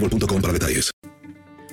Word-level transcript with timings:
boostmobile.com 0.00 0.40
para 0.40 0.52
detalles. 0.52 0.90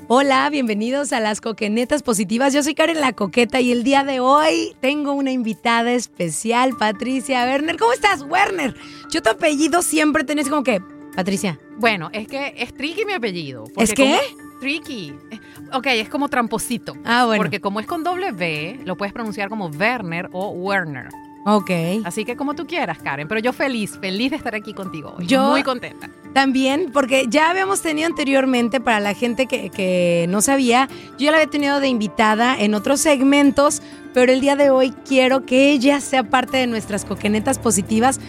Hola, 0.09 0.49
bienvenidos 0.49 1.13
a 1.13 1.19
las 1.21 1.39
Coquenetas 1.39 2.03
Positivas. 2.03 2.53
Yo 2.53 2.61
soy 2.61 2.75
Karen 2.75 2.99
La 2.99 3.13
Coqueta 3.13 3.61
y 3.61 3.71
el 3.71 3.83
día 3.83 4.03
de 4.03 4.19
hoy 4.19 4.75
tengo 4.81 5.13
una 5.13 5.31
invitada 5.31 5.91
especial, 5.93 6.73
Patricia 6.77 7.45
Werner. 7.45 7.77
¿Cómo 7.77 7.93
estás, 7.93 8.21
Werner? 8.23 8.75
Yo 9.09 9.21
tu 9.21 9.29
apellido 9.29 9.81
siempre 9.81 10.25
tenés 10.25 10.49
como 10.49 10.63
que, 10.63 10.81
Patricia. 11.15 11.57
Bueno, 11.77 12.09
es 12.11 12.27
que 12.27 12.53
es 12.57 12.73
tricky 12.73 13.05
mi 13.05 13.13
apellido. 13.13 13.63
¿Es 13.77 13.93
qué? 13.93 14.17
como- 14.29 14.59
tricky. 14.59 15.13
Eh, 15.31 15.39
Ok, 15.75 15.87
es 15.87 16.07
como 16.09 16.29
tramposito. 16.29 16.95
Ah, 17.03 17.25
bueno. 17.25 17.41
Porque 17.41 17.59
como 17.59 17.79
es 17.79 17.87
con 17.87 18.03
doble 18.03 18.31
V, 18.31 18.81
lo 18.85 18.95
puedes 18.95 19.11
pronunciar 19.13 19.49
como 19.49 19.67
Werner 19.67 20.29
o 20.33 20.49
Werner. 20.49 21.07
Ok. 21.45 21.71
Así 22.05 22.23
que 22.25 22.35
como 22.35 22.53
tú 22.55 22.65
quieras, 22.65 22.99
Karen. 22.99 23.27
Pero 23.27 23.39
yo 23.41 23.51
feliz, 23.53 23.97
feliz 23.99 24.31
de 24.31 24.37
estar 24.37 24.55
aquí 24.55 24.73
contigo 24.73 25.13
hoy. 25.17 25.25
Yo- 25.27 25.49
Muy 25.51 25.63
contenta. 25.63 26.09
También, 26.33 26.89
porque 26.91 27.25
ya 27.29 27.51
habíamos 27.51 27.81
tenido 27.81 28.07
anteriormente, 28.07 28.79
para 28.79 28.99
la 28.99 29.13
gente 29.13 29.45
que, 29.45 29.69
que 29.69 30.25
no 30.29 30.41
sabía, 30.41 30.87
yo 31.11 31.25
ya 31.25 31.31
la 31.31 31.37
había 31.37 31.49
tenido 31.49 31.79
de 31.79 31.87
invitada 31.89 32.57
en 32.59 32.73
otros 32.73 33.01
segmentos, 33.01 33.83
pero 34.15 34.31
el 34.31 34.41
día 34.41 34.55
de 34.55 34.71
hoy 34.71 34.93
quiero 35.07 35.45
que 35.45 35.69
ella 35.71 36.01
sea 36.01 36.23
parte 36.23 36.57
de 36.57 36.65
nuestras 36.65 37.05
coquenetas 37.05 37.59
positivas. 37.59 38.19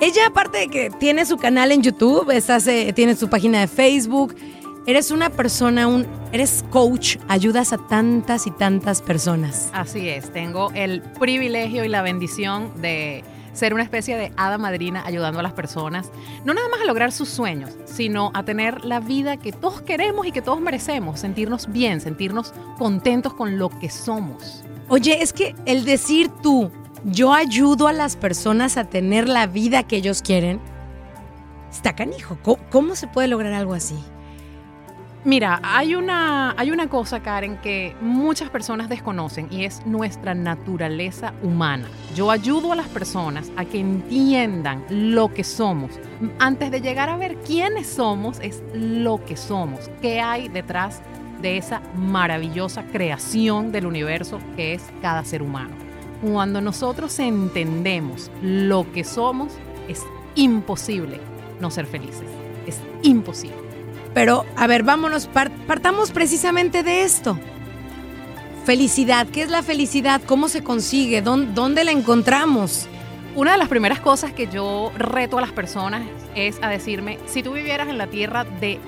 Ella, 0.00 0.28
aparte 0.28 0.58
de 0.58 0.68
que 0.68 0.90
tiene 0.98 1.26
su 1.26 1.36
canal 1.36 1.72
en 1.72 1.82
YouTube, 1.82 2.30
estás, 2.30 2.66
eh, 2.68 2.92
tiene 2.94 3.16
su 3.16 3.28
página 3.28 3.60
de 3.60 3.68
Facebook, 3.68 4.34
eres 4.86 5.10
una 5.10 5.30
persona, 5.30 5.86
un, 5.86 6.06
eres 6.32 6.64
coach, 6.70 7.16
ayudas 7.28 7.72
a 7.72 7.78
tantas 7.78 8.46
y 8.46 8.50
tantas 8.50 9.02
personas. 9.02 9.70
Así 9.72 10.08
es. 10.08 10.32
Tengo 10.32 10.70
el 10.74 11.02
privilegio 11.02 11.84
y 11.84 11.88
la 11.88 12.02
bendición 12.02 12.70
de 12.80 13.24
ser 13.52 13.74
una 13.74 13.82
especie 13.82 14.16
de 14.16 14.32
hada 14.36 14.58
madrina 14.58 15.02
ayudando 15.04 15.40
a 15.40 15.42
las 15.42 15.52
personas, 15.52 16.10
no 16.44 16.54
nada 16.54 16.68
más 16.70 16.80
a 16.80 16.84
lograr 16.84 17.12
sus 17.12 17.28
sueños, 17.28 17.70
sino 17.84 18.30
a 18.34 18.44
tener 18.44 18.84
la 18.84 19.00
vida 19.00 19.36
que 19.36 19.52
todos 19.52 19.82
queremos 19.82 20.26
y 20.26 20.32
que 20.32 20.42
todos 20.42 20.60
merecemos, 20.60 21.20
sentirnos 21.20 21.70
bien, 21.70 22.00
sentirnos 22.00 22.54
contentos 22.78 23.34
con 23.34 23.58
lo 23.58 23.68
que 23.68 23.90
somos. 23.90 24.64
Oye, 24.88 25.22
es 25.22 25.32
que 25.32 25.54
el 25.66 25.84
decir 25.84 26.30
tú, 26.42 26.70
yo 27.04 27.34
ayudo 27.34 27.88
a 27.88 27.92
las 27.92 28.16
personas 28.16 28.76
a 28.76 28.84
tener 28.84 29.28
la 29.28 29.46
vida 29.46 29.82
que 29.82 29.96
ellos 29.96 30.22
quieren, 30.22 30.60
está 31.70 31.94
canijo. 31.94 32.38
¿Cómo, 32.42 32.58
cómo 32.70 32.94
se 32.94 33.06
puede 33.06 33.28
lograr 33.28 33.52
algo 33.52 33.74
así? 33.74 33.96
Mira, 35.24 35.60
hay 35.62 35.94
una, 35.94 36.52
hay 36.58 36.72
una 36.72 36.88
cosa, 36.88 37.20
Karen, 37.20 37.56
que 37.58 37.94
muchas 38.00 38.50
personas 38.50 38.88
desconocen 38.88 39.46
y 39.52 39.64
es 39.64 39.86
nuestra 39.86 40.34
naturaleza 40.34 41.32
humana. 41.44 41.86
Yo 42.16 42.32
ayudo 42.32 42.72
a 42.72 42.76
las 42.76 42.88
personas 42.88 43.52
a 43.56 43.64
que 43.64 43.78
entiendan 43.78 44.84
lo 44.90 45.32
que 45.32 45.44
somos. 45.44 45.92
Antes 46.40 46.72
de 46.72 46.80
llegar 46.80 47.08
a 47.08 47.16
ver 47.16 47.36
quiénes 47.36 47.86
somos, 47.86 48.40
es 48.40 48.64
lo 48.74 49.24
que 49.24 49.36
somos. 49.36 49.88
¿Qué 50.00 50.20
hay 50.20 50.48
detrás 50.48 51.02
de 51.40 51.56
esa 51.56 51.82
maravillosa 51.94 52.82
creación 52.90 53.70
del 53.70 53.86
universo 53.86 54.40
que 54.56 54.74
es 54.74 54.82
cada 55.02 55.24
ser 55.24 55.42
humano? 55.42 55.76
Cuando 56.20 56.60
nosotros 56.60 57.16
entendemos 57.20 58.28
lo 58.42 58.90
que 58.90 59.04
somos, 59.04 59.52
es 59.88 60.04
imposible 60.34 61.20
no 61.60 61.70
ser 61.70 61.86
felices. 61.86 62.26
Es 62.66 62.80
imposible. 63.02 63.71
Pero, 64.14 64.44
a 64.56 64.66
ver, 64.66 64.82
vámonos, 64.82 65.26
par- 65.26 65.50
partamos 65.66 66.10
precisamente 66.10 66.82
de 66.82 67.02
esto. 67.02 67.38
Felicidad, 68.64 69.26
¿qué 69.26 69.42
es 69.42 69.50
la 69.50 69.62
felicidad? 69.62 70.20
¿Cómo 70.24 70.48
se 70.48 70.62
consigue? 70.62 71.22
¿Dón- 71.22 71.54
¿Dónde 71.54 71.82
la 71.84 71.90
encontramos? 71.90 72.86
Una 73.34 73.52
de 73.52 73.58
las 73.58 73.68
primeras 73.68 73.98
cosas 74.00 74.32
que 74.32 74.46
yo 74.46 74.92
reto 74.96 75.38
a 75.38 75.40
las 75.40 75.52
personas 75.52 76.02
es 76.34 76.58
a 76.62 76.68
decirme, 76.68 77.18
si 77.26 77.42
tú 77.42 77.52
vivieras 77.52 77.88
en 77.88 77.98
la 77.98 78.06
tierra 78.06 78.44
de 78.44 78.78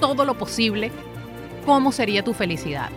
todo 0.00 0.24
lo 0.24 0.34
posible, 0.36 0.90
¿cómo 1.64 1.92
sería 1.92 2.22
tu 2.24 2.34
felicidad? 2.34 2.90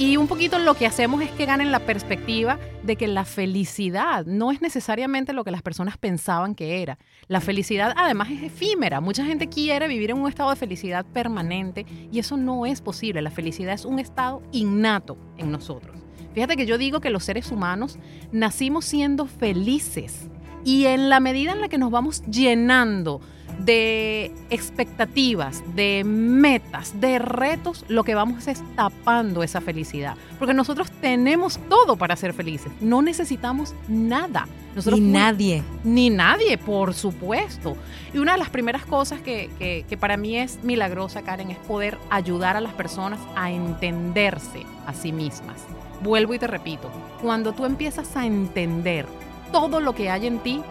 Y 0.00 0.16
un 0.16 0.28
poquito 0.28 0.58
lo 0.58 0.72
que 0.72 0.86
hacemos 0.86 1.20
es 1.20 1.30
que 1.30 1.44
ganen 1.44 1.70
la 1.70 1.80
perspectiva 1.80 2.58
de 2.82 2.96
que 2.96 3.06
la 3.06 3.26
felicidad 3.26 4.24
no 4.24 4.50
es 4.50 4.62
necesariamente 4.62 5.34
lo 5.34 5.44
que 5.44 5.50
las 5.50 5.60
personas 5.60 5.98
pensaban 5.98 6.54
que 6.54 6.80
era. 6.80 6.98
La 7.28 7.42
felicidad 7.42 7.92
además 7.94 8.30
es 8.30 8.42
efímera. 8.42 9.02
Mucha 9.02 9.26
gente 9.26 9.50
quiere 9.50 9.88
vivir 9.88 10.10
en 10.10 10.16
un 10.16 10.26
estado 10.26 10.48
de 10.48 10.56
felicidad 10.56 11.04
permanente 11.04 11.84
y 12.10 12.18
eso 12.18 12.38
no 12.38 12.64
es 12.64 12.80
posible. 12.80 13.20
La 13.20 13.30
felicidad 13.30 13.74
es 13.74 13.84
un 13.84 13.98
estado 13.98 14.40
innato 14.52 15.18
en 15.36 15.52
nosotros. 15.52 15.94
Fíjate 16.32 16.56
que 16.56 16.64
yo 16.64 16.78
digo 16.78 17.00
que 17.00 17.10
los 17.10 17.24
seres 17.24 17.52
humanos 17.52 17.98
nacimos 18.32 18.86
siendo 18.86 19.26
felices 19.26 20.30
y 20.64 20.86
en 20.86 21.10
la 21.10 21.20
medida 21.20 21.52
en 21.52 21.60
la 21.60 21.68
que 21.68 21.76
nos 21.76 21.90
vamos 21.90 22.22
llenando 22.22 23.20
de 23.58 24.32
expectativas, 24.50 25.62
de 25.74 26.02
metas, 26.04 27.00
de 27.00 27.18
retos, 27.18 27.84
lo 27.88 28.04
que 28.04 28.14
vamos 28.14 28.46
es 28.48 28.62
tapando 28.76 29.42
esa 29.42 29.60
felicidad. 29.60 30.16
Porque 30.38 30.54
nosotros 30.54 30.90
tenemos 31.00 31.58
todo 31.68 31.96
para 31.96 32.16
ser 32.16 32.32
felices. 32.32 32.72
No 32.80 33.02
necesitamos 33.02 33.74
nada. 33.88 34.46
Nosotros 34.74 35.00
Ni 35.00 35.12
nadie. 35.12 35.62
Ni 35.84 36.10
nadie, 36.10 36.56
por 36.56 36.94
supuesto. 36.94 37.76
Y 38.14 38.18
una 38.18 38.32
de 38.32 38.38
las 38.38 38.50
primeras 38.50 38.86
cosas 38.86 39.20
que, 39.20 39.50
que- 39.58 39.84
que 39.88 39.96
para 39.96 40.16
mí 40.16 40.36
es 40.38 40.62
milagrosa, 40.62 41.22
Karen, 41.22 41.50
es 41.50 41.58
poder 41.58 41.98
ayudar 42.08 42.56
a 42.56 42.60
las 42.60 42.72
personas 42.74 43.18
a 43.36 43.50
entenderse 43.50 44.64
a 44.86 44.94
sí 44.94 45.12
mismas. 45.12 45.56
Vuelvo 46.02 46.34
y 46.34 46.38
te 46.38 46.46
repito, 46.46 46.90
cuando 47.20 47.52
tú 47.52 47.64
empiezas 47.66 48.16
a 48.16 48.24
entender 48.26 49.06
todo 49.52 49.80
lo 49.80 49.94
que 49.94 50.08
hay 50.08 50.26
en 50.28 50.38
ti, 50.38 50.62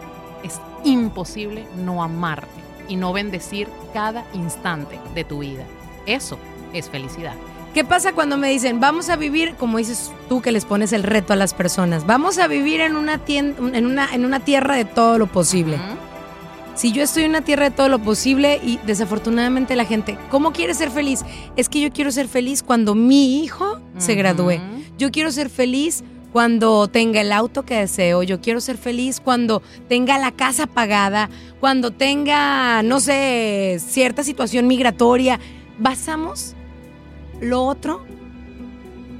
es 0.42 0.58
imposible 0.82 1.66
no 1.76 2.02
amarte. 2.02 2.48
Y 2.90 2.96
no 2.96 3.14
bendecir 3.14 3.68
cada 3.94 4.26
instante 4.34 4.98
de 5.14 5.24
tu 5.24 5.38
vida. 5.38 5.64
Eso 6.04 6.38
es 6.74 6.90
felicidad. 6.90 7.34
¿Qué 7.72 7.84
pasa 7.84 8.12
cuando 8.12 8.36
me 8.36 8.50
dicen, 8.50 8.80
vamos 8.80 9.08
a 9.10 9.16
vivir, 9.16 9.54
como 9.54 9.78
dices 9.78 10.10
tú 10.28 10.42
que 10.42 10.50
les 10.50 10.64
pones 10.64 10.92
el 10.92 11.04
reto 11.04 11.32
a 11.32 11.36
las 11.36 11.54
personas, 11.54 12.04
vamos 12.04 12.38
a 12.38 12.48
vivir 12.48 12.80
en 12.80 12.96
una, 12.96 13.20
en 13.28 13.86
una, 13.86 14.12
en 14.12 14.24
una 14.24 14.40
tierra 14.40 14.74
de 14.74 14.84
todo 14.84 15.18
lo 15.18 15.28
posible? 15.28 15.78
Si 16.74 16.90
yo 16.90 17.02
estoy 17.04 17.24
en 17.24 17.30
una 17.30 17.42
tierra 17.42 17.70
de 17.70 17.76
todo 17.76 17.88
lo 17.88 18.00
posible 18.00 18.60
y 18.64 18.78
desafortunadamente 18.86 19.76
la 19.76 19.84
gente, 19.84 20.18
¿cómo 20.30 20.52
quiere 20.52 20.74
ser 20.74 20.90
feliz? 20.90 21.24
Es 21.54 21.68
que 21.68 21.80
yo 21.80 21.92
quiero 21.92 22.10
ser 22.10 22.26
feliz 22.26 22.62
cuando 22.64 22.96
mi 22.96 23.42
hijo 23.42 23.80
se 23.98 24.16
gradúe. 24.16 24.58
Yo 24.98 25.12
quiero 25.12 25.30
ser 25.30 25.48
feliz 25.48 26.02
cuando 26.32 26.88
tenga 26.88 27.20
el 27.20 27.32
auto 27.32 27.64
que 27.64 27.74
deseo, 27.74 28.22
yo 28.22 28.40
quiero 28.40 28.60
ser 28.60 28.76
feliz 28.76 29.20
cuando 29.20 29.62
tenga 29.88 30.18
la 30.18 30.32
casa 30.32 30.66
pagada, 30.66 31.28
cuando 31.58 31.90
tenga, 31.90 32.82
no 32.82 33.00
sé, 33.00 33.78
cierta 33.80 34.22
situación 34.22 34.66
migratoria. 34.66 35.40
Basamos 35.78 36.54
lo 37.40 37.64
otro 37.64 38.04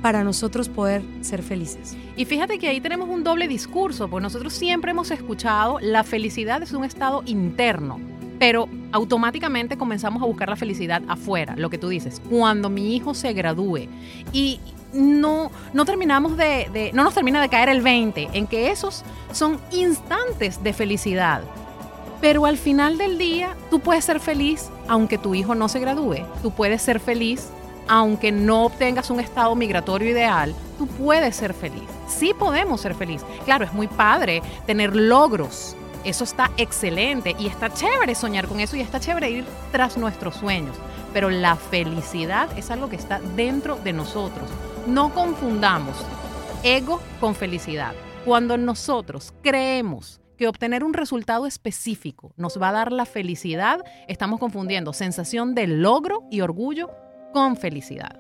para 0.03 0.25
nosotros 0.25 0.69
poder 0.69 1.03
ser 1.21 1.43
felices. 1.43 1.97
Y 2.17 2.25
fíjate 2.25 2.59
que 2.59 2.69
ahí 2.69 2.81
tenemos 2.81 3.09
un 3.09 3.25
doble 3.25 3.49
discurso, 3.49 4.09
porque 4.09 4.23
nosotros 4.23 4.53
siempre 4.53 4.93
hemos 4.93 5.11
escuchado 5.11 5.79
la 5.81 6.05
felicidad 6.05 6.63
es 6.63 6.73
un 6.73 6.85
estado 6.85 7.23
interno, 7.27 8.01
pero 8.39 8.69
automáticamente 8.93 9.77
comenzamos 9.77 10.23
a 10.23 10.27
buscar 10.27 10.49
la 10.49 10.57
felicidad 10.57 11.03
afuera, 11.09 11.55
lo 11.57 11.71
que 11.71 11.79
tú 11.79 11.89
dices, 11.89 12.21
cuando 12.31 12.71
mi 12.71 12.97
hijo 12.97 13.15
se 13.15 13.33
gradúe. 13.33 13.89
Y 14.33 14.61
no, 14.93 15.51
no 15.73 15.85
terminamos 15.85 16.37
de, 16.37 16.91
no 16.95 17.05
nos 17.05 17.15
termina 17.15 17.41
de 17.41 17.49
caer 17.49 17.69
el 17.69 17.83
20 17.83 18.31
en 18.33 18.47
que 18.47 18.71
esos 18.71 19.05
son 19.33 19.61
instantes 19.71 20.63
de 20.63 20.73
felicidad. 20.73 21.43
Pero 22.21 22.45
al 22.45 22.59
final 22.59 22.99
del 22.99 23.17
día, 23.17 23.57
tú 23.71 23.81
puedes 23.81 24.05
ser 24.05 24.21
feliz 24.21 24.69
aunque 24.89 25.17
tu 25.17 25.35
hijo 25.35 25.55
no 25.55 25.69
se 25.69 25.81
gradúe. 25.81 26.27
Tú 26.43 26.51
puedes 26.51 26.83
ser 26.83 27.01
feliz 27.01 27.49
aunque 27.89 28.31
no 28.31 28.67
obtengas 28.67 29.11
un 29.11 29.19
estado 29.19 29.57
migratorio 29.57 30.11
ideal, 30.11 30.55
tú 30.79 30.87
puedes 30.87 31.35
ser 31.35 31.55
feliz. 31.55 31.83
Sí 32.07 32.33
podemos 32.39 32.81
ser 32.81 32.95
feliz. 32.95 33.23
Claro, 33.45 33.65
es 33.65 33.73
muy 33.73 33.89
padre 33.89 34.43
tener 34.65 34.95
logros. 34.95 35.75
Eso 36.05 36.23
está 36.23 36.53
excelente 36.57 37.35
y 37.37 37.49
está 37.49 37.73
chévere 37.73 38.15
soñar 38.15 38.47
con 38.47 38.61
eso 38.61 38.77
y 38.77 38.81
está 38.81 39.01
chévere 39.01 39.31
ir 39.31 39.45
tras 39.73 39.97
nuestros 39.97 40.37
sueños. 40.37 40.77
Pero 41.13 41.31
la 41.31 41.57
felicidad 41.57 42.57
es 42.57 42.71
algo 42.71 42.89
que 42.89 42.97
está 42.97 43.21
dentro 43.35 43.75
de 43.75 43.93
nosotros. 43.93 44.49
No 44.87 45.13
confundamos 45.13 45.97
ego 46.63 47.01
con 47.21 47.35
felicidad. 47.35 47.93
Cuando 48.25 48.57
nosotros 48.57 49.35
creemos 49.43 50.21
que 50.39 50.49
obtener 50.49 50.85
un 50.85 50.95
resultado 50.95 51.47
específico 51.47 52.33
nos 52.37 52.61
va 52.61 52.71
a 52.71 52.73
dar 52.73 52.93
la 52.93 53.05
felicidad, 53.05 53.81
estamos 54.09 54.41
confundiendo 54.41 54.93
sensación 54.93 55.55
de 55.55 55.67
logro 55.67 56.25
y 56.31 56.41
orgullo 56.41 56.91
con 57.33 57.57
felicidad. 57.57 58.19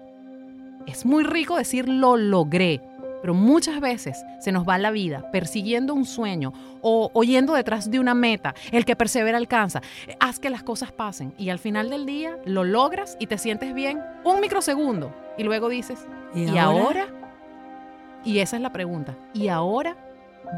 Es 0.86 1.06
muy 1.06 1.24
rico 1.24 1.56
decir 1.56 1.88
lo 1.88 2.16
logré, 2.16 2.80
pero 3.20 3.34
muchas 3.34 3.80
veces 3.80 4.24
se 4.38 4.52
nos 4.52 4.68
va 4.68 4.78
la 4.78 4.90
vida 4.90 5.30
persiguiendo 5.30 5.94
un 5.94 6.04
sueño 6.04 6.52
o 6.80 7.10
oyendo 7.12 7.54
detrás 7.54 7.90
de 7.90 8.00
una 8.00 8.14
meta. 8.14 8.54
El 8.72 8.84
que 8.84 8.96
persevera 8.96 9.38
alcanza. 9.38 9.82
Haz 10.18 10.38
que 10.38 10.50
las 10.50 10.62
cosas 10.62 10.92
pasen 10.92 11.34
y 11.38 11.50
al 11.50 11.58
final 11.58 11.90
del 11.90 12.06
día 12.06 12.38
lo 12.44 12.64
logras 12.64 13.16
y 13.20 13.26
te 13.26 13.38
sientes 13.38 13.74
bien 13.74 14.00
un 14.24 14.40
microsegundo 14.40 15.14
y 15.36 15.44
luego 15.44 15.68
dices, 15.68 16.06
¿y, 16.34 16.56
ahora? 16.58 17.08
Y 18.24 18.38
esa 18.38 18.56
es 18.56 18.62
la 18.62 18.72
pregunta. 18.72 19.14
¿Y 19.34 19.48
ahora? 19.48 19.96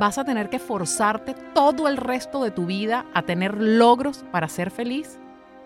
¿Vas 0.00 0.16
a 0.16 0.24
tener 0.24 0.48
que 0.48 0.58
forzarte 0.58 1.34
todo 1.54 1.86
el 1.86 1.96
resto 1.96 2.42
de 2.42 2.50
tu 2.50 2.66
vida 2.66 3.04
a 3.14 3.22
tener 3.22 3.60
logros 3.60 4.24
para 4.32 4.48
ser 4.48 4.70
feliz? 4.70 5.18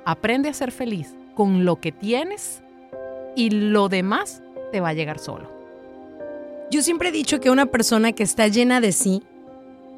Aprende 0.04 0.48
a 0.48 0.54
ser 0.54 0.72
feliz 0.72 1.14
con 1.34 1.64
lo 1.64 1.76
que 1.80 1.92
tienes 1.92 2.62
y 3.36 3.50
lo 3.50 3.88
demás 3.88 4.42
te 4.72 4.80
va 4.80 4.88
a 4.88 4.94
llegar 4.94 5.18
solo. 5.18 5.55
Yo 6.68 6.82
siempre 6.82 7.10
he 7.10 7.12
dicho 7.12 7.38
que 7.38 7.50
una 7.50 7.66
persona 7.66 8.12
que 8.12 8.24
está 8.24 8.48
llena 8.48 8.80
de 8.80 8.90
sí 8.90 9.22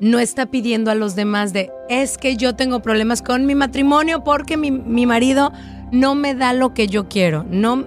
no 0.01 0.19
está 0.19 0.47
pidiendo 0.47 0.91
a 0.91 0.95
los 0.95 1.17
demás 1.17 1.53
de 1.55 1.73
es 1.89 2.19
que 2.19 2.37
yo 2.37 2.55
tengo 2.55 2.81
problemas 2.81 3.23
con 3.23 3.47
mi 3.47 3.55
matrimonio 3.55 4.23
porque 4.23 4.59
mi, 4.59 5.07
marido 5.07 5.51
no 5.93 6.15
me 6.15 6.35
da 6.35 6.53
lo 6.53 6.75
que 6.75 6.87
yo 6.87 7.09
quiero. 7.09 7.45
No. 7.49 7.85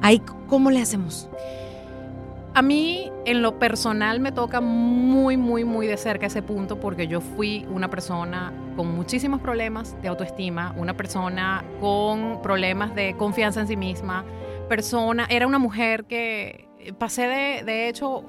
Ahí, 0.00 0.22
¿cómo 0.48 0.70
le 0.70 0.80
hacemos? 0.80 1.28
A 2.54 2.62
mí, 2.62 3.12
en 3.26 3.42
lo 3.42 3.58
personal, 3.58 4.20
me 4.20 4.32
toca 4.32 4.62
muy, 4.62 5.36
muy, 5.36 5.64
muy 5.64 5.86
de 5.86 5.98
cerca 5.98 6.26
ese 6.26 6.42
punto 6.42 6.80
porque 6.80 7.06
yo 7.06 7.20
fui 7.20 7.66
una 7.70 7.90
persona 7.90 8.52
con 8.74 8.96
muchísimos 8.96 9.40
problemas 9.40 10.00
de 10.00 10.08
autoestima, 10.08 10.74
una 10.78 10.96
persona 10.96 11.62
con 11.78 12.40
problemas 12.42 12.94
de 12.94 13.14
confianza 13.18 13.60
en 13.60 13.68
sí 13.68 13.76
misma, 13.76 14.24
persona, 14.68 15.26
era 15.28 15.46
una 15.46 15.58
mujer 15.58 16.06
que 16.06 16.69
pasé 16.98 17.22
de, 17.22 17.62
de 17.64 17.88
hecho, 17.88 18.22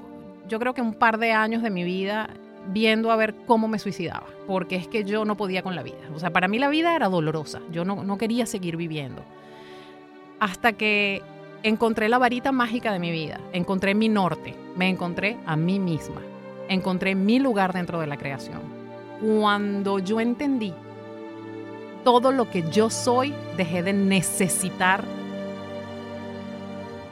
yo 0.48 0.58
creo 0.58 0.74
que 0.74 0.82
un 0.82 0.94
par 0.94 1.18
de 1.18 1.32
años 1.32 1.62
de 1.62 1.70
mi 1.70 1.84
vida 1.84 2.30
viendo 2.68 3.10
a 3.10 3.16
ver 3.16 3.34
cómo 3.46 3.68
me 3.68 3.78
suicidaba, 3.78 4.26
porque 4.46 4.76
es 4.76 4.86
que 4.86 5.04
yo 5.04 5.24
no 5.24 5.36
podía 5.36 5.62
con 5.62 5.74
la 5.74 5.82
vida. 5.82 5.98
O 6.14 6.18
sea, 6.18 6.30
para 6.30 6.48
mí 6.48 6.58
la 6.58 6.68
vida 6.68 6.94
era 6.94 7.08
dolorosa, 7.08 7.60
yo 7.70 7.84
no, 7.84 8.04
no 8.04 8.18
quería 8.18 8.46
seguir 8.46 8.76
viviendo. 8.76 9.22
Hasta 10.38 10.72
que 10.72 11.22
encontré 11.62 12.08
la 12.08 12.18
varita 12.18 12.52
mágica 12.52 12.92
de 12.92 12.98
mi 12.98 13.10
vida, 13.10 13.40
encontré 13.52 13.94
mi 13.94 14.08
norte, 14.08 14.54
me 14.76 14.88
encontré 14.88 15.36
a 15.46 15.56
mí 15.56 15.78
misma, 15.78 16.20
encontré 16.68 17.14
mi 17.14 17.38
lugar 17.38 17.72
dentro 17.72 18.00
de 18.00 18.06
la 18.06 18.16
creación. 18.16 18.60
Cuando 19.20 19.98
yo 19.98 20.20
entendí 20.20 20.72
todo 22.04 22.32
lo 22.32 22.50
que 22.50 22.68
yo 22.70 22.90
soy, 22.90 23.32
dejé 23.56 23.82
de 23.82 23.92
necesitar 23.92 25.04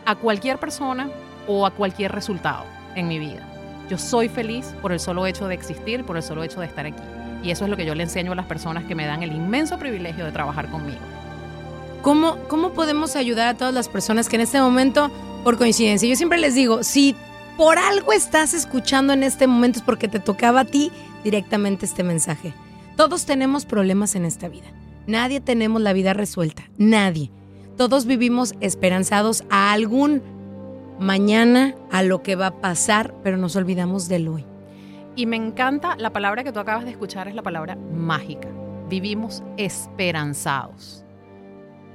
a 0.04 0.16
cualquier 0.16 0.58
persona 0.58 1.08
o 1.46 1.66
a 1.66 1.70
cualquier 1.70 2.12
resultado 2.12 2.64
en 2.94 3.08
mi 3.08 3.18
vida. 3.18 3.46
Yo 3.88 3.98
soy 3.98 4.28
feliz 4.28 4.74
por 4.80 4.92
el 4.92 5.00
solo 5.00 5.26
hecho 5.26 5.48
de 5.48 5.54
existir, 5.54 6.04
por 6.04 6.16
el 6.16 6.22
solo 6.22 6.44
hecho 6.44 6.60
de 6.60 6.66
estar 6.66 6.86
aquí. 6.86 7.02
Y 7.42 7.50
eso 7.50 7.64
es 7.64 7.70
lo 7.70 7.76
que 7.76 7.86
yo 7.86 7.94
le 7.94 8.02
enseño 8.02 8.32
a 8.32 8.34
las 8.34 8.46
personas 8.46 8.84
que 8.84 8.94
me 8.94 9.06
dan 9.06 9.22
el 9.22 9.32
inmenso 9.32 9.78
privilegio 9.78 10.24
de 10.24 10.32
trabajar 10.32 10.70
conmigo. 10.70 11.00
¿Cómo, 12.02 12.36
¿Cómo 12.48 12.70
podemos 12.72 13.16
ayudar 13.16 13.48
a 13.48 13.54
todas 13.54 13.74
las 13.74 13.88
personas 13.88 14.28
que 14.28 14.36
en 14.36 14.42
este 14.42 14.60
momento, 14.60 15.10
por 15.44 15.58
coincidencia, 15.58 16.08
yo 16.08 16.16
siempre 16.16 16.38
les 16.38 16.54
digo, 16.54 16.82
si 16.82 17.14
por 17.56 17.78
algo 17.78 18.12
estás 18.12 18.54
escuchando 18.54 19.12
en 19.12 19.22
este 19.22 19.46
momento 19.46 19.80
es 19.80 19.84
porque 19.84 20.08
te 20.08 20.18
tocaba 20.18 20.60
a 20.60 20.64
ti 20.64 20.90
directamente 21.24 21.84
este 21.84 22.02
mensaje. 22.02 22.54
Todos 22.96 23.26
tenemos 23.26 23.66
problemas 23.66 24.14
en 24.14 24.24
esta 24.24 24.48
vida. 24.48 24.66
Nadie 25.06 25.40
tenemos 25.40 25.82
la 25.82 25.92
vida 25.92 26.14
resuelta. 26.14 26.62
Nadie. 26.78 27.30
Todos 27.76 28.06
vivimos 28.06 28.54
esperanzados 28.60 29.44
a 29.50 29.72
algún 29.72 30.22
mañana, 31.00 31.74
a 31.90 32.02
lo 32.02 32.22
que 32.22 32.36
va 32.36 32.48
a 32.48 32.60
pasar, 32.60 33.14
pero 33.22 33.38
nos 33.38 33.56
olvidamos 33.56 34.06
del 34.06 34.28
hoy. 34.28 34.44
Y 35.16 35.26
me 35.26 35.36
encanta 35.36 35.96
la 35.96 36.12
palabra 36.12 36.44
que 36.44 36.52
tú 36.52 36.60
acabas 36.60 36.84
de 36.84 36.90
escuchar, 36.90 37.26
es 37.26 37.34
la 37.34 37.42
palabra 37.42 37.74
mágica. 37.74 38.48
Vivimos 38.88 39.42
esperanzados. 39.56 41.04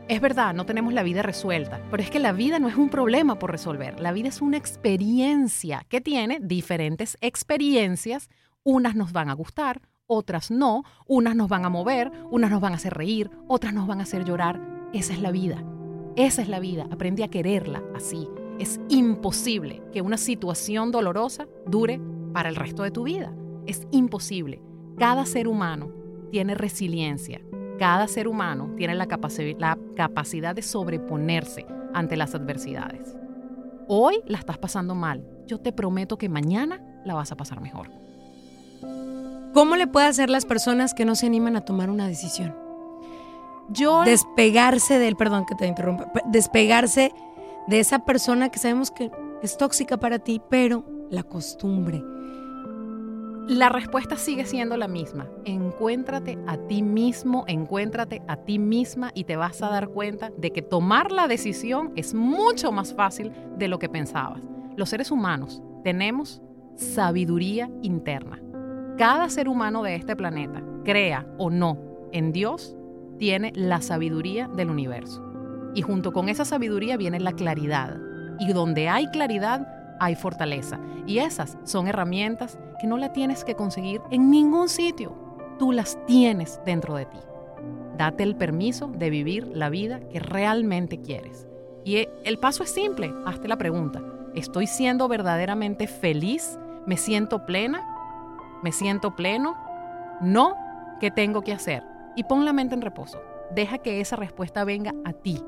Es 0.08 0.22
verdad, 0.22 0.54
no 0.54 0.66
tenemos 0.66 0.94
la 0.94 1.04
vida 1.04 1.22
resuelta, 1.22 1.82
pero 1.90 2.02
es 2.02 2.10
que 2.10 2.20
la 2.20 2.32
vida 2.32 2.60
no 2.60 2.68
es 2.68 2.76
un 2.76 2.90
problema 2.90 3.40
por 3.40 3.52
resolver, 3.52 4.00
la 4.00 4.12
vida 4.12 4.30
es 4.30 4.42
una 4.42 4.58
experiencia 4.58 5.84
que 5.90 6.02
tiene 6.02 6.40
diferentes 6.40 7.18
experiencias, 7.22 8.30
unas 8.64 8.96
nos 8.96 9.14
van 9.14 9.30
a 9.30 9.34
gustar, 9.34 9.82
otras 10.06 10.52
no, 10.52 10.84
unas 11.08 11.36
nos 11.36 11.50
van 11.50 11.66
a 11.66 11.70
mover, 11.70 12.12
unas 12.30 12.52
nos 12.52 12.62
van 12.62 12.74
a 12.74 12.76
hacer 12.76 12.94
reír, 12.94 13.32
otras 13.48 13.74
nos 13.74 13.88
van 13.88 14.00
a 14.00 14.04
hacer 14.04 14.26
llorar. 14.26 14.62
Esa 14.94 15.14
es 15.14 15.22
la 15.22 15.32
vida, 15.32 15.64
esa 16.16 16.44
es 16.44 16.50
la 16.50 16.60
vida, 16.60 16.88
aprende 16.92 17.24
a 17.24 17.30
quererla 17.30 17.82
así. 17.96 18.28
Es 18.60 18.80
imposible 18.90 19.82
que 19.92 20.02
una 20.02 20.18
situación 20.18 20.92
dolorosa 20.92 21.48
dure 21.68 22.00
para 22.34 22.50
el 22.50 22.56
resto 22.56 22.84
de 22.84 22.92
tu 22.92 23.04
vida, 23.04 23.34
es 23.66 23.88
imposible. 23.92 24.62
Cada 24.98 25.26
ser 25.26 25.48
humano 25.48 25.92
tiene 26.32 26.56
resiliencia, 26.56 27.42
cada 27.78 28.08
ser 28.08 28.28
humano 28.28 28.72
tiene 28.78 28.96
la, 28.96 29.08
la 29.58 29.78
capacidad 29.96 30.56
de 30.56 30.62
sobreponerse 30.62 31.66
ante 31.94 32.16
las 32.16 32.34
adversidades. 32.34 33.16
Hoy 33.88 34.22
la 34.26 34.38
estás 34.38 34.58
pasando 34.58 34.96
mal. 34.96 35.26
Yo 35.46 35.60
te 35.60 35.72
prometo 35.72 36.18
que 36.18 36.30
mañana 36.30 36.82
la 37.06 37.14
vas 37.14 37.32
a 37.32 37.36
pasar 37.36 37.62
mejor. 37.62 37.90
¿Cómo 39.54 39.76
le 39.76 39.88
puede 39.88 40.08
hacer 40.08 40.30
las 40.30 40.46
personas 40.46 40.94
que 40.94 41.06
no 41.06 41.16
se 41.16 41.28
animan 41.28 41.56
a 41.56 41.62
tomar 41.62 41.90
una 41.90 42.08
decisión? 42.08 42.56
Yo 43.70 44.04
despegarse 44.04 45.00
del, 45.00 45.16
perdón 45.16 45.46
que 45.46 45.56
te 45.56 45.66
interrumpa, 45.66 46.12
despegarse 46.26 47.14
de 47.68 47.80
esa 47.80 48.06
persona 48.06 48.50
que 48.50 48.60
sabemos 48.60 48.92
que 48.92 49.12
es 49.42 49.58
tóxica 49.58 49.98
para 49.98 50.20
ti, 50.20 50.42
pero 50.50 50.86
la 51.10 51.24
costumbre, 51.24 52.04
la 53.48 53.70
respuesta 53.70 54.18
sigue 54.18 54.46
siendo 54.46 54.76
la 54.76 54.88
misma. 54.88 55.28
Encuéntrate 55.46 56.40
a 56.48 56.58
ti 56.58 56.82
mismo, 56.82 57.46
encuéntrate 57.48 58.24
a 58.28 58.38
ti 58.38 58.58
misma 58.58 59.12
y 59.14 59.26
te 59.26 59.36
vas 59.36 59.62
a 59.62 59.70
dar 59.70 59.90
cuenta 59.90 60.32
de 60.36 60.52
que 60.52 60.64
tomar 60.64 61.12
la 61.12 61.28
decisión 61.28 61.92
es 61.96 62.16
mucho 62.16 62.72
más 62.72 62.96
fácil 62.96 63.32
de 63.58 63.68
lo 63.68 63.78
que 63.78 63.88
pensabas. 63.88 64.42
Los 64.76 64.90
seres 64.90 65.12
humanos 65.12 65.62
tenemos 65.84 66.42
sabiduría 66.76 67.70
interna. 67.84 68.42
Cada 68.98 69.30
ser 69.30 69.48
humano 69.48 69.84
de 69.84 69.96
este 69.96 70.16
planeta, 70.16 70.64
crea 70.84 71.28
o 71.38 71.52
no 71.52 71.78
en 72.12 72.32
Dios, 72.32 72.76
tiene 73.20 73.52
la 73.56 73.82
sabiduría 73.82 74.48
del 74.48 74.72
universo. 74.72 75.35
Y 75.76 75.82
junto 75.82 76.14
con 76.14 76.30
esa 76.30 76.46
sabiduría 76.46 76.98
viene 76.98 77.20
la 77.20 77.34
claridad. 77.34 77.98
Y 78.40 78.54
donde 78.54 78.90
hay 78.90 79.08
claridad, 79.08 79.68
hay 80.00 80.16
fortaleza. 80.16 80.80
Y 81.06 81.20
esas 81.20 81.58
son 81.64 81.88
herramientas 81.88 82.58
que 82.80 82.88
no 82.88 82.98
la 82.98 83.14
tienes 83.14 83.44
que 83.44 83.56
conseguir 83.56 84.02
en 84.10 84.32
ningún 84.32 84.70
sitio. 84.70 85.14
Tú 85.60 85.72
las 85.72 86.04
tienes 86.06 86.60
dentro 86.66 86.96
de 86.96 87.06
ti. 87.06 87.20
Date 87.98 88.24
el 88.24 88.36
permiso 88.36 88.88
de 88.88 89.10
vivir 89.10 89.48
la 89.48 89.70
vida 89.70 90.00
que 90.10 90.20
realmente 90.20 91.02
quieres. 91.02 91.48
Y 91.84 91.98
e, 91.98 92.10
el 92.24 92.40
paso 92.40 92.64
es 92.64 92.72
simple. 92.72 93.14
Hazte 93.26 93.48
la 93.48 93.58
pregunta. 93.58 94.02
¿Estoy 94.34 94.68
siendo 94.68 95.08
verdaderamente 95.08 95.88
feliz? 95.88 96.58
¿Me 96.86 96.98
siento 96.98 97.46
plena? 97.46 97.86
¿Me 98.64 98.72
siento 98.72 99.16
pleno? 99.16 99.56
No, 100.22 100.56
¿qué 101.00 101.12
tengo 101.12 101.42
que 101.42 101.54
hacer? 101.54 101.84
Y 102.16 102.24
pon 102.24 102.44
la 102.44 102.54
mente 102.54 102.76
en 102.76 102.82
reposo. 102.82 103.22
Deja 103.54 103.78
que 103.78 104.02
esa 104.02 104.16
respuesta 104.16 104.64
venga 104.64 104.94
a 105.06 105.14
ti. 105.14 105.42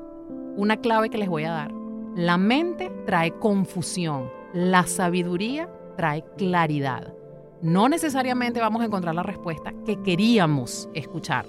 Una 0.58 0.78
clave 0.78 1.08
que 1.08 1.18
les 1.18 1.28
voy 1.28 1.44
a 1.44 1.52
dar. 1.52 1.72
La 2.16 2.36
mente 2.36 2.90
trae 3.06 3.30
confusión. 3.30 4.28
La 4.52 4.88
sabiduría 4.88 5.70
trae 5.96 6.24
claridad. 6.36 7.14
No 7.62 7.88
necesariamente 7.88 8.58
vamos 8.58 8.82
a 8.82 8.86
encontrar 8.86 9.14
la 9.14 9.22
respuesta 9.22 9.72
que 9.86 10.02
queríamos 10.02 10.88
escuchar, 10.94 11.46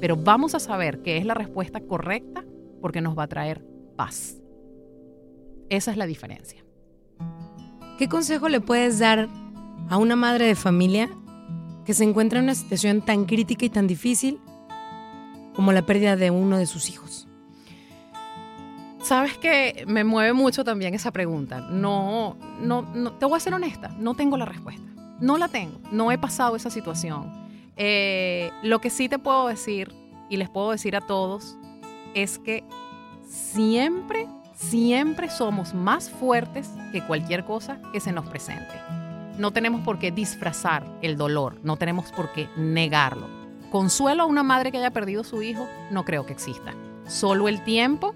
pero 0.00 0.14
vamos 0.16 0.54
a 0.54 0.60
saber 0.60 1.02
que 1.02 1.16
es 1.16 1.26
la 1.26 1.34
respuesta 1.34 1.80
correcta 1.80 2.44
porque 2.80 3.00
nos 3.00 3.18
va 3.18 3.24
a 3.24 3.28
traer 3.28 3.66
paz. 3.96 4.40
Esa 5.68 5.90
es 5.90 5.96
la 5.96 6.06
diferencia. 6.06 6.64
¿Qué 7.98 8.08
consejo 8.08 8.48
le 8.48 8.60
puedes 8.60 9.00
dar 9.00 9.28
a 9.88 9.96
una 9.96 10.14
madre 10.14 10.46
de 10.46 10.54
familia 10.54 11.10
que 11.84 11.92
se 11.92 12.04
encuentra 12.04 12.38
en 12.38 12.44
una 12.44 12.54
situación 12.54 13.02
tan 13.02 13.24
crítica 13.24 13.66
y 13.66 13.70
tan 13.70 13.88
difícil 13.88 14.38
como 15.56 15.72
la 15.72 15.84
pérdida 15.84 16.14
de 16.14 16.30
uno 16.30 16.56
de 16.56 16.66
sus 16.66 16.88
hijos? 16.88 17.23
Sabes 19.04 19.36
que 19.36 19.84
me 19.86 20.02
mueve 20.02 20.32
mucho 20.32 20.64
también 20.64 20.94
esa 20.94 21.12
pregunta. 21.12 21.60
No, 21.60 22.38
no, 22.58 22.80
no, 22.80 23.12
te 23.12 23.26
voy 23.26 23.36
a 23.36 23.40
ser 23.40 23.52
honesta, 23.52 23.94
no 23.98 24.14
tengo 24.14 24.38
la 24.38 24.46
respuesta. 24.46 24.82
No 25.20 25.36
la 25.36 25.48
tengo, 25.48 25.78
no 25.92 26.10
he 26.10 26.16
pasado 26.16 26.56
esa 26.56 26.70
situación. 26.70 27.30
Eh, 27.76 28.50
lo 28.62 28.80
que 28.80 28.88
sí 28.88 29.10
te 29.10 29.18
puedo 29.18 29.48
decir 29.48 29.92
y 30.30 30.38
les 30.38 30.48
puedo 30.48 30.70
decir 30.70 30.96
a 30.96 31.02
todos 31.02 31.54
es 32.14 32.38
que 32.38 32.64
siempre, 33.28 34.26
siempre 34.54 35.28
somos 35.28 35.74
más 35.74 36.08
fuertes 36.08 36.70
que 36.90 37.02
cualquier 37.02 37.44
cosa 37.44 37.82
que 37.92 38.00
se 38.00 38.10
nos 38.10 38.26
presente. 38.26 38.72
No 39.36 39.50
tenemos 39.50 39.82
por 39.82 39.98
qué 39.98 40.12
disfrazar 40.12 40.82
el 41.02 41.18
dolor, 41.18 41.58
no 41.62 41.76
tenemos 41.76 42.10
por 42.10 42.32
qué 42.32 42.48
negarlo. 42.56 43.28
Consuelo 43.70 44.22
a 44.22 44.26
una 44.26 44.44
madre 44.44 44.72
que 44.72 44.78
haya 44.78 44.92
perdido 44.92 45.24
su 45.24 45.42
hijo, 45.42 45.68
no 45.90 46.06
creo 46.06 46.24
que 46.24 46.32
exista. 46.32 46.72
Solo 47.06 47.48
el 47.48 47.62
tiempo 47.64 48.14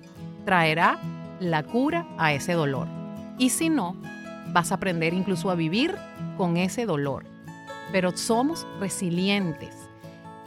traerá 0.49 0.99
la 1.41 1.63
cura 1.63 2.07
a 2.17 2.33
ese 2.33 2.55
dolor. 2.55 2.89
Y 3.37 3.51
si 3.51 3.69
no, 3.69 3.95
vas 4.51 4.73
a 4.73 4.77
aprender 4.77 5.13
incluso 5.13 5.51
a 5.51 5.55
vivir 5.55 5.95
con 6.39 6.57
ese 6.57 6.87
dolor. 6.87 7.27
Pero 7.93 8.17
somos 8.17 8.67
resilientes. 8.81 9.75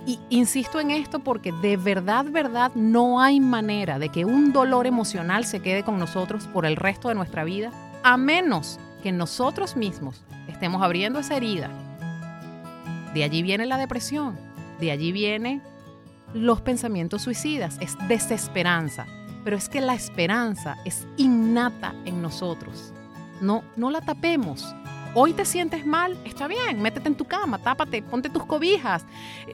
Y 0.08 0.20
insisto 0.32 0.80
en 0.80 0.90
esto 0.90 1.20
porque 1.20 1.52
de 1.52 1.78
verdad, 1.78 2.26
verdad, 2.26 2.72
no 2.74 3.22
hay 3.22 3.40
manera 3.40 4.00
de 4.00 4.10
que 4.10 4.26
un 4.26 4.52
dolor 4.52 4.88
emocional 4.88 5.46
se 5.46 5.60
quede 5.60 5.84
con 5.84 6.00
nosotros 6.00 6.48
por 6.48 6.66
el 6.66 6.78
resto 6.78 7.10
de 7.10 7.14
nuestra 7.14 7.44
vida, 7.44 7.70
a 8.02 8.18
menos 8.18 8.80
que 9.04 9.12
nosotros 9.12 9.76
mismos 9.76 10.24
estemos 10.48 10.82
abriendo 10.82 11.20
esa 11.20 11.38
herida. 11.38 11.70
De 13.14 13.24
allí 13.24 13.44
viene 13.44 13.68
la 13.68 13.78
depresión, 13.78 14.36
de 14.80 14.90
allí 14.90 15.12
vienen 15.12 15.62
los 16.34 16.60
pensamientos 16.60 17.22
suicidas, 17.22 17.78
es 17.82 17.96
desesperanza, 18.08 19.06
pero 19.44 19.58
es 19.58 19.70
que 19.70 19.82
la 19.82 19.94
esperanza 19.94 20.78
es 20.86 21.08
innata 21.18 21.94
en 22.06 22.22
nosotros. 22.22 22.94
No, 23.42 23.64
no 23.76 23.90
la 23.90 24.02
tapemos. 24.02 24.76
Hoy 25.14 25.34
te 25.34 25.44
sientes 25.44 25.86
mal, 25.86 26.18
está 26.24 26.48
bien, 26.48 26.82
métete 26.82 27.10
en 27.10 27.16
tu 27.16 27.26
cama, 27.26 27.58
tápate, 27.58 28.02
ponte 28.02 28.30
tus 28.30 28.46
cobijas, 28.46 29.06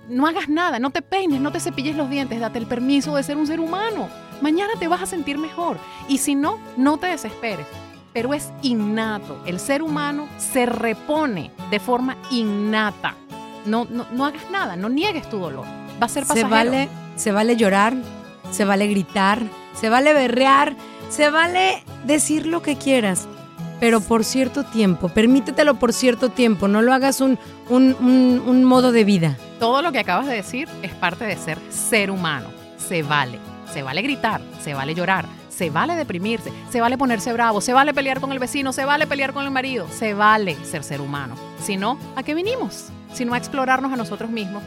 no 0.08 0.28
hagas 0.28 0.50
nada, 0.50 0.78
no 0.78 0.92
te 0.92 1.02
peines, 1.02 1.42
no 1.42 1.52
te 1.52 1.60
cepilles 1.60 1.96
los 1.96 2.12
dientes, 2.12 2.40
date 2.40 2.60
el 2.60 2.68
permiso 2.68 3.16
de 3.16 3.24
ser 3.24 3.38
un 3.38 3.48
ser 3.48 3.60
humano. 3.60 4.08
Mañana 4.40 4.74
te 4.78 4.88
vas 4.88 5.02
a 5.02 5.08
sentir 5.08 5.40
mejor 5.40 5.78
y 6.08 6.20
si 6.20 6.36
no, 6.36 6.60
no 6.78 6.98
te 6.98 7.08
desesperes. 7.08 7.66
Pero 8.14 8.36
es 8.36 8.52
innato, 8.62 9.42
el 9.48 9.60
ser 9.60 9.82
humano 9.82 10.28
se 10.38 10.68
repone 10.68 11.52
de 11.72 11.80
forma 11.80 12.18
innata. 12.30 13.16
No, 13.66 13.86
no, 13.90 14.06
no 14.12 14.26
hagas 14.26 14.50
nada, 14.52 14.76
no 14.76 14.90
niegues 14.90 15.28
tu 15.28 15.40
dolor. 15.40 15.66
Va 16.02 16.06
a 16.06 16.10
ser 16.10 16.24
pasajero. 16.24 16.50
Se 16.50 16.54
vale, 16.54 16.90
se 17.16 17.32
vale 17.32 17.56
llorar, 17.56 17.96
se 18.52 18.64
vale 18.64 18.88
gritar, 18.88 19.42
se 19.80 19.90
vale 19.90 20.14
berrear, 20.14 20.76
se 21.10 21.30
vale 21.30 21.84
decir 22.06 22.46
lo 22.46 22.62
que 22.62 22.78
quieras, 22.78 23.28
pero 23.80 24.02
por 24.02 24.24
cierto 24.24 24.64
tiempo. 24.64 25.10
Permítetelo 25.10 25.76
por 25.76 25.94
cierto 25.94 26.30
tiempo, 26.30 26.68
no 26.68 26.82
lo 26.82 26.94
hagas 26.94 27.22
un, 27.22 27.38
un, 27.70 28.64
modo 28.64 28.92
de 28.92 29.04
vida. 29.04 29.38
Todo 29.60 29.82
lo 29.82 29.92
que 29.92 30.00
acabas 30.00 30.28
de 30.28 30.36
decir 30.36 30.68
es 30.82 30.94
parte 30.94 31.26
de 31.26 31.38
ser 31.38 31.60
ser 31.70 32.12
humano. 32.12 32.48
Se 32.78 33.04
vale. 33.04 33.40
Se 33.72 33.84
vale 33.84 34.02
gritar, 34.02 34.42
se 34.64 34.74
vale 34.74 34.96
llorar, 34.96 35.26
se 35.50 35.70
vale 35.70 35.96
deprimirse, 35.96 36.54
se 36.72 36.80
vale 36.80 36.98
ponerse 36.98 37.34
bravo, 37.34 37.60
se 37.60 37.74
vale 37.74 37.94
pelear 37.94 38.22
con 38.22 38.32
el 38.32 38.40
vecino, 38.40 38.72
se 38.72 38.86
vale 38.86 39.06
pelear 39.06 39.34
con 39.34 39.44
el 39.44 39.52
marido, 39.52 39.88
se 39.92 40.14
vale 40.14 40.56
ser 40.64 40.86
ser 40.86 41.02
humano. 41.02 41.36
Si 41.62 41.76
no, 41.76 42.00
¿a 42.16 42.24
qué 42.24 42.34
vinimos? 42.34 42.86
Si 43.14 43.26
no 43.26 43.34
a 43.34 43.38
explorarnos 43.38 43.92
a 43.92 43.98
nosotros 43.98 44.32
mismos. 44.32 44.64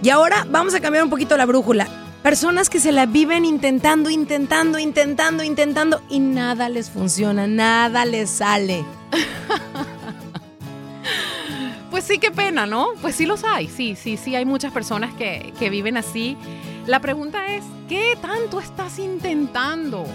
Y 0.00 0.10
ahora 0.10 0.46
vamos 0.48 0.74
a 0.74 0.80
cambiar 0.80 1.02
un 1.02 1.10
poquito 1.10 1.36
la 1.36 1.44
brújula. 1.44 1.88
Personas 2.24 2.70
que 2.70 2.80
se 2.80 2.90
la 2.90 3.04
viven 3.04 3.44
intentando, 3.44 4.08
intentando, 4.08 4.78
intentando, 4.78 5.44
intentando 5.44 6.00
y 6.08 6.20
nada 6.20 6.70
les 6.70 6.88
funciona, 6.88 7.46
nada 7.46 8.06
les 8.06 8.30
sale. 8.30 8.82
pues 11.90 12.04
sí, 12.04 12.16
qué 12.16 12.30
pena, 12.30 12.64
¿no? 12.64 12.92
Pues 13.02 13.16
sí 13.16 13.26
los 13.26 13.44
hay, 13.44 13.68
sí, 13.68 13.94
sí, 13.94 14.16
sí, 14.16 14.34
hay 14.34 14.46
muchas 14.46 14.72
personas 14.72 15.12
que, 15.12 15.52
que 15.58 15.68
viven 15.68 15.98
así. 15.98 16.38
La 16.86 17.00
pregunta 17.00 17.46
es, 17.48 17.62
¿qué 17.90 18.16
tanto 18.22 18.58
estás 18.58 18.98
intentando? 18.98 20.06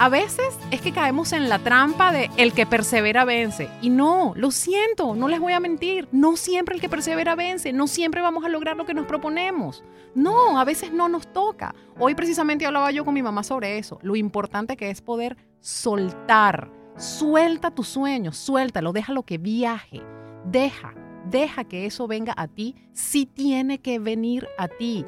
A 0.00 0.08
veces 0.08 0.56
es 0.70 0.80
que 0.80 0.92
caemos 0.92 1.32
en 1.32 1.48
la 1.48 1.58
trampa 1.58 2.12
de 2.12 2.30
el 2.36 2.52
que 2.52 2.66
persevera 2.66 3.24
vence. 3.24 3.68
Y 3.82 3.90
no, 3.90 4.32
lo 4.36 4.52
siento, 4.52 5.16
no 5.16 5.26
les 5.26 5.40
voy 5.40 5.54
a 5.54 5.60
mentir. 5.60 6.08
No 6.12 6.36
siempre 6.36 6.76
el 6.76 6.80
que 6.80 6.88
persevera 6.88 7.34
vence, 7.34 7.72
no 7.72 7.88
siempre 7.88 8.20
vamos 8.20 8.44
a 8.44 8.48
lograr 8.48 8.76
lo 8.76 8.86
que 8.86 8.94
nos 8.94 9.06
proponemos. 9.06 9.82
No, 10.14 10.60
a 10.60 10.64
veces 10.64 10.92
no 10.92 11.08
nos 11.08 11.32
toca. 11.32 11.74
Hoy 11.98 12.14
precisamente 12.14 12.64
hablaba 12.64 12.92
yo 12.92 13.04
con 13.04 13.12
mi 13.12 13.24
mamá 13.24 13.42
sobre 13.42 13.76
eso. 13.76 13.98
Lo 14.02 14.14
importante 14.14 14.76
que 14.76 14.88
es 14.90 15.00
poder 15.00 15.36
soltar. 15.58 16.70
Suelta 16.96 17.72
tu 17.72 17.82
sueño, 17.82 18.30
suéltalo, 18.30 18.92
déjalo 18.92 19.24
que 19.24 19.38
viaje. 19.38 20.00
Deja, 20.44 20.94
deja 21.28 21.64
que 21.64 21.86
eso 21.86 22.06
venga 22.06 22.34
a 22.36 22.46
ti 22.46 22.76
si 22.92 23.26
tiene 23.26 23.80
que 23.80 23.98
venir 23.98 24.46
a 24.58 24.68
ti 24.68 25.04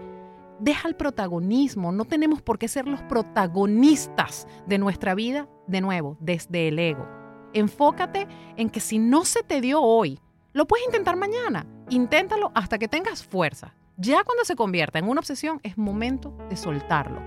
deja 0.60 0.88
el 0.88 0.96
protagonismo. 0.96 1.92
No 1.92 2.04
tenemos 2.04 2.42
por 2.42 2.58
qué 2.58 2.68
ser 2.68 2.86
los 2.86 3.02
protagonistas 3.02 4.46
de 4.66 4.78
nuestra 4.78 5.14
vida, 5.14 5.48
de 5.66 5.80
nuevo, 5.80 6.16
desde 6.20 6.68
el 6.68 6.78
ego. 6.78 7.08
Enfócate 7.52 8.28
en 8.56 8.70
que 8.70 8.80
si 8.80 8.98
no 8.98 9.24
se 9.24 9.42
te 9.42 9.60
dio 9.60 9.80
hoy, 9.80 10.20
lo 10.52 10.66
puedes 10.66 10.86
intentar 10.86 11.16
mañana. 11.16 11.66
Inténtalo 11.88 12.52
hasta 12.54 12.78
que 12.78 12.88
tengas 12.88 13.24
fuerza. 13.24 13.74
Ya 13.96 14.24
cuando 14.24 14.44
se 14.44 14.56
convierta 14.56 14.98
en 14.98 15.08
una 15.08 15.20
obsesión, 15.20 15.60
es 15.62 15.76
momento 15.76 16.36
de 16.48 16.56
soltarlo. 16.56 17.20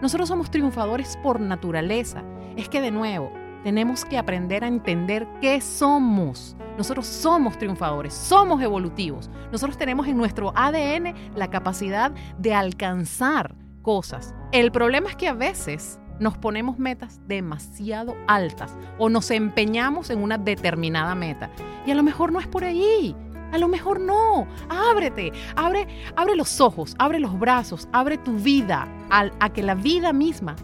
Nosotros 0.00 0.28
somos 0.28 0.50
triunfadores 0.50 1.16
por 1.22 1.40
naturaleza. 1.40 2.24
Es 2.56 2.68
que 2.68 2.80
de 2.80 2.90
nuevo, 2.90 3.32
tenemos 3.62 4.04
que 4.04 4.18
aprender 4.18 4.64
a 4.64 4.68
entender 4.68 5.26
qué 5.40 5.60
somos. 5.60 6.56
Nosotros 6.76 7.06
somos 7.06 7.58
triunfadores, 7.58 8.14
somos 8.14 8.62
evolutivos. 8.62 9.30
Nosotros 9.50 9.76
tenemos 9.76 10.06
en 10.08 10.16
nuestro 10.16 10.52
ADN 10.56 11.14
la 11.36 11.48
capacidad 11.48 12.12
de 12.38 12.54
alcanzar 12.54 13.54
cosas. 13.82 14.34
El 14.52 14.72
problema 14.72 15.10
es 15.10 15.16
que 15.16 15.28
a 15.28 15.34
veces 15.34 15.98
nos 16.18 16.38
ponemos 16.38 16.78
metas 16.78 17.20
demasiado 17.26 18.16
altas 18.26 18.76
o 18.98 19.08
nos 19.08 19.30
empeñamos 19.30 20.10
en 20.10 20.22
una 20.22 20.38
determinada 20.38 21.14
meta. 21.14 21.50
Y 21.86 21.90
a 21.90 21.94
lo 21.94 22.02
mejor 22.02 22.32
no 22.32 22.40
es 22.40 22.46
por 22.46 22.64
ahí. 22.64 23.14
A 23.52 23.58
lo 23.58 23.68
mejor 23.68 24.00
no. 24.00 24.46
Ábrete, 24.70 25.30
abre, 25.56 25.86
abre 26.16 26.36
los 26.36 26.60
ojos, 26.60 26.94
abre 26.98 27.20
los 27.20 27.38
brazos, 27.38 27.86
abre 27.92 28.16
tu 28.16 28.32
vida 28.32 28.88
a, 29.10 29.30
a 29.40 29.52
que 29.52 29.62
la 29.62 29.74
vida 29.74 30.12
misma 30.14 30.56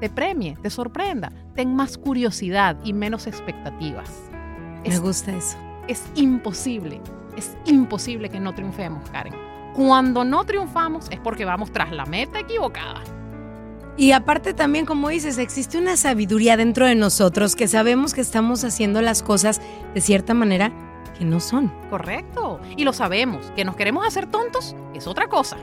te 0.00 0.08
premie, 0.08 0.56
te 0.62 0.70
sorprenda. 0.70 1.30
Ten 1.54 1.74
más 1.74 1.98
curiosidad 1.98 2.76
y 2.84 2.92
menos 2.92 3.26
expectativas. 3.26 4.10
Me 4.86 4.98
gusta 4.98 5.36
eso. 5.36 5.56
Es 5.88 6.04
imposible, 6.14 7.00
es 7.36 7.56
imposible 7.66 8.28
que 8.28 8.40
no 8.40 8.54
triunfemos, 8.54 9.08
Karen. 9.10 9.34
Cuando 9.74 10.24
no 10.24 10.44
triunfamos 10.44 11.08
es 11.10 11.20
porque 11.20 11.44
vamos 11.44 11.70
tras 11.70 11.92
la 11.92 12.06
meta 12.06 12.40
equivocada. 12.40 13.02
Y 13.96 14.12
aparte 14.12 14.54
también, 14.54 14.86
como 14.86 15.10
dices, 15.10 15.36
existe 15.38 15.76
una 15.76 15.96
sabiduría 15.96 16.56
dentro 16.56 16.86
de 16.86 16.94
nosotros 16.94 17.54
que 17.54 17.68
sabemos 17.68 18.14
que 18.14 18.22
estamos 18.22 18.64
haciendo 18.64 19.02
las 19.02 19.22
cosas 19.22 19.60
de 19.94 20.00
cierta 20.00 20.32
manera 20.32 20.72
que 21.18 21.24
no 21.24 21.38
son. 21.38 21.70
Correcto. 21.90 22.60
Y 22.76 22.84
lo 22.84 22.94
sabemos. 22.94 23.50
Que 23.54 23.64
nos 23.64 23.76
queremos 23.76 24.06
hacer 24.06 24.26
tontos 24.26 24.74
es 24.94 25.06
otra 25.06 25.28
cosa. 25.28 25.58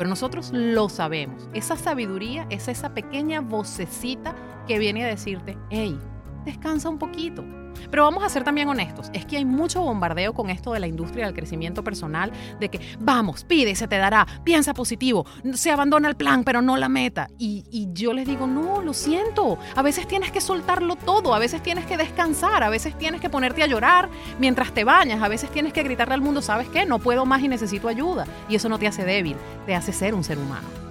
Pero 0.00 0.08
nosotros 0.08 0.50
lo 0.54 0.88
sabemos. 0.88 1.46
Esa 1.52 1.76
sabiduría 1.76 2.46
es 2.48 2.68
esa 2.68 2.94
pequeña 2.94 3.42
vocecita 3.42 4.34
que 4.66 4.78
viene 4.78 5.04
a 5.04 5.08
decirte, 5.08 5.58
hey, 5.68 5.98
descansa 6.46 6.88
un 6.88 6.98
poquito. 6.98 7.44
Pero 7.90 8.04
vamos 8.04 8.22
a 8.22 8.28
ser 8.28 8.44
también 8.44 8.68
honestos, 8.68 9.10
es 9.12 9.24
que 9.26 9.36
hay 9.36 9.44
mucho 9.44 9.82
bombardeo 9.82 10.32
con 10.32 10.50
esto 10.50 10.72
de 10.72 10.80
la 10.80 10.86
industria 10.86 11.26
del 11.26 11.34
crecimiento 11.34 11.82
personal, 11.82 12.32
de 12.58 12.68
que 12.68 12.80
vamos, 12.98 13.44
pide, 13.44 13.74
se 13.74 13.88
te 13.88 13.96
dará, 13.96 14.26
piensa 14.44 14.74
positivo, 14.74 15.26
se 15.54 15.70
abandona 15.70 16.08
el 16.08 16.16
plan, 16.16 16.44
pero 16.44 16.62
no 16.62 16.76
la 16.76 16.88
meta. 16.88 17.28
Y, 17.38 17.64
y 17.70 17.88
yo 17.92 18.12
les 18.12 18.26
digo, 18.26 18.46
no, 18.46 18.82
lo 18.82 18.94
siento, 18.94 19.58
a 19.74 19.82
veces 19.82 20.06
tienes 20.06 20.30
que 20.30 20.40
soltarlo 20.40 20.96
todo, 20.96 21.34
a 21.34 21.38
veces 21.38 21.62
tienes 21.62 21.86
que 21.86 21.96
descansar, 21.96 22.62
a 22.62 22.70
veces 22.70 22.96
tienes 22.96 23.20
que 23.20 23.30
ponerte 23.30 23.62
a 23.62 23.66
llorar 23.66 24.08
mientras 24.38 24.72
te 24.72 24.84
bañas, 24.84 25.22
a 25.22 25.28
veces 25.28 25.50
tienes 25.50 25.72
que 25.72 25.82
gritarle 25.82 26.14
al 26.14 26.20
mundo, 26.20 26.42
¿sabes 26.42 26.68
qué? 26.68 26.86
No 26.86 26.98
puedo 26.98 27.26
más 27.26 27.42
y 27.42 27.48
necesito 27.48 27.88
ayuda. 27.88 28.26
Y 28.48 28.54
eso 28.54 28.68
no 28.68 28.78
te 28.78 28.86
hace 28.86 29.04
débil, 29.04 29.36
te 29.66 29.74
hace 29.74 29.92
ser 29.92 30.14
un 30.14 30.24
ser 30.24 30.38
humano. 30.38 30.89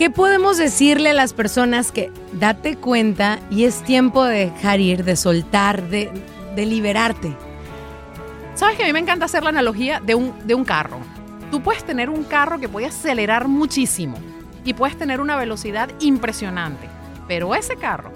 ¿Qué 0.00 0.08
podemos 0.08 0.56
decirle 0.56 1.10
a 1.10 1.12
las 1.12 1.34
personas 1.34 1.92
que 1.92 2.10
date 2.32 2.74
cuenta 2.74 3.38
y 3.50 3.64
es 3.64 3.82
tiempo 3.82 4.24
de 4.24 4.46
dejar 4.46 4.80
ir, 4.80 5.04
de 5.04 5.14
soltar, 5.14 5.90
de, 5.90 6.10
liberarte? 6.56 7.36
Sabes 8.54 8.78
que 8.78 8.84
a 8.84 8.86
mí 8.86 8.94
me 8.94 9.00
encanta 9.00 9.26
hacer 9.26 9.42
la 9.42 9.50
analogía 9.50 10.00
de 10.00 10.14
un, 10.14 10.32
de 10.46 10.54
un 10.54 10.64
carro. 10.64 10.96
Tú 11.50 11.60
puedes 11.60 11.84
tener 11.84 12.08
un 12.08 12.24
carro 12.24 12.58
que 12.58 12.66
puede 12.66 12.86
acelerar 12.86 13.46
muchísimo 13.46 14.16
y 14.64 14.72
puedes 14.72 14.96
tener 14.96 15.20
una 15.20 15.36
velocidad 15.36 15.90
impresionante, 16.00 16.88
pero 17.28 17.54
ese 17.54 17.76
carro 17.76 18.10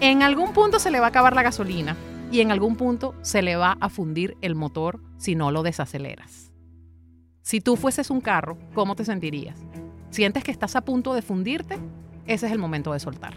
en 0.00 0.24
algún 0.24 0.52
punto 0.52 0.80
se 0.80 0.90
le 0.90 0.98
va 0.98 1.06
a 1.06 1.10
acabar 1.10 1.36
la 1.36 1.44
gasolina 1.44 1.96
y 2.32 2.40
en 2.40 2.50
algún 2.50 2.74
punto 2.74 3.14
se 3.22 3.42
le 3.42 3.54
va 3.54 3.76
a 3.78 3.88
fundir 3.90 4.36
el 4.40 4.56
motor 4.56 4.98
si 5.18 5.36
no 5.36 5.52
lo 5.52 5.62
desaceleras. 5.62 6.50
Si 7.42 7.60
tú 7.60 7.76
fueses 7.76 8.10
un 8.10 8.20
carro, 8.20 8.58
¿cómo 8.74 8.96
te 8.96 9.04
sentirías? 9.04 9.56
Sientes 10.16 10.42
que 10.42 10.50
estás 10.50 10.74
a 10.76 10.80
punto 10.80 11.12
de 11.14 11.20
fundirte, 11.20 11.78
ese 12.26 12.46
es 12.46 12.52
el 12.52 12.58
momento 12.58 12.92
de 12.92 13.00
soltar. 13.00 13.34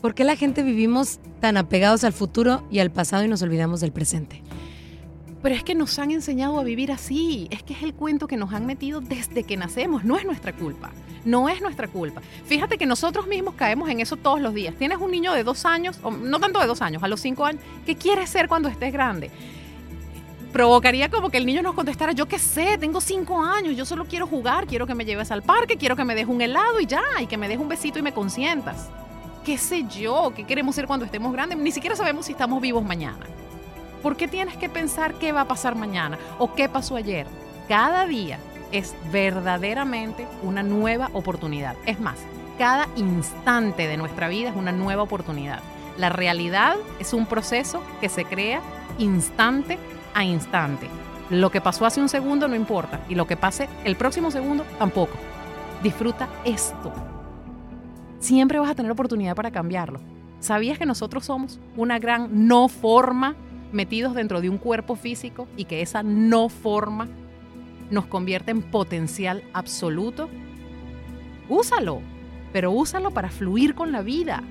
¿Por 0.00 0.14
qué 0.14 0.22
la 0.22 0.36
gente 0.36 0.62
vivimos 0.62 1.18
tan 1.40 1.56
apegados 1.56 2.04
al 2.04 2.12
futuro 2.12 2.64
y 2.70 2.78
al 2.78 2.92
pasado 2.92 3.24
y 3.24 3.28
nos 3.28 3.42
olvidamos 3.42 3.80
del 3.80 3.90
presente? 3.90 4.42
Pero 5.42 5.54
es 5.56 5.64
que 5.64 5.74
nos 5.74 5.98
han 5.98 6.12
enseñado 6.12 6.58
a 6.60 6.62
vivir 6.62 6.92
así. 6.92 7.48
Es 7.50 7.64
que 7.64 7.72
es 7.72 7.82
el 7.82 7.94
cuento 7.94 8.28
que 8.28 8.36
nos 8.36 8.52
han 8.52 8.64
metido 8.64 9.00
desde 9.00 9.42
que 9.42 9.56
nacemos. 9.56 10.04
No 10.04 10.16
es 10.16 10.24
nuestra 10.24 10.52
culpa. 10.54 10.92
No 11.24 11.48
es 11.48 11.60
nuestra 11.60 11.88
culpa. 11.88 12.22
Fíjate 12.44 12.78
que 12.78 12.86
nosotros 12.86 13.26
mismos 13.26 13.54
caemos 13.54 13.88
en 13.90 13.98
eso 14.00 14.16
todos 14.16 14.40
los 14.40 14.54
días. 14.54 14.76
Tienes 14.76 14.98
un 14.98 15.10
niño 15.10 15.32
de 15.32 15.42
dos 15.42 15.64
años, 15.64 15.98
o 16.04 16.12
no 16.12 16.38
tanto 16.38 16.60
de 16.60 16.66
dos 16.66 16.80
años, 16.80 17.02
a 17.02 17.08
los 17.08 17.20
cinco 17.20 17.44
años, 17.44 17.60
¿qué 17.84 17.96
quieres 17.96 18.30
ser 18.30 18.48
cuando 18.48 18.68
estés 18.68 18.92
grande? 18.92 19.30
Provocaría 20.52 21.10
como 21.10 21.30
que 21.30 21.38
el 21.38 21.46
niño 21.46 21.62
nos 21.62 21.74
contestara, 21.74 22.12
yo 22.12 22.26
qué 22.26 22.38
sé, 22.38 22.78
tengo 22.78 23.00
cinco 23.00 23.42
años, 23.42 23.76
yo 23.76 23.84
solo 23.84 24.04
quiero 24.04 24.26
jugar, 24.26 24.66
quiero 24.66 24.86
que 24.86 24.94
me 24.94 25.04
lleves 25.04 25.30
al 25.30 25.42
parque, 25.42 25.76
quiero 25.76 25.96
que 25.96 26.04
me 26.04 26.14
dejes 26.14 26.30
un 26.30 26.40
helado 26.40 26.80
y 26.80 26.86
ya, 26.86 27.02
y 27.20 27.26
que 27.26 27.36
me 27.36 27.48
dejes 27.48 27.62
un 27.62 27.68
besito 27.68 27.98
y 27.98 28.02
me 28.02 28.12
consientas. 28.12 28.88
¿Qué 29.44 29.58
sé 29.58 29.84
yo? 29.84 30.32
¿Qué 30.34 30.44
queremos 30.44 30.74
ser 30.74 30.86
cuando 30.86 31.04
estemos 31.04 31.32
grandes? 31.32 31.58
Ni 31.58 31.70
siquiera 31.70 31.94
sabemos 31.94 32.26
si 32.26 32.32
estamos 32.32 32.60
vivos 32.60 32.84
mañana. 32.84 33.26
¿Por 34.02 34.16
qué 34.16 34.28
tienes 34.28 34.56
que 34.56 34.68
pensar 34.68 35.14
qué 35.14 35.32
va 35.32 35.42
a 35.42 35.48
pasar 35.48 35.74
mañana 35.74 36.18
o 36.38 36.54
qué 36.54 36.68
pasó 36.68 36.96
ayer? 36.96 37.26
Cada 37.68 38.06
día 38.06 38.38
es 38.72 38.94
verdaderamente 39.12 40.26
una 40.42 40.62
nueva 40.62 41.10
oportunidad. 41.12 41.76
Es 41.86 42.00
más, 42.00 42.16
cada 42.58 42.88
instante 42.96 43.86
de 43.86 43.96
nuestra 43.96 44.28
vida 44.28 44.50
es 44.50 44.56
una 44.56 44.72
nueva 44.72 45.02
oportunidad. 45.02 45.60
La 45.96 46.08
realidad 46.08 46.76
es 46.98 47.12
un 47.12 47.26
proceso 47.26 47.82
que 48.00 48.08
se 48.08 48.24
crea 48.24 48.60
instante 48.98 49.78
a 50.16 50.24
instante. 50.24 50.88
Lo 51.28 51.50
que 51.50 51.60
pasó 51.60 51.84
hace 51.84 52.00
un 52.00 52.08
segundo 52.08 52.48
no 52.48 52.56
importa 52.56 53.04
y 53.08 53.14
lo 53.14 53.26
que 53.26 53.36
pase 53.36 53.68
el 53.84 53.96
próximo 53.96 54.30
segundo 54.30 54.64
tampoco. 54.78 55.12
Disfruta 55.82 56.28
esto. 56.44 56.92
Siempre 58.18 58.58
vas 58.58 58.70
a 58.70 58.74
tener 58.74 58.90
oportunidad 58.90 59.36
para 59.36 59.50
cambiarlo. 59.50 60.00
¿Sabías 60.40 60.78
que 60.78 60.86
nosotros 60.86 61.26
somos 61.26 61.60
una 61.76 61.98
gran 61.98 62.48
no 62.48 62.68
forma 62.68 63.36
metidos 63.72 64.14
dentro 64.14 64.40
de 64.40 64.48
un 64.48 64.56
cuerpo 64.56 64.96
físico 64.96 65.48
y 65.56 65.66
que 65.66 65.82
esa 65.82 66.02
no 66.02 66.48
forma 66.48 67.08
nos 67.90 68.06
convierte 68.06 68.52
en 68.52 68.62
potencial 68.62 69.42
absoluto? 69.52 70.30
Úsalo, 71.50 72.00
pero 72.54 72.70
úsalo 72.70 73.10
para 73.10 73.28
fluir 73.28 73.74
con 73.74 73.92
la 73.92 74.00
vida. 74.00 74.42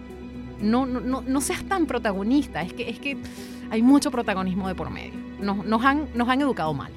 No, 0.61 0.85
no, 0.85 1.21
no, 1.21 1.41
seas 1.41 1.63
tan 1.63 1.87
protagonista, 1.87 2.61
es 2.61 2.71
que, 2.71 2.89
es 2.89 2.99
que 2.99 3.17
hay 3.71 3.81
mucho 3.81 4.11
protagonismo 4.11 4.67
de 4.67 4.75
por 4.75 4.89
medio 4.91 5.24
nos, 5.39 5.85
han, 5.85 6.07
nos 6.15 6.29
han 6.29 6.41
educado 6.41 6.73
mal. 6.73 6.91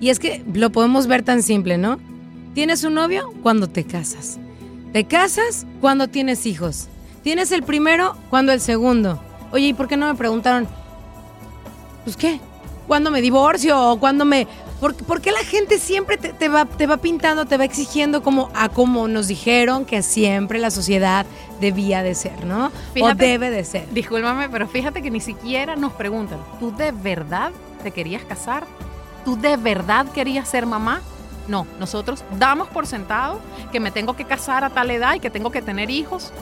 Y 0.00 0.10
es 0.10 0.18
que 0.18 0.44
lo 0.52 0.70
podemos 0.70 1.06
ver 1.06 1.22
tan 1.22 1.42
simple, 1.42 1.78
¿no? 1.78 1.98
Tienes 2.54 2.84
un 2.84 2.94
novio 2.94 3.32
cuando 3.42 3.68
te 3.68 3.84
casas. 3.84 4.38
Te 4.92 5.04
casas 5.04 5.66
cuando 5.80 6.08
tienes 6.08 6.46
hijos. 6.46 6.88
Tienes 7.22 7.52
el 7.52 7.62
primero 7.62 8.16
cuando 8.30 8.52
el 8.52 8.60
segundo. 8.60 9.20
Oye, 9.52 9.68
¿y 9.68 9.74
por 9.74 9.88
qué 9.88 9.96
no 9.96 10.06
me 10.06 10.14
preguntaron? 10.14 10.68
Pues 12.04 12.16
qué, 12.16 12.40
¿cuándo 12.86 13.10
me 13.10 13.20
divorcio 13.20 13.78
o 13.78 13.98
cuándo 13.98 14.24
me... 14.24 14.46
¿Por, 14.80 15.20
qué 15.22 15.32
la 15.32 15.40
gente 15.40 15.78
siempre 15.78 16.18
te, 16.18 16.48
va, 16.48 16.66
te 16.66 16.86
va 16.86 16.98
pintando, 16.98 17.46
te 17.46 17.56
va 17.56 17.64
exigiendo 17.64 18.22
como 18.22 18.50
a 18.54 18.68
como 18.68 19.08
nos 19.08 19.26
dijeron 19.26 19.86
que 19.86 20.02
siempre 20.02 20.58
la 20.58 20.70
sociedad 20.70 21.24
debía 21.60 22.02
de 22.02 22.14
ser, 22.14 22.44
¿no? 22.44 22.70
o 23.00 23.14
debe 23.14 23.50
de 23.50 23.64
ser. 23.64 23.88
Discúlpame, 23.90 24.48
pero 24.50 24.68
fíjate 24.68 25.00
que 25.00 25.10
ni 25.10 25.20
siquiera 25.20 25.76
nos 25.76 25.92
preguntan, 25.94 26.40
¿tú 26.60 26.76
de 26.76 26.92
verdad 26.92 27.52
te 27.82 27.90
querías 27.90 28.22
casar? 28.24 28.66
¿Tú 29.24 29.36
de 29.36 29.56
verdad 29.56 30.06
querías 30.12 30.48
ser 30.48 30.66
mamá? 30.66 31.00
No, 31.48 31.66
nosotros 31.78 32.22
damos 32.38 32.68
por 32.68 32.86
sentado 32.86 33.40
que 33.72 33.80
me 33.80 33.90
tengo 33.90 34.14
que 34.14 34.24
casar 34.24 34.62
a 34.64 34.70
tal 34.70 34.90
edad 34.90 35.14
y 35.14 35.20
que 35.20 35.30
tengo 35.30 35.50
que 35.50 35.62
tener 35.62 35.90
hijos 35.90 36.32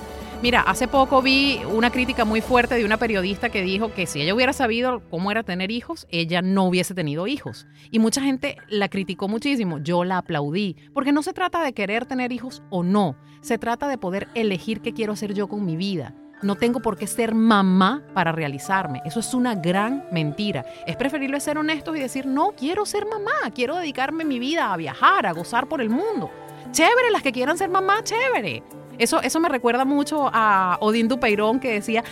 Mira, 0.45 0.61
hace 0.61 0.89
poco 0.89 1.23
vi 1.23 1.63
una 1.73 1.89
crítica 1.89 2.27
muy 2.27 2.43
fuerte 2.43 2.75
de 2.75 2.85
una 2.85 2.99
periodista 2.99 3.49
que 3.49 3.63
dijo 3.63 3.95
que 3.95 4.05
si 4.05 4.21
ella 4.21 4.35
hubiera 4.35 4.53
sabido 4.53 5.01
cómo 5.09 5.31
era 5.31 5.43
tener 5.43 5.71
hijos, 5.71 6.07
ella 6.11 6.43
no 6.43 6.65
hubiese 6.65 6.93
tenido 6.93 7.27
hijos. 7.27 7.67
Y 7.91 7.99
mucha 7.99 8.21
gente 8.21 8.59
la 8.69 8.91
criticó 8.91 9.27
muchísimo. 9.27 9.79
Yo 9.79 10.05
la 10.05 10.19
aplaudí, 10.19 10.77
porque 10.93 11.13
no 11.13 11.23
se 11.23 11.33
trata 11.33 11.65
de 11.65 11.73
querer 11.73 12.05
tener 12.05 12.31
hijos 12.31 12.63
o 12.69 12.83
no, 12.83 13.17
se 13.41 13.57
trata 13.57 13.89
de 13.89 13.97
poder 13.97 14.29
elegir 14.35 14.83
qué 14.83 14.93
quiero 14.93 15.15
hacer 15.15 15.33
yo 15.33 15.49
con 15.49 15.65
mi 15.65 15.79
vida. 15.79 16.15
No 16.43 16.57
tengo 16.57 16.81
por 16.81 16.99
qué 16.99 17.07
ser 17.07 17.35
mamá 17.35 18.03
para 18.13 18.31
realizarme. 18.31 19.01
Eso 19.07 19.21
es 19.21 19.33
una 19.33 19.55
gran 19.55 20.05
mentira. 20.13 20.67
Es 20.87 20.97
preferible 20.97 21.41
ser 21.41 21.57
honestos 21.57 21.97
y 21.97 22.01
decir, 22.01 22.27
no, 22.27 22.51
quiero 22.51 22.85
ser 22.85 23.07
mamá, 23.07 23.51
quiero 23.55 23.77
dedicarme 23.77 24.27
mi 24.27 24.39
vida 24.39 24.75
a 24.75 24.77
viajar, 24.77 25.25
a 25.25 25.33
gozar 25.33 25.71
por 25.71 25.81
el 25.81 25.89
mundo. 25.89 26.31
Chévere, 26.71 27.11
las 27.13 27.23
que 27.23 27.33
quieran 27.33 27.57
ser 27.57 27.71
mamá, 27.71 28.05
chévere. 28.05 28.63
Eso, 28.99 29.21
eso 29.23 29.41
me 29.41 29.49
recuerda 29.49 29.85
mucho 29.85 30.31
a 30.33 30.79
Odín 30.81 31.09
Dupeirón 31.09 31.61
que 31.61 31.73
decía, 31.73 32.05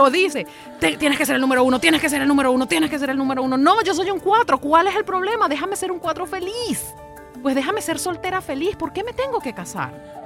o 0.00 0.10
dice, 0.10 0.46
tienes 0.98 1.18
que 1.18 1.26
ser 1.26 1.36
el 1.36 1.40
número 1.40 1.64
uno, 1.64 1.80
tienes 1.80 2.00
que 2.00 2.08
ser 2.08 2.22
el 2.22 2.28
número 2.28 2.52
uno, 2.52 2.66
tienes 2.66 2.90
que 2.90 2.98
ser 2.98 3.10
el 3.10 3.16
número 3.16 3.42
uno. 3.42 3.56
No, 3.56 3.82
yo 3.82 3.94
soy 3.94 4.10
un 4.10 4.20
cuatro. 4.20 4.58
¿Cuál 4.58 4.88
es 4.88 4.96
el 4.96 5.04
problema? 5.04 5.48
Déjame 5.48 5.76
ser 5.76 5.90
un 5.90 5.98
cuatro 5.98 6.26
feliz. 6.26 6.94
Pues 7.42 7.54
déjame 7.54 7.80
ser 7.80 7.98
soltera 7.98 8.40
feliz. 8.40 8.76
¿Por 8.76 8.92
qué 8.92 9.02
me 9.02 9.12
tengo 9.12 9.40
que 9.40 9.52
casar? 9.52 10.21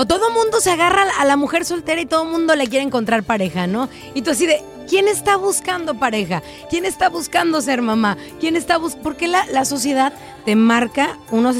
O 0.00 0.06
todo 0.06 0.30
mundo 0.30 0.60
se 0.60 0.70
agarra 0.70 1.02
a 1.18 1.24
la 1.24 1.36
mujer 1.36 1.64
soltera 1.64 2.00
y 2.00 2.06
todo 2.06 2.24
mundo 2.24 2.54
le 2.54 2.68
quiere 2.68 2.84
encontrar 2.84 3.24
pareja, 3.24 3.66
¿no? 3.66 3.88
Y 4.14 4.22
tú 4.22 4.30
así 4.30 4.46
de, 4.46 4.62
¿Quién 4.88 5.06
está 5.06 5.36
buscando 5.36 5.94
pareja? 5.94 6.42
¿Quién 6.70 6.86
está 6.86 7.10
buscando 7.10 7.60
ser 7.60 7.82
mamá? 7.82 8.16
¿Quién 8.40 8.54
está 8.56 8.78
buscando? 8.78 9.02
Porque 9.02 9.28
la, 9.28 9.44
la, 9.46 9.66
sociedad 9.66 10.14
te 10.46 10.56
marca 10.56 11.18
unos 11.30 11.56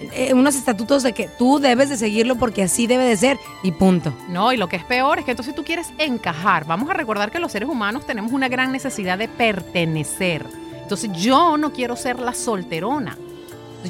eh, 0.00 0.34
unos 0.34 0.56
estatutos 0.56 1.04
de 1.04 1.12
que 1.12 1.28
tú 1.28 1.60
debes 1.60 1.88
de 1.88 1.96
seguirlo 1.96 2.34
porque 2.34 2.64
así 2.64 2.88
debe 2.88 3.04
de 3.04 3.16
ser 3.16 3.38
y 3.62 3.70
punto. 3.70 4.12
No, 4.28 4.52
y 4.52 4.56
lo 4.56 4.66
que 4.68 4.74
es 4.74 4.84
peor 4.84 5.20
es 5.20 5.24
que 5.26 5.30
entonces 5.32 5.54
tú 5.54 5.62
quieres 5.62 5.92
encajar. 5.98 6.64
Vamos 6.64 6.90
a 6.90 6.94
recordar 6.94 7.30
que 7.30 7.38
los 7.38 7.52
seres 7.52 7.68
humanos 7.68 8.06
tenemos 8.06 8.32
una 8.32 8.48
gran 8.48 8.72
necesidad 8.72 9.18
de 9.18 9.28
pertenecer. 9.28 10.44
Entonces 10.82 11.12
yo 11.12 11.58
no 11.58 11.72
quiero 11.72 11.94
ser 11.94 12.18
la 12.18 12.34
solterona 12.34 13.16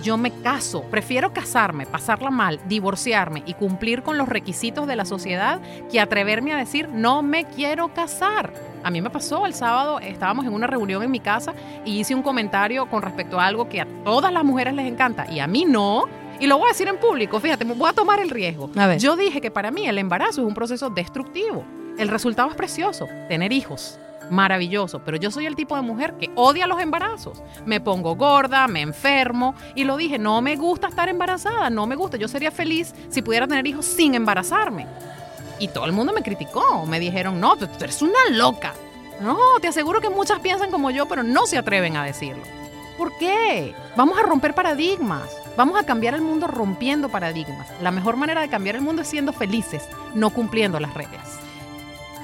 yo 0.03 0.16
me 0.16 0.31
caso, 0.42 0.83
prefiero 0.90 1.33
casarme, 1.33 1.87
pasarla 1.87 2.31
mal, 2.31 2.61
divorciarme 2.66 3.42
y 3.46 3.55
cumplir 3.55 4.03
con 4.03 4.18
los 4.18 4.29
requisitos 4.29 4.87
de 4.87 4.96
la 4.96 5.05
sociedad 5.05 5.61
que 5.90 6.01
atreverme 6.01 6.53
a 6.53 6.57
decir 6.57 6.88
no 6.88 7.22
me 7.22 7.44
quiero 7.44 7.92
casar. 7.94 8.53
A 8.85 8.90
mí 8.90 9.01
me 9.01 9.11
pasó 9.11 9.46
el 9.46 9.55
sábado, 9.55 9.98
estábamos 10.01 10.46
en 10.46 10.53
una 10.53 10.66
reunión 10.66 11.03
en 11.03 11.11
mi 11.11 11.20
casa 11.20 11.55
y 11.85 11.98
hice 11.98 12.14
un 12.14 12.22
comentario 12.22 12.88
con 12.88 13.03
respecto 13.03 13.40
a 13.40 13.46
algo 13.46 13.68
que 13.68 13.81
a 13.81 13.87
todas 14.05 14.33
las 14.33 14.44
mujeres 14.44 14.74
les 14.74 14.87
encanta 14.87 15.31
y 15.31 15.40
a 15.40 15.46
mí 15.46 15.64
no. 15.64 16.05
Y 16.40 16.46
lo 16.46 16.57
voy 16.57 16.66
a 16.66 16.72
decir 16.72 16.87
en 16.87 16.98
público, 16.98 17.40
fíjate, 17.40 17.64
me 17.64 17.74
voy 17.74 17.90
a 17.90 17.92
tomar 17.92 18.20
el 18.20 18.31
riesgo. 18.31 18.70
Yo 18.98 19.16
dije 19.16 19.40
que 19.40 19.51
para 19.51 19.72
mí 19.72 19.87
el 19.87 19.98
embarazo 19.98 20.42
es 20.42 20.46
un 20.46 20.55
proceso 20.55 20.88
destructivo. 20.90 21.64
El 21.98 22.09
resultado 22.09 22.48
es 22.48 22.55
precioso, 22.55 23.09
tener 23.29 23.53
hijos 23.53 23.98
maravilloso, 24.31 25.01
pero 25.05 25.17
yo 25.17 25.31
soy 25.31 25.47
el 25.47 25.57
tipo 25.57 25.77
de 25.77 25.83
mujer 25.83 26.14
que 26.14 26.31
odia 26.35 26.67
los 26.67 26.81
embarazos. 26.81 27.43
Me 27.67 27.81
pongo 27.81 28.17
gorda, 28.17 28.69
me 28.69 28.81
enfermo 28.81 29.55
y 29.75 29.85
lo 29.85 29.97
dije, 29.97 30.19
no 30.19 30.41
me 30.43 30.57
gusta 30.57 30.88
estar 30.88 31.09
embarazada, 31.09 31.71
no 31.71 31.87
me 31.87 31.97
gusta, 31.97 32.17
yo 32.17 32.29
sería 32.29 32.51
feliz 32.51 32.95
si 33.09 33.23
pudiera 33.23 33.47
tener 33.47 33.67
hijos 33.67 33.87
sin 33.87 34.14
embarazarme. 34.14 34.87
Y 35.59 35.69
todo 35.69 35.87
el 35.87 35.93
mundo 35.93 36.12
me 36.12 36.23
criticó, 36.23 36.87
me 36.87 37.01
dijeron, 37.01 37.41
no, 37.41 37.57
tú 37.57 37.67
eres 37.81 38.03
una 38.03 38.19
loca. 38.31 38.75
No, 39.21 39.37
te 39.61 39.69
aseguro 39.69 40.01
que 40.01 40.11
muchas 40.11 40.38
piensan 40.41 40.71
como 40.71 40.91
yo, 40.91 41.07
pero 41.07 41.23
no 41.23 41.47
se 41.47 41.59
atreven 41.59 41.97
a 41.97 42.05
decirlo. 42.05 42.43
¿Por 42.97 43.17
qué? 43.19 43.75
Vamos 43.97 44.19
a 44.19 44.23
romper 44.23 44.55
paradigmas. 44.55 45.29
Vamos 45.57 45.79
a 45.79 45.85
cambiar 45.85 46.14
el 46.14 46.21
mundo 46.21 46.47
rompiendo 46.47 47.09
paradigmas. 47.09 47.69
La 47.81 47.91
mejor 47.91 48.17
manera 48.17 48.41
de 48.41 48.49
cambiar 48.49 48.77
el 48.77 48.83
mundo 48.83 49.03
es 49.03 49.09
siendo 49.09 49.33
felices, 49.33 49.88
no 50.14 50.31
cumpliendo 50.31 50.79
las 50.79 50.95
reglas. 50.95 51.47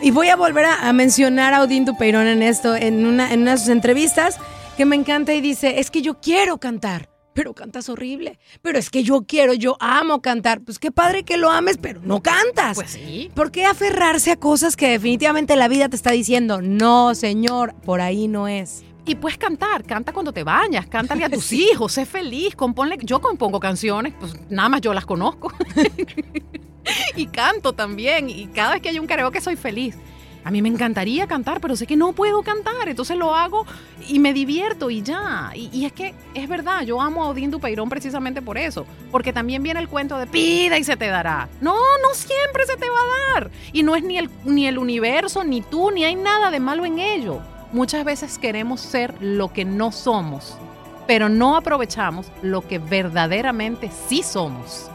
Y 0.05 0.11
voy 0.11 0.29
a 0.29 0.37
volver 0.37 0.67
a, 0.67 0.87
a 0.87 0.93
mencionar 0.93 1.55
a 1.55 1.63
Odín 1.63 1.87
Dupeirón 1.87 2.27
en 2.27 2.43
esto, 2.43 2.77
en 2.77 3.07
una, 3.07 3.33
en 3.33 3.41
una 3.41 3.53
de 3.53 3.57
sus 3.57 3.69
entrevistas, 3.71 4.39
que 4.77 4.85
me 4.85 4.97
encanta 4.97 5.33
y 5.33 5.41
dice, 5.41 5.81
es 5.81 5.91
que 5.91 6.03
yo 6.03 6.21
quiero 6.21 6.59
cantar, 6.59 7.09
pero 7.33 7.55
cantas 7.55 7.89
horrible. 7.89 8.39
Pero 8.61 8.79
es 8.79 8.91
que 8.91 9.03
yo 9.03 9.23
quiero, 9.23 9.55
yo 9.55 9.79
amo 9.81 10.21
cantar. 10.21 10.61
Pues 10.61 10.79
qué 10.79 10.93
padre 10.93 11.25
que 11.25 11.39
lo 11.39 11.51
ames, 11.51 11.79
pero 11.81 12.03
no 12.05 12.23
cantas. 12.23 12.75
Pues 12.75 12.91
sí. 12.91 13.31
¿Por 13.35 13.51
qué 13.51 13.65
aferrarse 13.65 14.33
a 14.33 14.37
cosas 14.37 14.77
que 14.77 14.91
definitivamente 14.91 15.57
la 15.57 15.69
vida 15.69 15.89
te 15.89 15.97
está 15.97 16.11
diciendo, 16.11 16.61
no, 16.61 17.15
señor, 17.15 17.75
por 17.77 18.03
ahí 18.03 18.29
no 18.29 18.47
es? 18.47 18.85
Y 19.07 19.15
puedes 19.15 19.39
cantar, 19.39 19.85
canta 19.85 20.13
cuando 20.13 20.35
te 20.35 20.45
bañas, 20.45 20.87
cántale 20.87 21.25
a 21.25 21.31
tus 21.31 21.51
hijos, 21.55 21.95
sé 21.95 22.05
feliz, 22.05 22.55
componle. 22.55 22.99
Yo 23.01 23.23
compongo 23.23 23.59
canciones, 23.59 24.13
pues 24.21 24.35
nada 24.51 24.69
más 24.69 24.83
yo 24.83 24.93
las 24.93 25.07
conozco. 25.07 25.51
y 27.17 27.27
canto 27.27 27.73
también, 27.73 28.29
y 28.29 28.47
cada 28.47 28.73
vez 28.73 28.83
que 28.83 28.89
hay 28.89 28.99
un 28.99 29.07
karaoke 29.07 29.41
soy 29.41 29.57
feliz. 29.57 29.97
A 30.45 30.51
mí 30.51 30.61
me 30.61 30.69
encantaría 30.69 31.27
cantar, 31.27 31.59
pero 31.59 31.75
sé 31.75 31.87
que 31.87 31.97
no 31.97 32.13
puedo 32.13 32.43
cantar, 32.43 32.87
entonces 32.87 33.17
lo 33.17 33.35
hago 33.35 33.65
y 34.07 34.19
me 34.19 34.35
divierto 34.35 34.91
y 34.91 35.01
ya. 35.01 35.51
Y, 35.55 35.87
es 35.87 35.93
que 35.93 36.15
es 36.35 36.47
verdad, 36.47 36.83
yo 36.83 37.01
amo 37.01 37.25
a 37.25 37.29
Odín 37.29 37.51
Dupeirón 37.51 37.89
precisamente 37.89 38.43
por 38.43 38.59
eso, 38.59 38.87
porque 39.11 39.33
también 39.33 39.63
viene 39.63 39.81
el 39.81 39.89
cuento 39.89 40.19
de 40.19 40.27
pida 40.27 40.77
y 40.77 40.85
se 40.85 40.99
te 40.99 41.07
dará. 41.07 41.49
No, 41.63 41.75
no 41.75 42.15
siempre 42.15 42.67
se 42.67 42.77
te 42.77 42.87
va 42.91 42.99
a 42.99 43.33
dar. 43.33 43.51
Y 43.73 43.83
no 43.83 43.97
es 43.97 44.05
ni 44.05 44.19
el, 44.19 44.29
ni 44.45 44.67
el 44.67 44.77
universo, 44.77 45.45
ni 45.45 45.63
tú, 45.63 45.91
ni 45.91 46.05
hay 46.05 46.15
nada 46.15 46.51
de 46.51 46.61
malo 46.61 46.85
en 46.85 46.99
ello. 46.99 47.41
Muchas 47.73 48.05
veces 48.05 48.39
queremos 48.39 48.83
ser 48.83 49.15
lo 49.23 49.51
que 49.51 49.65
no 49.65 49.93
somos, 49.93 50.59
pero 51.07 51.31
no 51.31 51.57
aprovechamos 51.57 52.31
lo 52.43 52.69
que 52.69 52.79
verdaderamente 52.79 53.91
sí 54.09 54.23
somos. 54.23 54.91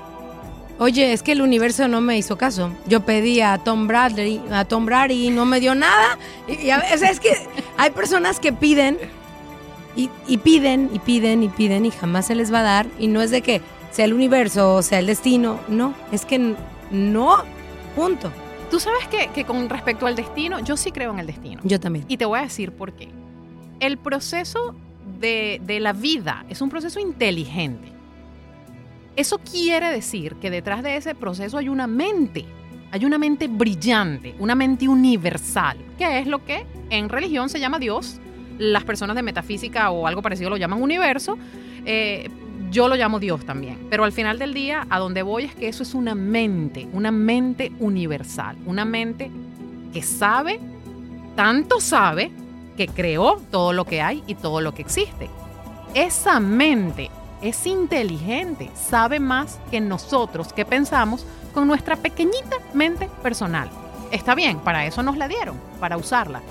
Oye, 0.80 1.12
es 1.12 1.24
que 1.24 1.34
el 1.34 1.42
universo 1.42 1.90
no 1.90 2.00
me 2.00 2.18
hizo 2.18 2.38
caso. 2.38 2.72
Yo 2.88 3.02
pedí 3.02 3.42
a 3.42 3.58
Tom 3.58 3.86
Bradley, 3.88 4.42
a 4.50 4.64
Tom 4.64 4.86
Brady 4.86 5.28
y 5.28 5.30
no 5.30 5.46
me 5.46 5.60
dio 5.60 5.76
nada. 5.76 6.18
Y, 6.48 6.68
y 6.68 6.70
a 6.70 6.80
veces 6.80 7.02
es 7.04 7.20
que 7.20 7.32
hay 7.78 7.92
personas 7.92 8.40
que 8.40 8.54
piden 8.54 8.98
y, 9.98 10.10
y 10.26 10.38
piden 10.38 10.90
y 10.94 11.00
piden 11.00 11.44
y 11.44 11.50
piden 11.50 11.86
y 11.86 11.92
jamás 11.92 12.28
se 12.28 12.36
les 12.36 12.52
va 12.54 12.62
a 12.62 12.64
dar. 12.64 12.88
Y 12.98 13.08
no 13.08 13.22
es 13.22 13.30
de 13.30 13.42
que 13.42 13.62
sea 13.92 14.06
el 14.06 14.14
universo 14.14 14.76
o 14.76 14.82
sea 14.82 15.00
el 15.00 15.08
destino. 15.08 15.60
No, 15.68 15.94
es 16.14 16.24
que 16.26 16.56
no. 16.92 17.44
Punto. 17.96 18.32
Tú 18.72 18.80
sabes 18.80 19.06
que, 19.10 19.28
que 19.34 19.44
con 19.44 19.68
respecto 19.68 20.06
al 20.06 20.16
destino, 20.16 20.60
yo 20.60 20.78
sí 20.78 20.94
creo 20.94 21.12
en 21.12 21.20
el 21.20 21.28
destino. 21.28 21.60
Yo 21.66 21.80
también. 21.82 22.06
Y 22.08 22.16
te 22.16 22.24
voy 22.24 22.40
a 22.40 22.44
decir 22.44 22.72
por 22.72 22.94
qué. 22.94 23.10
El 23.82 23.98
proceso 23.98 24.76
de, 25.20 25.60
de 25.66 25.82
la 25.82 25.92
vida 25.92 26.46
es 26.48 26.62
un 26.62 26.70
proceso 26.70 27.02
inteligente. 27.02 27.99
Eso 29.20 29.38
quiere 29.40 29.92
decir 29.92 30.36
que 30.36 30.50
detrás 30.50 30.82
de 30.82 30.96
ese 30.96 31.14
proceso 31.14 31.58
hay 31.58 31.68
una 31.68 31.88
mente, 31.88 32.46
hay 32.90 33.04
una 33.04 33.18
mente 33.18 33.50
brillante, 33.50 34.34
una 34.40 34.56
mente 34.56 34.88
universal, 34.88 35.78
que 35.98 36.20
es 36.20 36.26
lo 36.26 36.46
que 36.46 36.66
en 36.90 37.10
religión 37.10 37.50
se 37.50 37.60
llama 37.60 37.80
Dios. 37.80 38.22
Las 38.58 38.86
personas 38.86 39.18
de 39.18 39.22
metafísica 39.22 39.90
o 39.90 40.08
algo 40.08 40.22
parecido 40.22 40.50
lo 40.50 40.56
llaman 40.56 40.82
universo. 40.82 41.38
Eh, 41.84 42.30
yo 42.72 42.88
lo 42.88 42.96
llamo 42.96 43.20
Dios 43.20 43.44
también. 43.44 43.88
Pero 43.90 44.06
al 44.06 44.14
final 44.14 44.40
del 44.40 44.54
día, 44.54 44.88
a 44.90 45.00
donde 45.00 45.22
voy 45.22 45.44
es 45.44 45.54
que 45.54 45.68
eso 45.68 45.84
es 45.84 45.96
una 45.96 46.16
mente, 46.16 46.88
una 46.94 47.12
mente 47.12 47.74
universal, 47.80 48.56
una 48.66 48.86
mente 48.86 49.30
que 49.92 50.02
sabe, 50.02 50.62
tanto 51.36 51.82
sabe, 51.82 52.32
que 52.78 52.88
creó 52.88 53.42
todo 53.52 53.74
lo 53.74 53.84
que 53.84 54.02
hay 54.02 54.24
y 54.28 54.36
todo 54.36 54.62
lo 54.62 54.74
que 54.74 54.82
existe. 54.82 55.30
Esa 55.94 56.40
mente 56.40 57.10
es 57.42 57.66
inteligente, 57.66 58.70
sabe 58.76 59.20
más 59.20 59.60
que 59.72 59.80
nosotros 59.80 60.54
que 60.54 60.66
pensamos 60.66 61.26
con 61.54 61.68
nuestra 61.68 61.96
pequeñita 61.96 62.58
mente 62.74 63.10
personal. 63.24 63.70
Está 64.12 64.36
bien, 64.36 64.60
para 64.60 64.86
eso 64.86 65.04
nos 65.04 65.18
la 65.18 65.28
dieron, 65.28 65.58
para 65.80 65.98
usarla. 65.98 66.42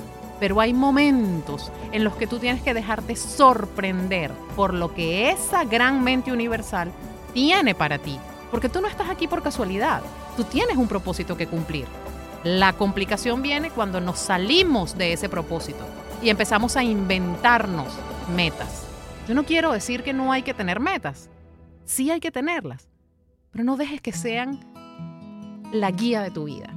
Pero 0.41 0.61
hay 0.61 0.73
momentos 0.73 1.73
en 1.93 2.05
los 2.05 2.15
que 2.15 2.27
tú 2.27 2.39
tienes 2.39 2.63
que 2.63 2.75
dejarte 2.75 3.17
sorprender 3.17 4.31
por 4.55 4.73
lo 4.73 4.95
que 4.95 5.31
esa 5.31 5.65
gran 5.65 6.03
mente 6.03 6.33
universal 6.33 6.93
tiene 7.35 7.75
para 7.75 7.99
ti. 7.99 8.19
Porque 8.51 8.69
tú 8.69 8.81
no 8.81 8.89
estás 8.89 9.11
aquí 9.11 9.27
por 9.27 9.43
casualidad, 9.43 10.03
tú 10.37 10.45
tienes 10.45 10.77
un 10.77 10.89
propósito 10.89 11.37
que 11.37 11.49
cumplir. 11.49 11.87
La 12.45 12.73
complicación 12.73 13.43
viene 13.43 13.71
cuando 13.71 14.01
nos 14.01 14.21
salimos 14.21 14.97
de 14.97 15.13
ese 15.13 15.29
propósito 15.29 15.85
y 16.23 16.31
empezamos 16.31 16.77
a 16.77 16.85
inventarnos 16.85 17.89
metas. 18.35 18.88
Yo 19.29 19.35
no 19.35 19.45
quiero 19.45 19.73
decir 19.73 20.03
que 20.03 20.15
no 20.15 20.33
hay 20.33 20.43
que 20.43 20.55
tener 20.55 20.81
metas. 20.81 21.29
Sí 21.85 22.11
hay 22.11 22.19
que 22.19 22.31
tenerlas. 22.31 22.89
Pero 23.51 23.63
no 23.63 23.77
dejes 23.77 24.01
que 24.01 24.13
sean 24.13 24.59
la 25.71 25.91
guía 25.91 26.23
de 26.23 26.31
tu 26.31 26.45
vida. 26.45 26.75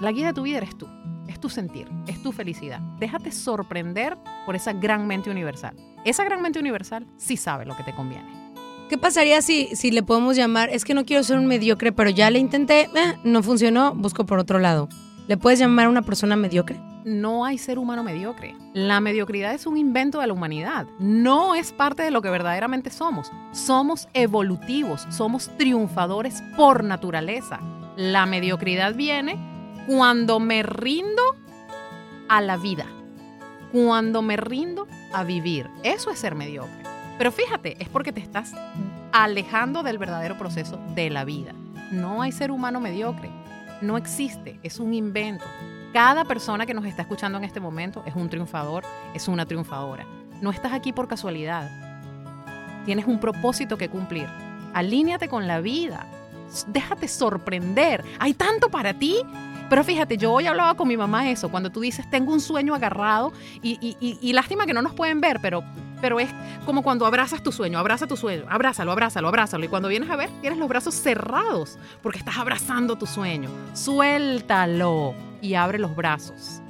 La 0.00 0.12
guía 0.12 0.28
de 0.28 0.32
tu 0.32 0.42
vida 0.42 0.58
eres 0.58 0.78
tú. 0.78 0.88
Es 1.26 1.40
tu 1.40 1.48
sentir, 1.48 1.88
es 2.06 2.22
tu 2.22 2.30
felicidad. 2.30 2.78
Déjate 3.00 3.32
sorprender 3.32 4.16
por 4.46 4.54
esa 4.54 4.72
gran 4.72 5.08
mente 5.08 5.30
universal. 5.30 5.74
Esa 6.04 6.22
gran 6.22 6.40
mente 6.42 6.60
universal 6.60 7.08
sí 7.16 7.36
sabe 7.36 7.66
lo 7.66 7.76
que 7.76 7.82
te 7.82 7.92
conviene. 7.92 8.52
¿Qué 8.88 8.96
pasaría 8.96 9.42
si, 9.42 9.74
si 9.74 9.90
le 9.90 10.04
podemos 10.04 10.36
llamar? 10.36 10.70
Es 10.70 10.84
que 10.84 10.94
no 10.94 11.04
quiero 11.04 11.24
ser 11.24 11.38
un 11.38 11.46
mediocre, 11.46 11.90
pero 11.90 12.10
ya 12.10 12.30
le 12.30 12.38
intenté, 12.38 12.82
eh, 12.82 13.18
no 13.24 13.42
funcionó, 13.42 13.96
busco 13.96 14.26
por 14.26 14.38
otro 14.38 14.60
lado. 14.60 14.88
¿Le 15.26 15.36
puedes 15.36 15.58
llamar 15.58 15.86
a 15.86 15.90
una 15.90 16.02
persona 16.02 16.36
mediocre? 16.36 16.80
No 17.04 17.46
hay 17.46 17.56
ser 17.56 17.78
humano 17.78 18.04
mediocre. 18.04 18.54
La 18.74 19.00
mediocridad 19.00 19.54
es 19.54 19.66
un 19.66 19.78
invento 19.78 20.20
de 20.20 20.26
la 20.26 20.34
humanidad. 20.34 20.86
No 20.98 21.54
es 21.54 21.72
parte 21.72 22.02
de 22.02 22.10
lo 22.10 22.20
que 22.20 22.28
verdaderamente 22.28 22.90
somos. 22.90 23.32
Somos 23.52 24.08
evolutivos, 24.12 25.06
somos 25.10 25.50
triunfadores 25.56 26.42
por 26.56 26.84
naturaleza. 26.84 27.58
La 27.96 28.26
mediocridad 28.26 28.94
viene 28.94 29.38
cuando 29.86 30.40
me 30.40 30.62
rindo 30.62 31.22
a 32.28 32.42
la 32.42 32.58
vida, 32.58 32.86
cuando 33.72 34.20
me 34.20 34.36
rindo 34.36 34.86
a 35.12 35.24
vivir. 35.24 35.70
Eso 35.82 36.10
es 36.10 36.18
ser 36.18 36.34
mediocre. 36.34 36.82
Pero 37.16 37.32
fíjate, 37.32 37.76
es 37.82 37.88
porque 37.88 38.12
te 38.12 38.20
estás 38.20 38.52
alejando 39.12 39.82
del 39.82 39.98
verdadero 39.98 40.36
proceso 40.36 40.78
de 40.94 41.08
la 41.08 41.24
vida. 41.24 41.54
No 41.90 42.22
hay 42.22 42.32
ser 42.32 42.50
humano 42.50 42.78
mediocre. 42.78 43.30
No 43.80 43.96
existe, 43.96 44.60
es 44.62 44.78
un 44.78 44.92
invento. 44.92 45.44
Cada 45.92 46.24
persona 46.24 46.66
que 46.66 46.74
nos 46.74 46.84
está 46.84 47.02
escuchando 47.02 47.38
en 47.38 47.44
este 47.44 47.58
momento 47.60 48.02
es 48.06 48.14
un 48.14 48.28
triunfador, 48.28 48.84
es 49.14 49.26
una 49.28 49.44
triunfadora. 49.46 50.06
No 50.40 50.50
estás 50.50 50.72
aquí 50.72 50.92
por 50.92 51.08
casualidad. 51.08 51.68
Tienes 52.84 53.06
un 53.06 53.18
propósito 53.18 53.76
que 53.76 53.88
cumplir. 53.88 54.28
Alíneate 54.72 55.28
con 55.28 55.46
la 55.48 55.60
vida. 55.60 56.06
Déjate 56.68 57.08
sorprender. 57.08 58.04
Hay 58.20 58.34
tanto 58.34 58.70
para 58.70 58.94
ti. 58.94 59.16
Pero 59.68 59.84
fíjate, 59.84 60.16
yo 60.16 60.32
hoy 60.32 60.46
hablaba 60.46 60.74
con 60.74 60.88
mi 60.88 60.96
mamá 60.96 61.30
eso, 61.30 61.48
cuando 61.48 61.70
tú 61.70 61.78
dices, 61.80 62.08
tengo 62.10 62.32
un 62.32 62.40
sueño 62.40 62.74
agarrado 62.74 63.32
y, 63.62 63.78
y- 63.80 63.96
y- 64.00 64.18
y 64.20 64.32
lástima 64.32 64.66
que 64.66 64.74
no 64.74 64.82
nos 64.82 64.94
pueden 64.94 65.20
ver, 65.20 65.38
pero, 65.40 65.62
pero 66.00 66.18
es 66.18 66.28
como 66.66 66.82
cuando 66.82 67.06
abrazas 67.06 67.40
tu 67.40 67.52
sueño, 67.52 67.78
abraza 67.78 68.08
tu 68.08 68.16
sueño, 68.16 68.46
abrázalo, 68.48 68.90
abrázalo, 68.90 69.28
abrázalo. 69.28 69.64
Y 69.64 69.68
cuando 69.68 69.86
vienes 69.88 70.10
a 70.10 70.16
ver, 70.16 70.28
tienes 70.40 70.58
los 70.58 70.68
brazos 70.68 70.96
cerrados 70.96 71.78
porque 72.02 72.18
estás 72.18 72.36
abrazando 72.38 72.96
tu 72.96 73.06
sueño. 73.06 73.48
Suéltalo 73.72 75.14
y 75.40 75.54
abre 75.54 75.78
los 75.78 75.94
brazos. 75.94 76.60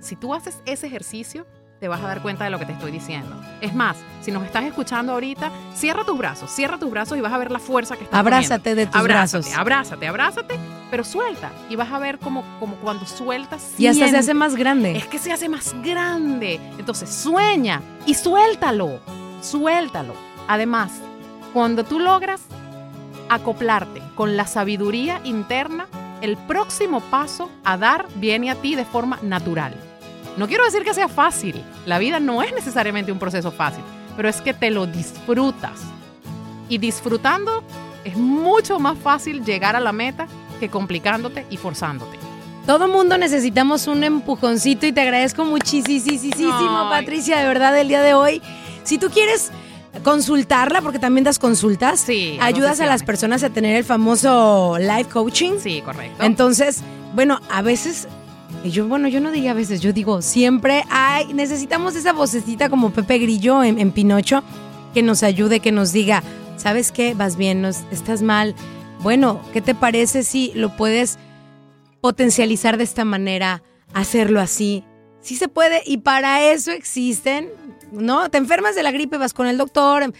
Si 0.00 0.16
tú 0.16 0.34
haces 0.34 0.58
ese 0.64 0.86
ejercicio, 0.86 1.46
te 1.80 1.88
vas 1.88 2.00
a 2.02 2.06
dar 2.06 2.20
cuenta 2.20 2.44
de 2.44 2.50
lo 2.50 2.58
que 2.58 2.66
te 2.66 2.72
estoy 2.72 2.90
diciendo. 2.90 3.34
Es 3.62 3.74
más, 3.74 3.96
si 4.20 4.30
nos 4.30 4.44
estás 4.44 4.64
escuchando 4.64 5.12
ahorita, 5.12 5.50
cierra 5.74 6.04
tus 6.04 6.16
brazos, 6.18 6.50
cierra 6.50 6.78
tus 6.78 6.90
brazos 6.90 7.16
y 7.16 7.22
vas 7.22 7.32
a 7.32 7.38
ver 7.38 7.50
la 7.50 7.58
fuerza 7.58 7.96
que 7.96 8.04
estás 8.04 8.20
Abrázate 8.20 8.74
de 8.74 8.86
tus 8.86 8.94
abrázate, 8.94 9.38
brazos. 9.48 9.58
Abrázate, 9.58 10.06
abrázate, 10.06 10.58
pero 10.90 11.04
suelta. 11.04 11.50
Y 11.70 11.76
vas 11.76 11.90
a 11.90 11.98
ver 11.98 12.18
como, 12.18 12.44
como 12.60 12.76
cuando 12.76 13.06
sueltas. 13.06 13.74
Y 13.78 13.86
hasta 13.86 14.08
se 14.08 14.16
hace 14.16 14.34
más 14.34 14.56
grande. 14.56 14.96
Es 14.96 15.06
que 15.06 15.18
se 15.18 15.32
hace 15.32 15.48
más 15.48 15.74
grande. 15.82 16.60
Entonces 16.78 17.08
sueña 17.08 17.80
y 18.04 18.12
suéltalo. 18.12 19.00
Suéltalo. 19.40 20.14
Además, 20.48 20.92
cuando 21.54 21.84
tú 21.84 21.98
logras 21.98 22.42
acoplarte 23.30 24.02
con 24.16 24.36
la 24.36 24.46
sabiduría 24.46 25.20
interna, 25.24 25.86
el 26.22 26.36
próximo 26.36 27.00
paso 27.00 27.50
a 27.64 27.76
dar 27.76 28.06
viene 28.16 28.50
a 28.50 28.54
ti 28.54 28.74
de 28.74 28.84
forma 28.84 29.18
natural. 29.22 29.74
No 30.36 30.46
quiero 30.46 30.64
decir 30.64 30.84
que 30.84 30.94
sea 30.94 31.08
fácil. 31.08 31.62
La 31.86 31.98
vida 31.98 32.20
no 32.20 32.42
es 32.42 32.52
necesariamente 32.52 33.12
un 33.12 33.18
proceso 33.18 33.50
fácil, 33.50 33.82
pero 34.16 34.28
es 34.28 34.40
que 34.40 34.54
te 34.54 34.70
lo 34.70 34.86
disfrutas. 34.86 35.80
Y 36.68 36.78
disfrutando 36.78 37.64
es 38.04 38.16
mucho 38.16 38.78
más 38.78 38.98
fácil 38.98 39.44
llegar 39.44 39.76
a 39.76 39.80
la 39.80 39.92
meta 39.92 40.26
que 40.58 40.68
complicándote 40.68 41.46
y 41.50 41.56
forzándote. 41.56 42.18
Todo 42.66 42.88
mundo 42.88 43.18
necesitamos 43.18 43.86
un 43.86 44.04
empujoncito 44.04 44.86
y 44.86 44.92
te 44.92 45.00
agradezco 45.00 45.44
muchísimo. 45.44 46.88
Patricia, 46.90 47.38
de 47.38 47.46
verdad, 47.46 47.76
el 47.78 47.88
día 47.88 48.02
de 48.02 48.14
hoy. 48.14 48.42
Si 48.84 48.98
tú 48.98 49.10
quieres 49.10 49.50
consultarla, 50.02 50.80
porque 50.82 50.98
también 50.98 51.24
das 51.24 51.38
consultas, 51.38 52.00
Sí, 52.00 52.38
ayudas 52.40 52.80
a 52.80 52.86
las 52.86 53.02
personas 53.02 53.42
a 53.42 53.50
tener 53.50 53.76
el 53.76 53.84
famoso 53.84 54.76
life 54.78 55.10
coaching. 55.10 55.52
Sí, 55.58 55.82
correcto. 55.84 56.22
Entonces, 56.24 56.82
bueno, 57.14 57.40
a 57.50 57.62
veces 57.62 58.08
Y 58.64 58.70
yo, 58.70 58.86
bueno, 58.88 59.08
yo 59.08 59.20
no 59.20 59.30
diría 59.30 59.52
a 59.52 59.54
veces, 59.54 59.80
yo 59.80 59.92
digo 59.92 60.20
siempre, 60.22 60.84
ay, 60.90 61.32
necesitamos 61.32 61.94
esa 61.96 62.12
vocecita 62.12 62.68
como 62.68 62.90
Pepe 62.90 63.18
Grillo 63.18 63.62
en, 63.64 63.78
en 63.78 63.90
Pinocho 63.92 64.42
que 64.92 65.02
nos 65.02 65.22
ayude, 65.22 65.60
que 65.60 65.72
nos 65.72 65.92
diga, 65.92 66.22
¿sabes 66.56 66.92
qué? 66.92 67.14
Vas 67.14 67.36
bien, 67.36 67.62
no, 67.62 67.68
estás 67.68 68.22
mal. 68.22 68.54
Bueno, 69.02 69.40
¿qué 69.52 69.60
te 69.62 69.74
parece 69.74 70.24
si 70.24 70.52
lo 70.54 70.76
puedes 70.76 71.18
potencializar 72.02 72.76
de 72.76 72.84
esta 72.84 73.04
manera, 73.04 73.62
hacerlo 73.94 74.40
así? 74.40 74.84
Sí 75.20 75.36
se 75.36 75.48
puede 75.48 75.82
y 75.86 75.98
para 75.98 76.50
eso 76.50 76.70
existen, 76.72 77.48
¿no? 77.92 78.30
Te 78.30 78.38
enfermas 78.38 78.74
de 78.74 78.82
la 78.82 78.92
gripe, 78.92 79.16
vas 79.18 79.34
con 79.34 79.46
el 79.46 79.58
doctor. 79.58 80.12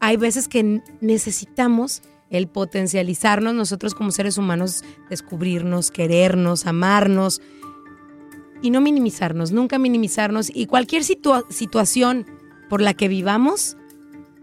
Hay 0.00 0.16
veces 0.16 0.48
que 0.48 0.82
necesitamos 1.00 2.02
el 2.30 2.48
potencializarnos 2.48 3.54
nosotros 3.54 3.94
como 3.94 4.10
seres 4.10 4.38
humanos, 4.38 4.82
descubrirnos, 5.08 5.90
querernos, 5.90 6.66
amarnos 6.66 7.40
y 8.62 8.70
no 8.70 8.80
minimizarnos, 8.80 9.52
nunca 9.52 9.78
minimizarnos. 9.78 10.50
Y 10.52 10.66
cualquier 10.66 11.04
situación 11.04 12.26
por 12.68 12.80
la 12.80 12.94
que 12.94 13.08
vivamos, 13.08 13.76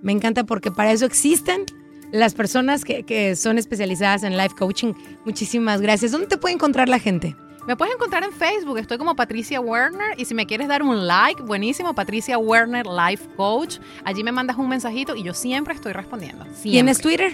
me 0.01 0.11
encanta 0.11 0.45
porque 0.45 0.71
para 0.71 0.91
eso 0.91 1.05
existen 1.05 1.65
las 2.11 2.33
personas 2.33 2.83
que, 2.83 3.03
que 3.03 3.35
son 3.35 3.57
especializadas 3.57 4.23
en 4.23 4.37
life 4.37 4.55
coaching. 4.57 4.93
Muchísimas 5.25 5.81
gracias. 5.81 6.11
¿Dónde 6.11 6.27
te 6.27 6.37
puede 6.37 6.55
encontrar 6.55 6.89
la 6.89 6.99
gente? 6.99 7.35
Me 7.67 7.75
puedes 7.75 7.93
encontrar 7.93 8.23
en 8.23 8.31
Facebook, 8.31 8.79
estoy 8.79 8.97
como 8.97 9.15
Patricia 9.15 9.61
Werner 9.61 10.19
y 10.19 10.25
si 10.25 10.33
me 10.33 10.47
quieres 10.47 10.67
dar 10.67 10.81
un 10.81 11.05
like, 11.05 11.43
buenísimo, 11.43 11.93
Patricia 11.93 12.37
Werner 12.39 12.87
Life 12.87 13.23
Coach. 13.37 13.77
Allí 14.03 14.23
me 14.23 14.31
mandas 14.31 14.57
un 14.57 14.67
mensajito 14.67 15.15
y 15.15 15.21
yo 15.23 15.33
siempre 15.35 15.73
estoy 15.75 15.93
respondiendo. 15.93 16.43
¿Tienes 16.63 16.99
Twitter? 16.99 17.33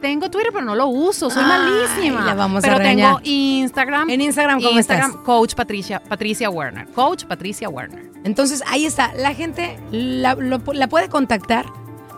Tengo 0.00 0.30
Twitter, 0.30 0.50
pero 0.52 0.64
no 0.64 0.74
lo 0.74 0.86
uso, 0.88 1.30
soy 1.30 1.44
malísima. 1.44 2.24
La 2.24 2.34
vamos 2.34 2.62
pero 2.62 2.76
a 2.76 2.80
tengo 2.80 3.20
Instagram. 3.22 4.10
En 4.10 4.20
Instagram, 4.20 4.60
¿cómo 4.60 4.76
Instagram, 4.78 5.10
estás? 5.10 5.22
Coach 5.24 5.54
Patricia, 5.54 6.00
Patricia 6.00 6.50
Werner. 6.50 6.86
Coach 6.88 7.24
Patricia 7.24 7.68
Werner. 7.68 8.10
Entonces 8.24 8.62
ahí 8.66 8.84
está, 8.84 9.12
la 9.14 9.32
gente 9.34 9.78
la, 9.92 10.34
lo- 10.34 10.60
la 10.72 10.88
puede 10.88 11.08
contactar, 11.08 11.66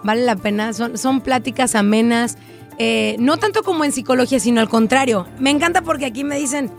vale 0.03 0.25
la 0.25 0.37
pena, 0.37 0.73
son, 0.73 0.97
son 0.97 1.21
pláticas 1.21 1.75
amenas, 1.75 2.39
eh, 2.79 3.17
no 3.19 3.37
tanto 3.37 3.63
como 3.63 3.85
en 3.85 3.93
psicología, 3.93 4.41
sino 4.41 4.61
al 4.63 4.69
contrario. 4.71 5.27
Me 5.39 5.51
encanta 5.51 5.83
porque 5.83 6.07
aquí 6.07 6.25
me 6.25 6.39
dicen, 6.39 6.71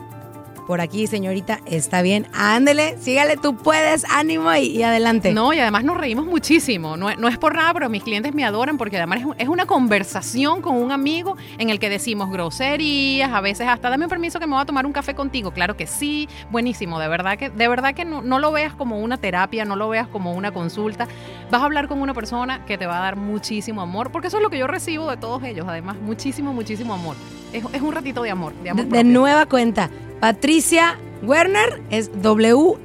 por 0.72 0.80
aquí 0.80 1.06
señorita, 1.06 1.60
está 1.66 2.02
bien, 2.02 2.28
ándele, 2.32 2.96
sígale, 2.98 3.36
tú 3.36 3.58
puedes, 3.58 4.06
ánimo 4.06 4.56
y, 4.56 4.82
adelante. 4.82 5.34
No, 5.34 5.52
y 5.52 5.60
además 5.60 5.84
nos 5.84 5.98
reímos 5.98 6.26
muchísimo. 6.26 6.96
No, 6.96 7.14
no 7.14 7.28
es 7.28 7.38
por 7.38 7.56
nada, 7.56 7.74
pero 7.74 7.90
mis 7.90 8.02
clientes 8.02 8.34
me 8.34 8.46
adoran 8.46 8.78
porque 8.78 8.96
además 8.96 9.20
es, 9.20 9.26
es 9.40 9.48
una 9.50 9.66
conversación 9.66 10.62
con 10.62 10.78
un 10.78 10.94
amigo 10.94 11.36
en 11.58 11.72
el 11.72 11.78
que 11.78 11.90
decimos 11.90 12.32
groserías, 12.32 13.34
a 13.34 13.42
veces 13.42 13.68
hasta 13.68 13.90
dame 13.90 14.06
un 14.06 14.10
permiso 14.10 14.40
que 14.40 14.48
me 14.48 14.54
voy 14.54 14.62
a 14.62 14.66
tomar 14.66 14.86
un 14.86 14.94
café 14.94 15.14
contigo. 15.14 15.52
Claro 15.52 15.76
que 15.76 15.88
sí, 15.88 16.30
buenísimo. 16.52 17.02
De 17.02 17.10
verdad 17.10 17.38
que, 17.38 17.50
de 17.50 17.68
verdad 17.68 17.94
que 17.94 18.06
no, 18.06 18.22
no 18.22 18.40
lo 18.40 18.54
veas 18.54 18.74
como 18.74 18.98
una 19.00 19.18
terapia, 19.18 19.66
no 19.66 19.76
lo 19.76 19.90
veas 19.90 20.08
como 20.08 20.32
una 20.32 20.54
consulta. 20.54 21.10
Vas 21.52 21.62
a 21.62 21.66
hablar 21.66 21.88
con 21.90 22.02
una 22.02 22.14
persona 22.14 22.66
que 22.66 22.78
te 22.78 22.86
va 22.86 22.98
a 23.00 23.02
dar 23.02 23.18
muchísimo 23.18 23.82
amor, 23.82 24.10
porque 24.10 24.30
eso 24.30 24.38
es 24.38 24.44
lo 24.44 24.50
que 24.50 24.58
yo 24.58 24.68
recibo 24.68 25.10
de 25.10 25.18
todos 25.18 25.44
ellos. 25.44 25.68
Además, 25.68 25.98
muchísimo, 25.98 26.54
muchísimo 26.54 26.94
amor. 26.94 27.18
Es, 27.52 27.66
es 27.74 27.82
un 27.82 27.92
ratito 27.92 28.24
de 28.24 28.32
amor. 28.32 28.54
De, 28.64 28.70
amor 28.70 28.86
de, 28.86 29.04
nueva 29.04 29.46
cuenta, 29.46 29.90
Patricia 30.22 30.98
Werner 31.22 31.82
es 31.90 32.10
W-E-R-N-E-R. 32.22 32.80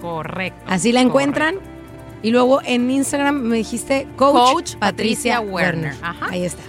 Correcto. 0.00 0.62
Así 0.68 0.92
la 0.92 1.00
encuentran. 1.00 1.56
Y 2.22 2.30
luego 2.30 2.60
en 2.64 2.88
Instagram 2.88 3.40
me 3.40 3.56
dijiste 3.56 4.06
Coach, 4.16 4.52
Coach 4.52 4.76
Patricia 4.76 5.40
Werner. 5.40 5.94
Ajá. 6.00 6.28
Ahí 6.30 6.44
está. 6.44 6.62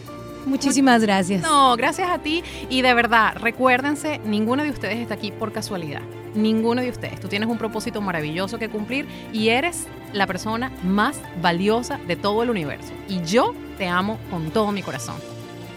Muchísimas 0.45 1.01
gracias. 1.01 1.41
No, 1.41 1.75
gracias 1.75 2.09
a 2.09 2.19
ti. 2.19 2.43
Y 2.69 2.81
de 2.81 2.93
verdad, 2.93 3.35
recuérdense, 3.35 4.19
ninguno 4.25 4.63
de 4.63 4.69
ustedes 4.69 4.97
está 4.97 5.13
aquí 5.13 5.31
por 5.31 5.51
casualidad. 5.51 6.01
Ninguno 6.35 6.81
de 6.81 6.89
ustedes. 6.89 7.19
Tú 7.19 7.27
tienes 7.27 7.49
un 7.49 7.57
propósito 7.57 8.01
maravilloso 8.01 8.57
que 8.57 8.69
cumplir 8.69 9.05
y 9.33 9.49
eres 9.49 9.87
la 10.13 10.27
persona 10.27 10.71
más 10.83 11.19
valiosa 11.41 11.99
de 12.07 12.15
todo 12.15 12.43
el 12.43 12.49
universo. 12.49 12.93
Y 13.07 13.21
yo 13.23 13.53
te 13.77 13.87
amo 13.87 14.17
con 14.29 14.51
todo 14.51 14.71
mi 14.71 14.81
corazón. 14.81 15.15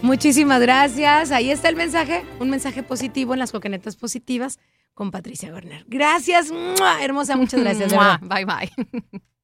Muchísimas 0.01 0.61
gracias. 0.61 1.31
Ahí 1.31 1.51
está 1.51 1.69
el 1.69 1.75
mensaje, 1.75 2.23
un 2.39 2.49
mensaje 2.49 2.83
positivo 2.83 3.33
en 3.33 3.39
las 3.39 3.51
coquenetas 3.51 3.95
positivas 3.95 4.59
con 4.93 5.11
Patricia 5.11 5.51
Werner. 5.53 5.83
Gracias, 5.87 6.51
¡mua! 6.51 7.03
hermosa, 7.03 7.35
muchas 7.35 7.59
gracias. 7.59 7.91
de. 7.91 7.97
Bye 8.21 8.45
bye. 8.45 9.21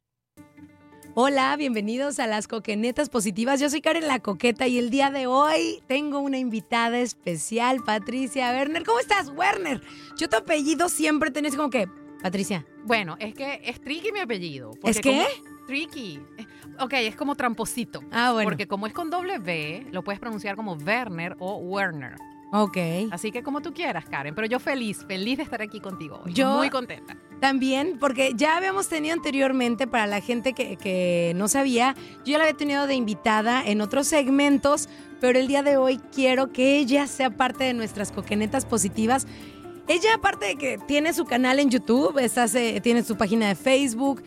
Hola, 1.13 1.55
bienvenidos 1.57 2.19
a 2.19 2.27
las 2.27 2.47
coquenetas 2.47 3.09
positivas. 3.09 3.59
Yo 3.59 3.69
soy 3.69 3.81
Karen 3.81 4.07
la 4.07 4.19
Coqueta 4.19 4.67
y 4.67 4.77
el 4.77 4.89
día 4.89 5.11
de 5.11 5.27
hoy 5.27 5.81
tengo 5.87 6.19
una 6.19 6.37
invitada 6.37 6.99
especial, 6.99 7.81
Patricia 7.85 8.49
Werner. 8.51 8.83
¿Cómo 8.83 8.99
estás, 8.99 9.29
Werner? 9.29 9.81
Yo 10.17 10.29
tu 10.29 10.37
apellido 10.37 10.87
siempre 10.87 11.29
tenés 11.31 11.55
como 11.55 11.69
que, 11.69 11.87
Patricia. 12.21 12.65
Bueno, 12.85 13.17
es 13.19 13.33
que 13.33 13.59
es 13.65 13.81
tricky 13.81 14.11
mi 14.13 14.19
apellido. 14.19 14.71
¿Es 14.83 14.99
qué? 15.01 15.11
como- 15.11 15.65
tricky. 15.67 16.19
Eh, 16.37 16.45
Ok, 16.79 16.93
es 16.93 17.15
como 17.15 17.35
tramposito. 17.35 18.01
Ah, 18.11 18.31
bueno. 18.31 18.49
Porque 18.49 18.65
como 18.67 18.87
es 18.87 18.93
con 18.93 19.09
doble 19.11 19.37
V, 19.37 19.85
lo 19.91 20.03
puedes 20.03 20.19
pronunciar 20.19 20.55
como 20.55 20.73
Werner 20.73 21.35
o 21.37 21.57
Werner. 21.57 22.15
Ok. 22.51 22.77
Así 23.11 23.31
que 23.31 23.43
como 23.43 23.61
tú 23.61 23.73
quieras, 23.73 24.05
Karen. 24.09 24.35
Pero 24.35 24.47
yo 24.47 24.59
feliz, 24.59 25.05
feliz 25.07 25.37
de 25.37 25.43
estar 25.43 25.61
aquí 25.61 25.79
contigo 25.79 26.21
hoy. 26.25 26.33
Yo- 26.33 26.57
Muy 26.57 26.69
contenta. 26.69 27.15
También, 27.39 27.97
porque 27.99 28.33
ya 28.35 28.57
habíamos 28.57 28.87
tenido 28.87 29.13
anteriormente, 29.15 29.87
para 29.87 30.05
la 30.05 30.21
gente 30.21 30.53
que, 30.53 30.77
que 30.77 31.33
no 31.35 31.47
sabía, 31.47 31.95
yo 32.23 32.33
ya 32.33 32.37
la 32.37 32.43
había 32.43 32.55
tenido 32.57 32.85
de 32.85 32.93
invitada 32.93 33.63
en 33.65 33.81
otros 33.81 34.05
segmentos, 34.07 34.87
pero 35.19 35.39
el 35.39 35.47
día 35.47 35.63
de 35.63 35.75
hoy 35.77 35.99
quiero 36.13 36.51
que 36.51 36.77
ella 36.77 37.07
sea 37.07 37.31
parte 37.31 37.63
de 37.63 37.73
nuestras 37.73 38.11
coquenetas 38.11 38.65
positivas. 38.65 39.25
Ella, 39.87 40.13
aparte 40.15 40.45
de 40.45 40.55
que 40.55 40.77
tiene 40.87 41.13
su 41.13 41.25
canal 41.25 41.57
en 41.59 41.71
YouTube, 41.71 42.19
estás, 42.19 42.53
eh, 42.53 42.79
tiene 42.83 43.03
su 43.03 43.17
página 43.17 43.47
de 43.47 43.55
Facebook, 43.55 44.21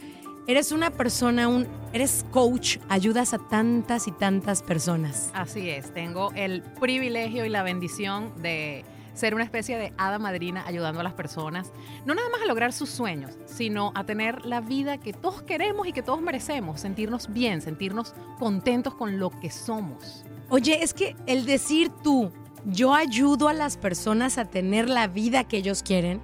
eres 0.47 0.73
una 0.73 0.91
persona, 0.91 1.49
un, 1.49 1.67
eres 1.93 2.25
coach, 2.31 2.79
ayudas 2.89 3.35
a 3.35 3.39
tantas 3.39 4.09
y 4.09 4.13
tantas 4.13 4.63
personas. 4.63 5.31
Así 5.35 5.71
es, 5.71 5.93
tengo 5.93 6.33
el 6.35 6.63
privilegio 6.81 7.45
y 7.45 7.49
la 7.49 7.63
bendición 7.63 8.33
de 8.43 8.85
ser 9.15 9.35
una 9.35 9.45
especie 9.45 9.79
de 9.79 9.93
hada 9.97 10.19
madrina 10.19 10.65
ayudando 10.67 11.01
a 11.01 11.03
las 11.05 11.15
personas, 11.15 11.73
no 12.05 12.15
nada 12.15 12.29
más 12.31 12.43
a 12.43 12.47
lograr 12.47 12.73
sus 12.73 12.91
sueños, 12.91 13.33
sino 13.47 13.93
a 13.95 14.05
tener 14.05 14.45
la 14.45 14.61
vida 14.61 14.99
que 14.99 15.13
todos 15.13 15.43
queremos 15.43 15.87
y 15.87 15.93
que 15.93 16.03
todos 16.03 16.21
merecemos, 16.21 16.81
sentirnos 16.81 17.33
bien, 17.33 17.63
sentirnos 17.63 18.13
contentos 18.39 18.95
con 18.95 19.19
lo 19.19 19.31
que 19.31 19.51
somos. 19.51 20.25
Oye, 20.51 20.83
es 20.83 20.93
que 20.93 21.17
el 21.27 21.47
decir 21.47 21.91
tú, 22.03 22.33
yo 22.67 22.95
ayudo 22.95 23.49
a 23.49 23.53
las 23.53 23.77
personas 23.77 24.37
a 24.37 24.47
tener 24.47 24.89
la 24.89 25.07
vida 25.07 25.45
que 25.45 25.59
ellos 25.59 25.83
quieren, 25.83 26.21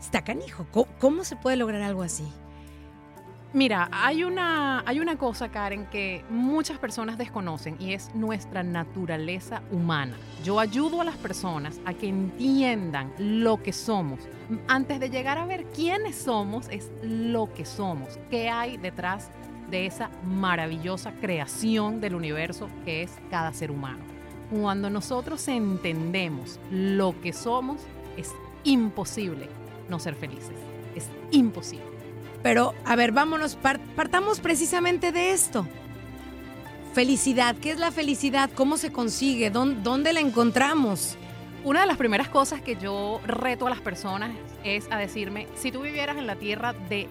está 0.00 0.22
canijo. 0.22 0.66
¿Cómo, 0.70 0.86
cómo 1.00 1.24
se 1.24 1.36
puede 1.36 1.56
lograr 1.56 1.82
algo 1.82 2.02
así? 2.02 2.24
Mira, 3.54 3.90
hay 3.92 4.24
una, 4.24 4.82
hay 4.86 4.98
una 4.98 5.18
cosa, 5.18 5.50
Karen, 5.50 5.84
que 5.84 6.24
muchas 6.30 6.78
personas 6.78 7.18
desconocen 7.18 7.76
y 7.78 7.92
es 7.92 8.14
nuestra 8.14 8.62
naturaleza 8.62 9.60
humana. 9.70 10.16
Yo 10.42 10.58
ayudo 10.58 11.02
a 11.02 11.04
las 11.04 11.16
personas 11.16 11.78
a 11.84 11.92
que 11.92 12.08
entiendan 12.08 13.12
lo 13.18 13.62
que 13.62 13.74
somos. 13.74 14.20
Antes 14.68 15.00
de 15.00 15.10
llegar 15.10 15.36
a 15.36 15.44
ver 15.44 15.66
quiénes 15.66 16.16
somos, 16.16 16.66
es 16.70 16.90
lo 17.02 17.52
que 17.52 17.66
somos. 17.66 18.18
¿Qué 18.30 18.48
hay 18.48 18.78
detrás 18.78 19.30
de 19.70 19.84
esa 19.84 20.08
maravillosa 20.24 21.12
creación 21.20 22.00
del 22.00 22.14
universo 22.14 22.70
que 22.86 23.02
es 23.02 23.12
cada 23.30 23.52
ser 23.52 23.70
humano? 23.70 24.02
Cuando 24.50 24.88
nosotros 24.88 25.46
entendemos 25.48 26.58
lo 26.70 27.20
que 27.20 27.34
somos, 27.34 27.82
es 28.16 28.32
imposible 28.64 29.50
no 29.90 29.98
ser 29.98 30.14
felices. 30.14 30.56
Es 30.96 31.10
imposible. 31.32 31.91
Pero, 32.42 32.74
a 32.84 32.96
ver, 32.96 33.12
vámonos, 33.12 33.54
par- 33.56 33.80
partamos 33.94 34.40
precisamente 34.40 35.12
de 35.12 35.32
esto. 35.32 35.66
Felicidad, 36.94 37.56
¿qué 37.56 37.70
es 37.70 37.78
la 37.78 37.90
felicidad? 37.90 38.50
¿Cómo 38.54 38.76
se 38.76 38.92
consigue? 38.92 39.50
¿Dón- 39.50 39.82
¿Dónde 39.82 40.12
la 40.12 40.20
encontramos? 40.20 41.16
Una 41.64 41.80
de 41.82 41.86
las 41.86 41.96
primeras 41.96 42.28
cosas 42.28 42.60
que 42.60 42.76
yo 42.76 43.20
reto 43.24 43.66
a 43.66 43.70
las 43.70 43.80
personas 43.80 44.32
es 44.64 44.86
a 44.90 44.98
decirme, 44.98 45.46
si 45.54 45.70
tú 45.72 45.80
vivieras 45.82 46.18
en 46.18 46.26
la 46.26 46.36
tierra 46.36 46.72
de 46.90 47.08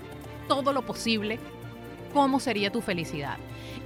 todo 0.48 0.74
lo 0.74 0.82
posible, 0.84 1.40
¿cómo 2.14 2.40
sería 2.40 2.72
tu 2.72 2.82
felicidad? 2.82 3.38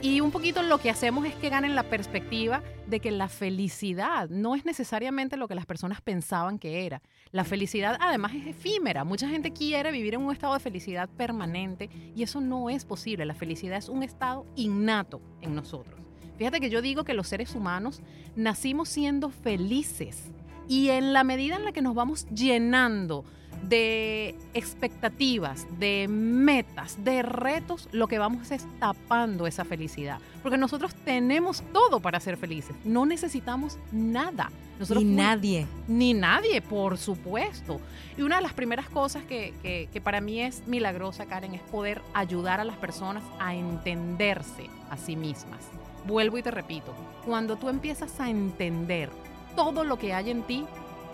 Y 0.01 0.21
un 0.21 0.31
poquito 0.31 0.61
lo 0.61 0.77
que 0.77 0.89
hacemos 0.89 1.25
es 1.25 1.35
que 1.35 1.49
ganen 1.49 1.75
la 1.75 1.83
perspectiva 1.83 2.61
de 2.88 2.99
que 2.99 3.11
la 3.11 3.27
felicidad 3.27 4.29
no 4.29 4.55
es 4.55 4.65
necesariamente 4.65 5.38
lo 5.38 5.47
que 5.47 5.55
las 5.55 5.65
personas 5.65 6.01
pensaban 6.01 6.59
que 6.59 6.85
era. 6.85 7.01
La 7.31 7.43
felicidad 7.43 7.97
además 7.99 8.33
es 8.35 8.47
efímera. 8.47 9.03
Mucha 9.03 9.27
gente 9.29 9.51
quiere 9.51 9.91
vivir 9.91 10.13
en 10.13 10.21
un 10.21 10.31
estado 10.31 10.53
de 10.53 10.59
felicidad 10.59 11.09
permanente 11.09 11.89
y 12.15 12.23
eso 12.23 12.41
no 12.41 12.69
es 12.69 12.85
posible. 12.85 13.25
La 13.25 13.33
felicidad 13.33 13.77
es 13.77 13.89
un 13.89 14.03
estado 14.03 14.45
innato 14.55 15.21
en 15.41 15.55
nosotros. 15.55 15.99
Fíjate 16.38 16.59
que 16.59 16.69
yo 16.69 16.81
digo 16.81 17.03
que 17.03 17.13
los 17.13 17.27
seres 17.27 17.55
humanos 17.55 18.01
nacimos 18.35 18.89
siendo 18.89 19.29
felices 19.29 20.31
Y 20.67 20.89
en 20.89 21.13
la 21.13 21.23
medida 21.23 21.55
en 21.55 21.63
la 21.63 21.71
que 21.71 21.81
nos 21.81 21.95
vamos 21.95 22.27
llenando 22.27 23.23
de 23.63 24.36
expectativas, 24.54 25.65
de 25.80 26.08
metas, 26.10 27.04
de 27.04 27.22
retos, 27.22 27.88
lo 27.91 28.08
que 28.08 28.20
vamos 28.20 28.52
es 28.52 28.65
tapando 28.80 29.48
esa 29.48 29.65
felicidad. 29.65 30.20
Porque 30.44 30.58
nosotros 30.58 30.94
tenemos 31.04 31.63
todo 31.74 32.00
para 32.00 32.20
ser 32.20 32.38
felices. 32.38 32.76
No 32.84 33.06
necesitamos 33.06 33.78
nada. 33.91 34.52
Nosotros 34.80 35.04
Ni 35.06 35.15
nadie. 35.15 35.68
Ni 35.88 36.13
nadie, 36.13 36.62
por 36.62 36.98
supuesto. 36.98 37.80
Y 38.18 38.22
una 38.22 38.36
de 38.38 38.41
las 38.41 38.54
primeras 38.54 38.89
cosas 38.89 39.24
que, 39.24 39.54
que- 39.62 39.88
que 39.91 40.02
para 40.02 40.20
mí 40.22 40.41
es 40.41 40.68
milagrosa, 40.68 41.26
Karen, 41.26 41.54
es 41.56 41.62
poder 41.62 42.02
ayudar 42.13 42.60
a 42.60 42.65
las 42.65 42.76
personas 42.78 43.24
a 43.39 43.56
entenderse 43.56 44.70
a 44.89 44.98
sí 44.98 45.15
mismas. 45.15 45.60
Vuelvo 46.06 46.38
y 46.38 46.44
te 46.44 46.52
repito, 46.52 46.94
cuando 47.26 47.56
tú 47.56 47.70
empiezas 47.70 48.20
a 48.20 48.30
entender 48.30 49.10
todo 49.56 49.84
lo 49.84 49.98
que 49.98 50.13
hay 50.13 50.30
en 50.30 50.44
ti, 50.44 50.65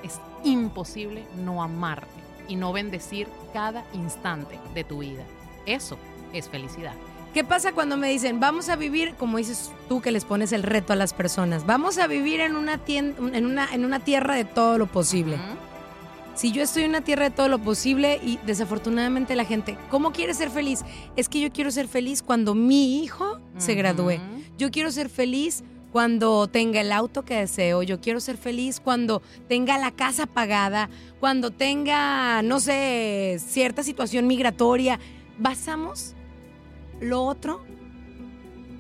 es 0.04 0.20
imposible 0.44 1.24
no 1.38 1.62
amarte 1.62 2.08
y 2.52 2.56
no 2.58 2.74
bendecir 2.74 3.28
cada 3.54 3.86
instante 3.94 4.60
de 4.76 4.84
tu 4.84 5.00
vida. 5.00 5.24
Eso 5.66 5.98
es 6.34 6.50
felicidad. 6.50 6.94
¿Qué 7.34 7.46
pasa 7.46 7.72
cuando 7.72 7.96
me 7.96 8.10
dicen, 8.10 8.42
vamos 8.42 8.68
a 8.68 8.76
vivir, 8.76 9.16
como 9.16 9.38
dices 9.38 9.72
tú 9.88 10.02
que 10.02 10.12
les 10.12 10.26
pones 10.26 10.52
el 10.52 10.64
reto 10.64 10.92
a 10.92 10.98
las 10.98 11.14
personas, 11.14 11.66
vamos 11.66 11.98
a 11.98 12.08
vivir 12.08 12.42
en 12.42 12.58
una, 12.58 12.78
tien- 12.84 13.16
en 13.34 13.46
una, 13.46 13.74
en 13.74 13.86
una 13.86 14.02
tierra 14.02 14.36
de 14.36 14.44
todo 14.44 14.78
lo 14.78 14.88
posible? 14.88 15.38
Si 16.36 16.52
yo 16.52 16.62
estoy 16.64 16.84
en 16.84 16.90
una 16.90 17.02
tierra 17.02 17.26
de 17.30 17.32
todo 17.36 17.48
lo 17.48 17.60
posible 17.60 18.20
y 18.24 18.38
desafortunadamente 18.46 19.36
la 19.36 19.46
gente, 19.46 19.78
¿cómo 19.90 20.12
quiere 20.12 20.34
ser 20.34 20.50
feliz? 20.50 20.82
Es 21.16 21.30
que 21.30 21.40
yo 21.40 21.52
quiero 21.54 21.72
ser 21.72 21.88
feliz 21.88 22.22
cuando 22.22 22.54
mi 22.54 23.02
hijo 23.02 23.40
se 23.58 23.76
gradúe. 23.76 24.20
Yo 24.58 24.70
quiero 24.72 24.92
ser 24.92 25.08
feliz 25.10 25.64
cuando 25.92 26.48
tenga 26.48 26.82
el 26.82 26.92
auto 26.92 27.24
que 27.24 27.36
deseo. 27.36 27.84
Yo 27.84 28.00
quiero 28.00 28.20
ser 28.20 28.38
feliz 28.38 28.80
cuando 28.80 29.22
tenga 29.48 29.78
la 29.78 29.92
casa 29.92 30.26
pagada, 30.26 30.90
cuando 31.20 31.52
tenga, 31.52 32.42
no 32.42 32.60
sé, 32.60 33.38
cierta 33.40 33.84
situación 33.84 34.28
migratoria. 34.28 35.00
Basamos 35.38 36.16
lo 37.00 37.24
otro 37.24 37.64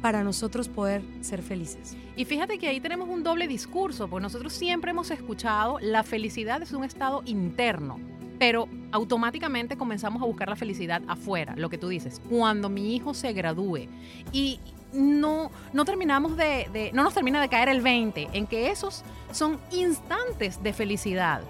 para 0.01 0.23
nosotros 0.23 0.67
poder 0.67 1.03
ser 1.21 1.41
felices. 1.41 1.95
Y 2.15 2.25
fíjate 2.25 2.57
que 2.57 2.67
ahí 2.67 2.79
tenemos 2.79 3.07
un 3.07 3.23
doble 3.23 3.47
discurso, 3.47 4.07
porque 4.09 4.23
nosotros 4.23 4.53
siempre 4.53 4.91
hemos 4.91 5.11
escuchado 5.11 5.79
la 5.79 6.03
felicidad 6.03 6.61
es 6.61 6.71
un 6.71 6.83
estado 6.83 7.21
interno, 7.25 7.99
pero 8.39 8.67
automáticamente 8.91 9.77
comenzamos 9.77 10.21
a 10.21 10.25
buscar 10.25 10.49
la 10.49 10.55
felicidad 10.55 11.01
afuera, 11.07 11.55
lo 11.55 11.69
que 11.69 11.77
tú 11.77 11.87
dices, 11.87 12.21
cuando 12.29 12.69
mi 12.69 12.95
hijo 12.95 13.13
se 13.13 13.31
gradúe. 13.33 13.87
Y 14.33 14.59
no, 14.93 15.51
no 15.73 15.85
terminamos 15.85 16.35
de, 16.37 16.91
no 16.93 17.03
nos 17.03 17.13
termina 17.13 17.41
de 17.41 17.49
caer 17.49 17.69
el 17.69 17.81
20 17.81 18.29
en 18.33 18.47
que 18.47 18.69
esos 18.71 19.03
son 19.31 19.59
instantes 19.71 20.61
de 20.61 20.73
felicidad. 20.73 21.41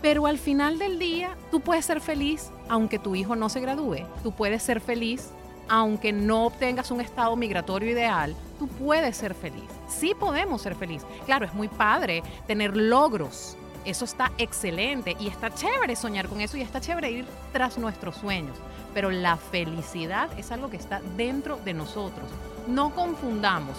Pero 0.00 0.26
al 0.26 0.38
final 0.38 0.78
del 0.78 0.98
día, 0.98 1.36
tú 1.50 1.60
puedes 1.60 1.84
ser 1.84 2.00
feliz 2.00 2.50
aunque 2.68 2.98
tu 2.98 3.14
hijo 3.14 3.36
no 3.36 3.48
se 3.48 3.60
gradúe. 3.60 4.06
Tú 4.22 4.32
puedes 4.32 4.62
ser 4.62 4.80
feliz 4.80 5.30
aunque 5.68 6.12
no 6.12 6.46
obtengas 6.46 6.90
un 6.90 7.00
estado 7.00 7.36
migratorio 7.36 7.90
ideal. 7.90 8.34
Tú 8.58 8.66
puedes 8.66 9.16
ser 9.16 9.34
feliz. 9.34 9.62
Sí 9.88 10.14
podemos 10.18 10.62
ser 10.62 10.74
feliz. 10.74 11.02
Claro, 11.24 11.46
es 11.46 11.54
muy 11.54 11.68
padre 11.68 12.22
tener 12.46 12.76
logros. 12.76 13.56
Eso 13.84 14.04
está 14.04 14.32
excelente 14.38 15.16
y 15.18 15.28
está 15.28 15.52
chévere 15.52 15.96
soñar 15.96 16.28
con 16.28 16.40
eso 16.40 16.56
y 16.56 16.62
está 16.62 16.80
chévere 16.80 17.10
ir 17.10 17.26
tras 17.52 17.78
nuestros 17.78 18.16
sueños. 18.16 18.56
Pero 18.94 19.10
la 19.10 19.36
felicidad 19.36 20.28
es 20.38 20.52
algo 20.52 20.68
que 20.68 20.76
está 20.76 21.00
dentro 21.16 21.56
de 21.56 21.74
nosotros. 21.74 22.28
No 22.68 22.94
confundamos 22.94 23.76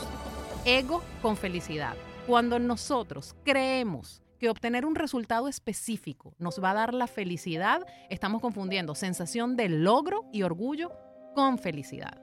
ego 0.66 1.02
con 1.22 1.38
felicidad. 1.38 1.96
Cuando 2.28 2.60
nosotros 2.60 3.34
creemos 3.46 4.22
que 4.40 4.50
obtener 4.50 4.86
un 4.86 4.96
resultado 4.96 5.48
específico 5.48 6.34
nos 6.38 6.62
va 6.62 6.72
a 6.72 6.74
dar 6.74 6.94
la 6.94 7.08
felicidad, 7.08 7.86
estamos 8.10 8.42
confundiendo 8.42 8.94
sensación 8.94 9.56
de 9.56 9.70
logro 9.70 10.26
y 10.34 10.44
orgullo 10.44 10.92
con 11.34 11.60
felicidad. 11.60 12.22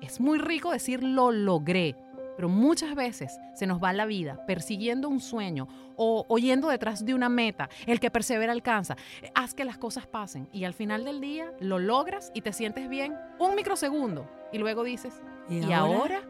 Es 0.00 0.18
muy 0.18 0.38
rico 0.38 0.70
decir 0.70 1.02
lo 1.02 1.30
logré, 1.30 1.94
pero 2.36 2.48
muchas 2.48 2.94
veces 2.94 3.38
se 3.54 3.66
nos 3.66 3.82
va 3.82 3.92
la 3.92 4.06
vida 4.06 4.46
persiguiendo 4.46 5.10
un 5.10 5.20
sueño 5.20 5.68
o 5.96 6.24
oyendo 6.28 6.68
detrás 6.68 7.04
de 7.04 7.12
una 7.12 7.28
meta. 7.28 7.68
El 7.86 8.00
que 8.00 8.10
persevera 8.10 8.52
alcanza. 8.52 8.96
Haz 9.34 9.52
que 9.52 9.66
las 9.66 9.76
cosas 9.76 10.06
pasen 10.06 10.48
y 10.52 10.64
al 10.64 10.72
final 10.72 11.04
del 11.04 11.20
día 11.20 11.52
lo 11.60 11.78
logras 11.78 12.30
y 12.34 12.40
te 12.40 12.54
sientes 12.54 12.88
bien 12.88 13.14
un 13.38 13.54
microsegundo 13.54 14.26
y 14.52 14.58
luego 14.58 14.84
dices, 14.84 15.20
¿Y 15.48 15.58
¿y, 15.58 15.72
ahora? 15.72 16.18
ahora? 16.18 16.20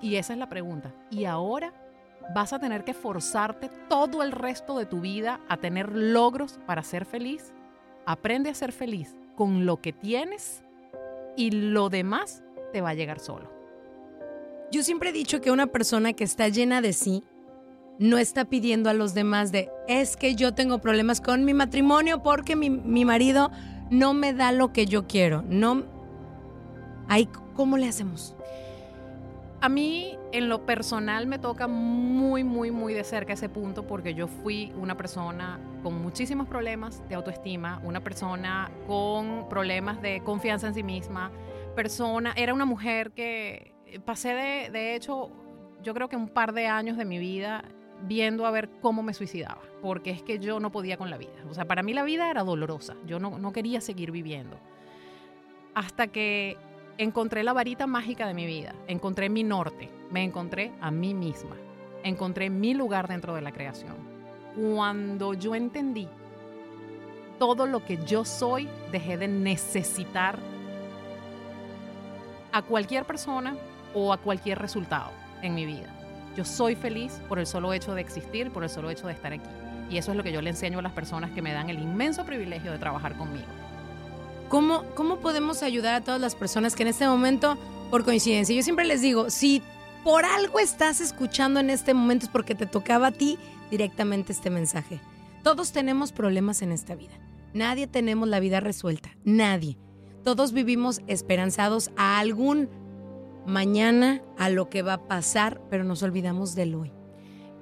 Y 0.00 0.16
esa 0.16 0.32
es 0.32 0.38
la 0.38 0.48
pregunta. 0.48 0.92
¿Y 1.10 1.24
ahora? 1.24 1.72
¿Vas 2.34 2.52
a 2.52 2.58
tener 2.58 2.84
que 2.84 2.94
forzarte 2.94 3.70
todo 3.88 4.22
el 4.22 4.32
resto 4.32 4.78
de 4.78 4.86
tu 4.86 5.00
vida 5.00 5.40
a 5.48 5.56
tener 5.56 5.92
logros 5.92 6.58
para 6.66 6.82
ser 6.82 7.04
feliz? 7.04 7.52
Aprende 8.06 8.50
a 8.50 8.54
ser 8.54 8.72
feliz 8.72 9.16
con 9.34 9.66
lo 9.66 9.80
que 9.80 9.92
tienes 9.92 10.62
y 11.36 11.50
lo 11.50 11.88
demás 11.88 12.42
te 12.72 12.80
va 12.80 12.90
a 12.90 12.94
llegar 12.94 13.18
solo. 13.18 13.50
Yo 14.70 14.82
siempre 14.82 15.10
he 15.10 15.12
dicho 15.12 15.40
que 15.40 15.50
una 15.50 15.68
persona 15.68 16.12
que 16.12 16.24
está 16.24 16.48
llena 16.48 16.82
de 16.82 16.92
sí 16.92 17.24
no 17.98 18.18
está 18.18 18.44
pidiendo 18.44 18.90
a 18.90 18.94
los 18.94 19.14
demás 19.14 19.50
de, 19.50 19.70
es 19.88 20.16
que 20.16 20.34
yo 20.34 20.54
tengo 20.54 20.80
problemas 20.80 21.20
con 21.20 21.44
mi 21.44 21.54
matrimonio 21.54 22.22
porque 22.22 22.54
mi, 22.54 22.70
mi 22.70 23.04
marido 23.04 23.50
no 23.90 24.12
me 24.14 24.34
da 24.34 24.52
lo 24.52 24.72
que 24.72 24.86
yo 24.86 25.06
quiero. 25.06 25.42
No. 25.48 25.84
Ahí, 27.08 27.28
¿cómo 27.58 27.76
le 27.76 27.88
hacemos? 27.88 28.36
A 29.60 29.68
mí, 29.68 30.16
en 30.30 30.48
lo 30.48 30.64
personal, 30.64 31.26
me 31.26 31.40
toca 31.40 31.66
muy, 31.66 32.44
muy, 32.44 32.70
muy 32.70 32.94
de 32.94 33.02
cerca 33.02 33.32
ese 33.32 33.48
punto 33.48 33.84
porque 33.84 34.14
yo 34.14 34.28
fui 34.28 34.72
una 34.76 34.96
persona 34.96 35.58
con 35.82 36.00
muchísimos 36.00 36.46
problemas 36.46 37.02
de 37.08 37.16
autoestima, 37.16 37.80
una 37.82 37.98
persona 37.98 38.70
con 38.86 39.48
problemas 39.48 40.00
de 40.00 40.22
confianza 40.22 40.68
en 40.68 40.74
sí 40.74 40.84
misma, 40.84 41.32
persona, 41.74 42.32
era 42.36 42.54
una 42.54 42.64
mujer 42.64 43.10
que 43.10 43.74
pasé 44.04 44.34
de, 44.34 44.70
de 44.70 44.94
hecho, 44.94 45.28
yo 45.82 45.94
creo 45.94 46.08
que 46.08 46.14
un 46.14 46.28
par 46.28 46.52
de 46.52 46.68
años 46.68 46.96
de 46.96 47.04
mi 47.04 47.18
vida 47.18 47.64
viendo 48.06 48.46
a 48.46 48.52
ver 48.52 48.70
cómo 48.80 49.02
me 49.02 49.14
suicidaba, 49.14 49.62
porque 49.82 50.12
es 50.12 50.22
que 50.22 50.38
yo 50.38 50.60
no 50.60 50.70
podía 50.70 50.96
con 50.96 51.10
la 51.10 51.18
vida. 51.18 51.44
O 51.50 51.54
sea, 51.54 51.64
para 51.64 51.82
mí 51.82 51.92
la 51.92 52.04
vida 52.04 52.30
era 52.30 52.44
dolorosa, 52.44 52.94
yo 53.04 53.18
no, 53.18 53.36
no 53.36 53.52
quería 53.52 53.80
seguir 53.80 54.12
viviendo. 54.12 54.60
Hasta 55.74 56.06
que 56.06 56.56
encontré 56.98 57.44
la 57.44 57.52
varita 57.52 57.86
mágica 57.86 58.26
de 58.26 58.34
mi 58.34 58.44
vida, 58.44 58.74
encontré 58.88 59.28
mi 59.28 59.44
norte, 59.44 59.88
me 60.10 60.24
encontré 60.24 60.72
a 60.80 60.90
mí 60.90 61.14
misma, 61.14 61.56
encontré 62.02 62.50
mi 62.50 62.74
lugar 62.74 63.06
dentro 63.06 63.34
de 63.36 63.40
la 63.40 63.52
creación. 63.52 63.94
Cuando 64.56 65.32
yo 65.34 65.54
entendí 65.54 66.08
todo 67.38 67.66
lo 67.66 67.84
que 67.84 68.04
yo 68.04 68.24
soy, 68.24 68.68
dejé 68.90 69.16
de 69.16 69.28
necesitar 69.28 70.40
a 72.50 72.62
cualquier 72.62 73.04
persona 73.04 73.56
o 73.94 74.12
a 74.12 74.18
cualquier 74.18 74.58
resultado 74.58 75.12
en 75.42 75.54
mi 75.54 75.66
vida. 75.66 75.94
Yo 76.36 76.44
soy 76.44 76.74
feliz 76.74 77.20
por 77.28 77.38
el 77.38 77.46
solo 77.46 77.72
hecho 77.72 77.94
de 77.94 78.00
existir, 78.00 78.50
por 78.50 78.64
el 78.64 78.70
solo 78.70 78.90
hecho 78.90 79.06
de 79.06 79.12
estar 79.12 79.32
aquí. 79.32 79.48
Y 79.88 79.98
eso 79.98 80.10
es 80.10 80.16
lo 80.16 80.24
que 80.24 80.32
yo 80.32 80.42
le 80.42 80.50
enseño 80.50 80.80
a 80.80 80.82
las 80.82 80.92
personas 80.92 81.30
que 81.30 81.42
me 81.42 81.52
dan 81.52 81.70
el 81.70 81.78
inmenso 81.78 82.24
privilegio 82.24 82.72
de 82.72 82.78
trabajar 82.78 83.16
conmigo. 83.16 83.46
¿Cómo, 84.48 84.84
¿Cómo 84.94 85.18
podemos 85.18 85.62
ayudar 85.62 85.94
a 85.94 86.00
todas 86.00 86.20
las 86.20 86.34
personas 86.34 86.74
que 86.74 86.82
en 86.82 86.88
este 86.88 87.06
momento, 87.06 87.58
por 87.90 88.04
coincidencia, 88.04 88.56
yo 88.56 88.62
siempre 88.62 88.86
les 88.86 89.02
digo, 89.02 89.30
si 89.30 89.62
por 90.04 90.24
algo 90.24 90.58
estás 90.58 91.00
escuchando 91.00 91.60
en 91.60 91.70
este 91.70 91.92
momento 91.92 92.26
es 92.26 92.30
porque 92.30 92.54
te 92.54 92.66
tocaba 92.66 93.08
a 93.08 93.12
ti 93.12 93.38
directamente 93.70 94.32
este 94.32 94.48
mensaje. 94.48 95.00
Todos 95.42 95.72
tenemos 95.72 96.12
problemas 96.12 96.62
en 96.62 96.72
esta 96.72 96.94
vida. 96.94 97.12
Nadie 97.52 97.86
tenemos 97.86 98.28
la 98.28 98.40
vida 98.40 98.60
resuelta. 98.60 99.10
Nadie. 99.24 99.76
Todos 100.24 100.52
vivimos 100.52 101.02
esperanzados 101.06 101.90
a 101.96 102.18
algún 102.18 102.70
mañana, 103.46 104.22
a 104.38 104.50
lo 104.50 104.68
que 104.68 104.82
va 104.82 104.94
a 104.94 105.08
pasar, 105.08 105.60
pero 105.70 105.84
nos 105.84 106.02
olvidamos 106.02 106.54
del 106.54 106.74
hoy. 106.74 106.92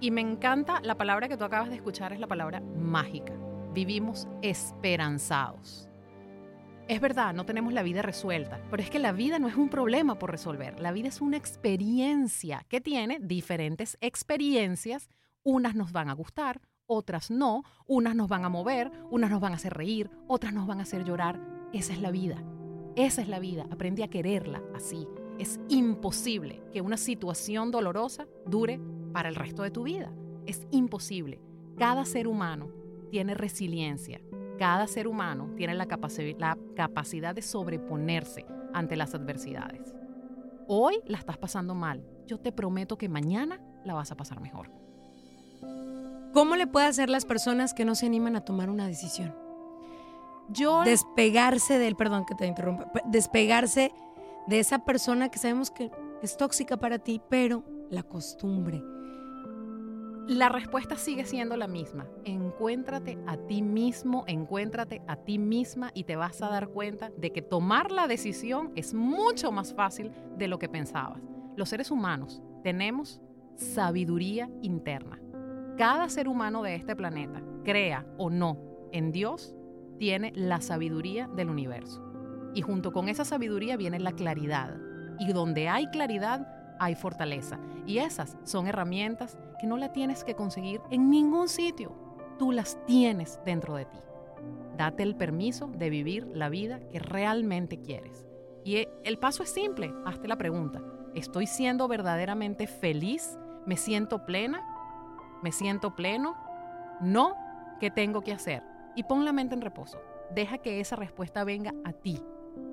Y 0.01 0.11
me 0.11 0.21
encanta 0.21 0.81
la 0.83 0.97
palabra 0.97 1.29
que 1.29 1.37
tú 1.37 1.45
acabas 1.45 1.71
de 1.71 1.77
escuchar, 1.77 2.13
es 2.13 2.21
la 2.21 2.27
palabra 2.27 2.61
mágica. 2.61 3.33
Vivimos 3.73 4.29
esperanzados. 4.43 5.89
Es 6.89 7.01
verdad, 7.01 7.35
no 7.35 7.45
tenemos 7.45 7.73
la 7.73 7.83
vida 7.83 8.01
resuelta, 8.01 8.61
pero 8.71 8.81
es 8.81 8.91
que 8.91 9.01
la 9.01 9.11
vida 9.11 9.41
no 9.41 9.49
es 9.49 9.57
un 9.57 9.69
problema 9.69 10.21
por 10.21 10.31
resolver. 10.31 10.79
La 10.79 10.93
vida 10.93 11.09
es 11.09 11.21
una 11.21 11.37
experiencia 11.37 12.65
que 12.69 12.81
tiene 12.81 13.19
diferentes 13.21 13.99
experiencias. 14.01 15.09
Unas 15.43 15.75
nos 15.75 15.91
van 15.91 16.09
a 16.11 16.13
gustar, 16.13 16.61
otras 16.87 17.29
no. 17.29 17.65
Unas 17.89 18.15
nos 18.15 18.29
van 18.29 18.45
a 18.45 18.49
mover, 18.49 18.93
unas 19.11 19.33
nos 19.33 19.41
van 19.41 19.53
a 19.53 19.57
hacer 19.57 19.75
reír, 19.75 20.11
otras 20.29 20.53
nos 20.53 20.69
van 20.69 20.79
a 20.79 20.85
hacer 20.85 21.05
llorar. 21.05 21.41
Esa 21.73 21.93
es 21.93 22.01
la 22.01 22.13
vida. 22.13 22.45
Esa 22.95 23.21
es 23.21 23.29
la 23.29 23.41
vida. 23.41 23.67
Aprende 23.73 24.05
a 24.05 24.09
quererla 24.09 24.63
así. 24.73 25.09
Es 25.41 25.59
imposible 25.69 26.63
que 26.73 26.83
una 26.83 26.97
situación 26.97 27.73
dolorosa 27.73 28.29
dure 28.47 28.81
para 29.13 29.29
el 29.29 29.35
resto 29.35 29.65
de 29.65 29.73
tu 29.73 29.83
vida. 29.83 30.13
Es 30.47 30.69
imposible. 30.71 31.41
Cada 31.77 32.05
ser 32.05 32.29
humano 32.29 32.71
tiene 33.11 33.35
resiliencia. 33.35 34.21
Cada 34.59 34.87
ser 34.87 35.07
humano 35.09 35.51
tiene 35.57 35.75
la, 35.75 35.87
capaci 35.87 36.35
la 36.39 36.57
capacidad 36.75 37.35
de 37.35 37.43
sobreponerse 37.43 38.47
ante 38.73 38.97
las 38.97 39.15
adversidades. 39.15 39.95
Hoy 40.67 40.99
la 41.07 41.19
estás 41.19 41.37
pasando 41.39 41.75
mal. 41.75 42.03
Yo 42.27 42.39
te 42.39 42.53
prometo 42.53 42.97
que 42.99 43.09
mañana 43.09 43.61
la 43.85 43.95
vas 43.95 44.11
a 44.11 44.17
pasar 44.17 44.41
mejor. 44.41 44.71
¿Cómo 46.33 46.57
le 46.57 46.67
puede 46.67 46.87
hacer 46.87 47.09
las 47.09 47.25
personas 47.25 47.73
que 47.73 47.85
no 47.85 47.95
se 47.95 48.07
animan 48.07 48.37
a 48.37 48.41
tomar 48.43 48.69
una 48.69 48.87
decisión? 48.87 49.35
Yo 50.49 50.83
Despegarse 50.85 51.79
del, 51.79 51.97
perdón 51.97 52.25
que 52.25 52.35
te 52.35 52.47
interrumpa, 52.47 52.93
pe- 52.93 53.03
despegarse 53.07 53.93
de 54.47 54.59
esa 54.61 54.81
persona 54.85 55.29
que 55.29 55.39
sabemos 55.39 55.71
que 55.71 55.91
es 56.23 56.37
tóxica 56.37 56.77
para 56.77 56.99
ti, 56.99 57.21
pero 57.29 57.65
la 57.91 58.03
costumbre. 58.03 58.83
La 60.29 60.49
respuesta 60.49 60.97
sigue 60.97 61.25
siendo 61.25 61.57
la 61.57 61.69
misma. 61.69 62.09
Encuéntrate 62.25 63.17
a 63.29 63.37
ti 63.37 63.63
mismo, 63.63 64.25
encuéntrate 64.27 65.01
a 65.07 65.15
ti 65.15 65.39
misma 65.39 65.93
y 65.95 66.03
te 66.03 66.17
vas 66.17 66.43
a 66.43 66.49
dar 66.49 66.67
cuenta 66.67 67.13
de 67.17 67.31
que 67.31 67.43
tomar 67.43 67.93
la 67.93 68.09
decisión 68.09 68.73
es 68.75 68.93
mucho 68.93 69.53
más 69.53 69.73
fácil 69.73 70.11
de 70.37 70.49
lo 70.49 70.59
que 70.59 70.69
pensabas. 70.69 71.21
Los 71.55 71.69
seres 71.69 71.93
humanos 71.93 72.43
tenemos 72.65 73.21
sabiduría 73.55 74.51
interna. 74.63 75.21
Cada 75.79 76.09
ser 76.09 76.27
humano 76.27 76.61
de 76.65 76.75
este 76.75 76.97
planeta, 76.97 77.41
crea 77.65 78.05
o 78.19 78.29
no 78.29 78.59
en 78.91 79.13
Dios, 79.13 79.55
tiene 79.97 80.33
la 80.35 80.61
sabiduría 80.61 81.29
del 81.29 81.51
universo. 81.51 82.03
Y 82.53 82.63
junto 82.63 82.91
con 82.93 83.09
esa 83.09 83.25
sabiduría 83.25 83.77
viene 83.77 84.01
la 84.01 84.11
claridad. 84.11 84.77
Y 85.21 85.33
donde 85.33 85.69
hay 85.69 85.87
claridad, 85.87 86.49
hay 86.81 86.97
fortaleza. 86.97 87.61
Y 87.87 87.99
esas 87.99 88.37
son 88.43 88.67
herramientas 88.67 89.39
que 89.59 89.67
no 89.67 89.77
la 89.77 89.93
tienes 89.93 90.25
que 90.25 90.35
conseguir 90.35 90.81
en 90.91 91.11
ningún 91.11 91.49
sitio. 91.49 91.93
Tú 92.39 92.53
las 92.53 92.79
tienes 92.87 93.41
dentro 93.45 93.77
de 93.77 93.87
ti. 93.87 93.99
Date 94.77 95.03
el 95.03 95.17
permiso 95.17 95.69
de 95.69 95.91
vivir 95.91 96.27
la 96.35 96.49
vida 96.49 96.81
que 96.89 96.99
realmente 96.99 97.81
quieres. 97.81 98.27
Y 98.65 98.77
e- 98.77 98.89
el 99.05 99.19
paso 99.19 99.43
es 99.43 99.51
simple. 99.51 99.93
Hazte 100.05 100.29
la 100.29 100.37
pregunta. 100.37 100.83
¿Estoy 101.15 101.47
siendo 101.47 101.89
verdaderamente 101.89 102.67
feliz? 102.67 103.39
¿Me 103.65 103.77
siento 103.77 104.27
plena? 104.27 104.63
¿Me 105.43 105.53
siento 105.53 105.97
pleno? 105.97 106.37
No. 107.01 107.35
¿Qué 107.81 107.91
tengo 107.91 108.21
que 108.23 108.33
hacer? 108.33 108.63
Y 108.95 109.05
pon 109.05 109.25
la 109.25 109.33
mente 109.33 109.55
en 109.55 109.61
reposo. 109.63 109.99
Deja 110.35 110.59
que 110.59 110.81
esa 110.81 110.97
respuesta 110.97 111.45
venga 111.45 111.73
a 111.85 111.93
ti. 111.93 112.23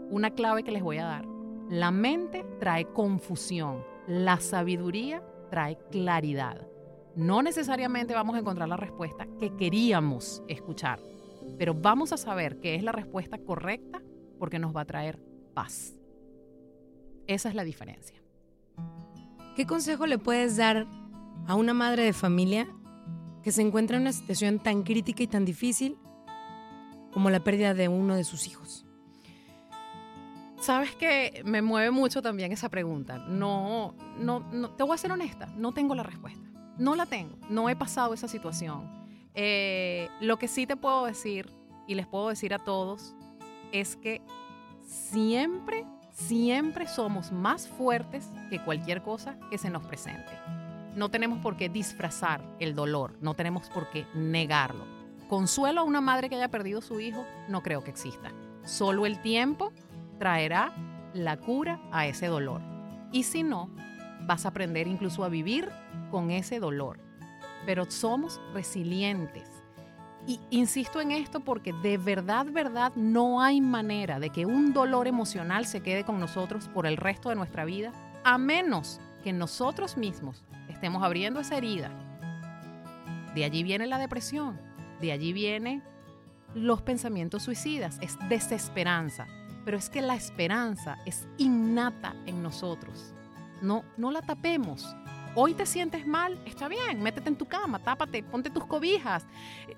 Una 0.10 0.32
clave 0.32 0.64
que 0.64 0.72
les 0.72 0.84
voy 0.84 0.98
a 0.98 1.06
dar. 1.06 1.26
La 1.70 1.92
mente 1.92 2.46
trae 2.60 2.86
confusión. 2.86 3.84
La 4.08 4.40
sabiduría 4.40 5.24
trae 5.50 5.78
claridad. 5.92 6.68
No 7.16 7.43
necesariamente 7.43 8.14
vamos 8.14 8.36
a 8.36 8.39
encontrar 8.39 8.68
la 8.68 8.78
respuesta 8.78 9.28
que 9.39 9.55
queríamos 9.55 10.43
escuchar, 10.47 10.99
pero 11.57 11.74
vamos 11.74 12.11
a 12.11 12.18
saber 12.18 12.59
que 12.59 12.76
es 12.76 12.84
la 12.84 12.91
respuesta 12.91 13.38
correcta 13.38 14.01
porque 14.39 14.59
nos 14.59 14.76
va 14.76 14.82
a 14.82 14.86
traer 14.86 15.20
paz. 15.53 15.95
Esa 17.28 17.49
es 17.49 17.55
la 17.55 17.64
diferencia. 17.64 18.22
¿Qué 19.55 19.68
consejo 19.68 20.07
le 20.07 20.18
puedes 20.18 20.57
dar 20.57 20.88
a 21.47 21.55
una 21.55 21.74
madre 21.74 22.03
de 22.03 22.14
familia 22.14 22.68
que 23.43 23.51
se 23.51 23.61
encuentra 23.61 23.97
en 23.97 24.03
una 24.03 24.14
situación 24.14 24.57
tan 24.59 24.84
crítica 24.84 25.22
y 25.22 25.28
tan 25.28 25.45
difícil 25.45 25.97
como 27.11 27.30
la 27.30 27.43
pérdida 27.43 27.76
de 27.76 27.88
uno 27.88 28.16
de 28.16 28.24
sus 28.24 28.47
hijos? 28.47 28.86
Sabes 30.59 30.95
que 30.95 31.43
me 31.45 31.61
mueve 31.61 31.91
mucho 31.91 32.22
también 32.22 32.51
esa 32.51 32.70
pregunta. 32.70 33.18
No, 33.18 33.95
no, 34.18 34.39
no, 34.39 34.72
te 34.72 34.84
voy 34.84 34.95
a 34.95 34.97
ser 34.97 35.11
honesta, 35.11 35.45
no 35.57 35.74
tengo 35.74 35.93
la 35.93 36.03
respuesta. 36.03 36.53
No 36.78 36.96
la 36.96 37.06
tengo, 37.06 37.36
no 37.50 37.70
he 37.70 37.76
pasado 37.76 38.14
esa 38.14 38.28
situación. 38.28 38.90
Eh, 39.36 40.10
lo 40.20 40.38
que 40.38 40.48
sí 40.48 40.66
te 40.66 40.76
puedo 40.76 41.06
decir 41.06 41.50
y 41.88 41.96
les 41.96 42.08
puedo 42.08 42.30
decir 42.30 42.54
a 42.54 42.60
todos 42.60 43.16
es 43.72 43.96
que 43.96 44.22
siempre, 44.86 45.86
siempre 46.12 46.88
somos 46.88 47.32
más 47.32 47.68
fuertes 47.68 48.30
que 48.50 48.60
cualquier 48.60 49.02
cosa 49.02 49.38
que 49.50 49.58
se 49.58 49.70
nos 49.70 49.86
presente. 49.86 50.32
No 50.96 51.10
tenemos 51.10 51.40
por 51.40 51.58
qué 51.58 51.70
disfrazar 51.70 52.42
el 52.60 52.76
dolor, 52.76 53.18
no 53.22 53.34
tenemos 53.34 53.70
por 53.70 53.90
qué 53.90 54.06
negarlo. 54.14 54.86
Consuelo 55.28 55.82
a 55.82 55.84
una 55.84 56.02
madre 56.02 56.30
que 56.30 56.36
haya 56.36 56.50
perdido 56.50 56.82
su 56.82 57.00
hijo, 57.00 57.26
no 57.50 57.64
creo 57.64 57.84
que 57.84 57.90
exista. 57.90 58.32
Solo 58.64 59.06
el 59.06 59.20
tiempo 59.22 59.74
traerá 60.20 60.74
la 61.14 61.38
cura 61.38 61.82
a 61.92 62.06
ese 62.06 62.28
dolor. 62.28 62.62
Y 63.12 63.24
si 63.24 63.44
no, 63.44 63.70
vas 64.22 64.46
a 64.46 64.50
aprender 64.50 64.88
incluso 64.88 65.24
a 65.24 65.30
vivir 65.30 65.70
con 66.14 66.30
ese 66.30 66.59
dolor. 66.59 66.99
Pero 67.66 67.89
somos 67.89 68.39
resilientes. 68.53 69.49
Y 70.28 70.39
insisto 70.51 71.01
en 71.01 71.11
esto 71.11 71.39
porque 71.39 71.74
de 71.74 71.97
verdad, 71.97 72.45
verdad, 72.45 72.93
no 72.95 73.41
hay 73.41 73.61
manera 73.61 74.20
de 74.20 74.30
que 74.30 74.45
un 74.45 74.74
dolor 74.74 75.07
emocional 75.07 75.66
se 75.66 75.82
quede 75.82 76.03
con 76.03 76.20
nosotros 76.20 76.70
por 76.70 76.86
el 76.86 76.97
resto 76.97 77.30
de 77.30 77.36
nuestra 77.36 77.66
vida, 77.66 77.91
a 78.24 78.38
menos 78.38 79.01
que 79.24 79.34
nosotros 79.34 79.97
mismos 79.97 80.43
estemos 80.70 81.01
abriendo 81.01 81.39
esa 81.39 81.57
herida. 81.57 81.89
De 83.34 83.43
allí 83.43 83.64
viene 83.64 83.88
la 83.88 83.97
depresión, 83.97 84.61
de 85.01 85.14
allí 85.14 85.34
vienen 85.34 85.82
los 86.53 86.84
pensamientos 86.84 87.41
suicidas, 87.41 87.97
es 88.01 88.20
desesperanza. 88.30 89.26
Pero 89.66 89.78
es 89.78 89.89
que 89.89 90.03
la 90.03 90.14
esperanza 90.14 90.99
es 91.07 91.28
innata 91.39 92.14
en 92.28 92.43
nosotros. 92.43 93.16
No, 93.64 93.84
no 93.97 94.11
la 94.11 94.22
tapemos. 94.22 94.95
Hoy 95.36 95.56
te 95.56 95.66
sientes 95.66 96.06
mal, 96.06 96.38
está 96.46 96.68
bien, 96.68 97.02
métete 97.02 97.28
en 97.30 97.36
tu 97.36 97.46
cama, 97.48 97.80
tápate, 97.80 98.22
ponte 98.22 98.52
tus 98.52 98.66
cobijas, 98.66 99.26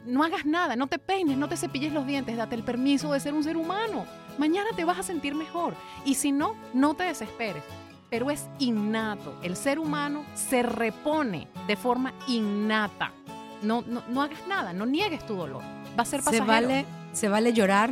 no 0.06 0.24
hagas 0.24 0.46
nada, 0.46 0.76
no 0.76 0.88
te 0.88 1.00
peines, 1.00 1.38
no 1.38 1.48
te 1.48 1.56
cepilles 1.56 1.94
los 1.94 2.06
dientes, 2.06 2.36
date 2.36 2.56
el 2.56 2.64
permiso 2.64 3.14
de 3.14 3.22
ser 3.22 3.34
un 3.34 3.44
ser 3.44 3.56
humano. 3.56 4.06
Mañana 4.38 4.72
te 4.76 4.84
vas 4.84 5.00
a 5.00 5.04
sentir 5.04 5.34
mejor. 5.34 5.74
Y 6.04 6.16
si 6.16 6.34
no, 6.34 6.56
no 6.74 6.94
te 6.94 7.06
desesperes. 7.06 7.64
Pero 8.10 8.30
es 8.32 8.48
innato. 8.60 9.34
El 9.44 9.56
ser 9.56 9.80
humano 9.80 10.26
se 10.34 10.62
repone 10.62 11.48
de 11.68 11.78
forma 11.78 12.14
innata. 12.28 13.14
No, 13.62 13.82
no, 13.88 14.04
no 14.10 14.22
hagas 14.22 14.46
nada, 14.48 14.74
no 14.74 14.86
niegues 14.86 15.26
tu 15.26 15.36
dolor. 15.36 15.64
Va 15.98 16.04
a 16.04 16.06
ser 16.06 16.20
Se 16.20 16.26
pasajero. 16.26 16.48
vale, 16.48 16.86
se 17.14 17.30
vale 17.30 17.54
llorar, 17.54 17.92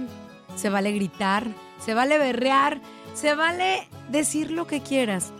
se 0.55 0.69
vale 0.69 0.91
gritar, 0.91 1.47
se 1.79 1.93
vale 1.93 2.17
berrear, 2.17 2.81
se 3.13 3.35
vale 3.35 3.87
decir 4.09 4.51
lo 4.51 4.67
que 4.67 4.81
quieras, 4.81 5.31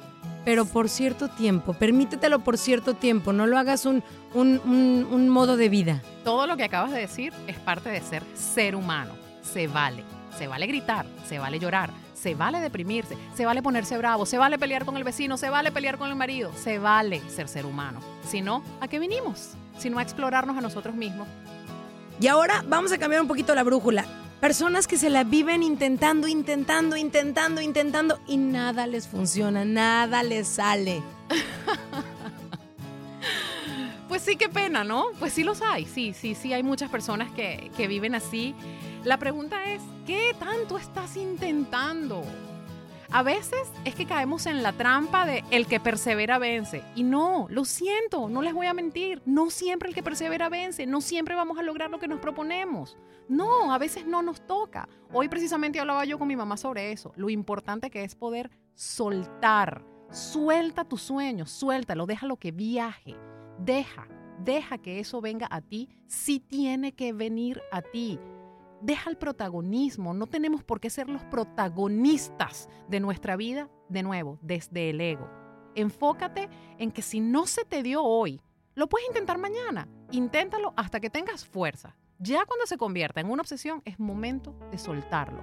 pero 0.46 0.66
por 0.66 0.90
cierto 0.90 1.30
tiempo. 1.30 1.74
Permítetelo 1.74 2.40
por 2.40 2.58
cierto 2.58 2.94
tiempo, 2.96 3.34
no 3.34 3.48
lo 3.48 3.58
hagas 3.58 3.86
un, 3.86 4.04
un, 4.34 4.60
un- 4.66 5.08
un 5.12 5.30
modo 5.30 5.58
de 5.58 5.70
vida. 5.70 6.02
Todo 6.24 6.48
lo 6.48 6.58
que 6.58 6.64
acabas 6.64 6.92
de 6.92 7.00
decir 7.00 7.34
es 7.48 7.58
parte 7.60 7.90
de 7.90 8.02
ser 8.02 8.24
ser 8.34 8.76
humano. 8.76 9.14
Se 9.42 9.68
vale. 9.68 10.04
Se 10.38 10.48
vale 10.48 10.66
gritar, 10.66 11.06
se 11.30 11.38
vale 11.38 11.60
llorar, 11.60 11.92
se 12.16 12.34
vale 12.34 12.60
deprimirse, 12.60 13.16
se 13.36 13.46
vale 13.46 13.62
ponerse 13.62 13.96
bravo, 14.00 14.26
se 14.26 14.40
vale 14.40 14.58
pelear 14.58 14.84
con 14.84 14.98
el 14.98 15.04
vecino, 15.04 15.38
se 15.38 15.52
vale 15.52 15.72
pelear 15.72 16.00
con 16.00 16.10
el 16.10 16.16
marido, 16.16 16.52
se 16.56 16.80
vale 16.80 17.22
ser 17.30 17.48
ser 17.48 17.68
humano. 17.68 18.00
Si 18.28 18.42
no, 18.42 18.64
¿a 18.82 18.88
qué 18.88 18.98
vinimos? 18.98 19.52
Si 19.78 19.92
no 19.92 20.00
a 20.00 20.02
explorarnos 20.02 20.58
a 20.58 20.62
nosotros 20.62 20.96
mismos. 20.96 21.28
Y 22.20 22.26
ahora 22.28 22.64
vamos 22.68 22.92
a 22.92 22.98
cambiar 22.98 23.22
un 23.22 23.28
poquito 23.28 23.54
la 23.54 23.62
brújula. 23.64 24.06
Personas 24.44 24.88
que 24.88 24.98
se 24.98 25.10
la 25.10 25.24
viven 25.24 25.64
intentando, 25.64 26.28
intentando, 26.28 26.98
intentando, 26.98 27.62
intentando 27.62 28.20
y 28.28 28.36
nada 28.36 28.88
les 28.88 29.08
funciona, 29.08 29.64
nada 29.64 30.22
les 30.22 30.48
sale. 30.50 31.02
Pues 34.10 34.22
sí, 34.22 34.36
qué 34.36 34.50
pena, 34.50 34.84
¿no? 34.84 35.06
Pues 35.18 35.34
sí 35.34 35.44
los 35.44 35.62
hay, 35.62 35.86
sí, 35.86 36.14
sí, 36.14 36.36
sí, 36.36 36.54
hay 36.54 36.62
muchas 36.62 36.92
personas 36.92 37.32
que, 37.32 37.72
que 37.76 37.88
viven 37.88 38.14
así. 38.14 38.54
La 39.06 39.18
pregunta 39.18 39.64
es, 39.72 39.82
¿qué 40.06 40.36
tanto 40.38 40.78
estás 40.78 41.16
intentando? 41.16 42.22
A 43.14 43.22
veces 43.22 43.72
es 43.86 43.94
que 43.94 44.08
caemos 44.08 44.48
en 44.48 44.64
la 44.64 44.74
trampa 44.74 45.28
de 45.28 45.44
el 45.52 45.68
que 45.68 45.80
persevera 45.80 46.40
vence. 46.40 46.84
Y 46.96 47.04
no, 47.04 47.46
lo 47.52 47.64
siento, 47.64 48.28
no 48.28 48.42
les 48.42 48.56
voy 48.56 48.66
a 48.66 48.74
mentir. 48.74 49.22
No 49.28 49.52
siempre 49.52 49.88
el 49.88 49.94
que 49.94 50.02
persevera 50.02 50.50
vence, 50.50 50.88
no 50.88 51.00
siempre 51.00 51.36
vamos 51.36 51.60
a 51.60 51.62
lograr 51.62 51.92
lo 51.92 52.00
que 52.00 52.08
nos 52.08 52.20
proponemos. 52.20 52.98
No, 53.30 53.72
a 53.72 53.78
veces 53.78 54.08
no 54.08 54.24
nos 54.24 54.48
toca. 54.48 54.90
Hoy 55.12 55.30
precisamente 55.30 55.80
hablaba 55.80 56.06
yo 56.06 56.18
con 56.18 56.28
mi 56.28 56.36
mamá 56.36 56.58
sobre 56.58 56.92
eso. 56.92 57.14
Lo 57.16 57.30
importante 57.30 57.92
que 57.92 58.04
es 58.04 58.16
poder 58.16 58.50
soltar. 58.74 59.86
Suelta 60.10 60.84
tu 60.84 60.98
sueño, 60.98 61.46
suéltalo, 61.46 62.08
déjalo 62.08 62.38
que 62.38 62.52
viaje. 62.52 63.16
Deja, 63.60 64.08
deja 64.40 64.80
que 64.80 65.00
eso 65.00 65.22
venga 65.22 65.48
a 65.52 65.62
ti 65.62 65.88
si 66.08 66.40
tiene 66.40 66.94
que 66.94 67.14
venir 67.14 67.62
a 67.72 67.84
ti. 67.84 68.20
Deja 68.84 69.10
el 69.10 69.16
protagonismo, 69.16 70.14
no 70.14 70.28
tenemos 70.28 70.62
por 70.62 70.82
qué 70.82 70.90
ser 70.90 71.10
los 71.10 71.24
protagonistas 71.24 72.68
de 72.90 73.00
nuestra 73.00 73.38
vida, 73.38 73.70
de 73.88 74.04
nuevo, 74.04 74.40
desde 74.42 74.90
el 74.90 75.00
ego. 75.00 75.30
Enfócate 75.74 76.50
en 76.78 76.92
que 76.92 77.02
si 77.02 77.22
no 77.22 77.46
se 77.46 77.64
te 77.64 77.82
dio 77.82 78.04
hoy, 78.04 78.42
lo 78.76 78.90
puedes 78.90 79.08
intentar 79.08 79.38
mañana. 79.38 79.88
Inténtalo 80.12 80.74
hasta 80.76 81.00
que 81.00 81.10
tengas 81.10 81.46
fuerza. 81.46 81.96
Ya 82.20 82.44
cuando 82.46 82.66
se 82.66 82.76
convierta 82.76 83.22
en 83.22 83.32
una 83.32 83.42
obsesión, 83.42 83.82
es 83.86 84.02
momento 84.02 84.54
de 84.70 84.78
soltarlo. 84.78 85.42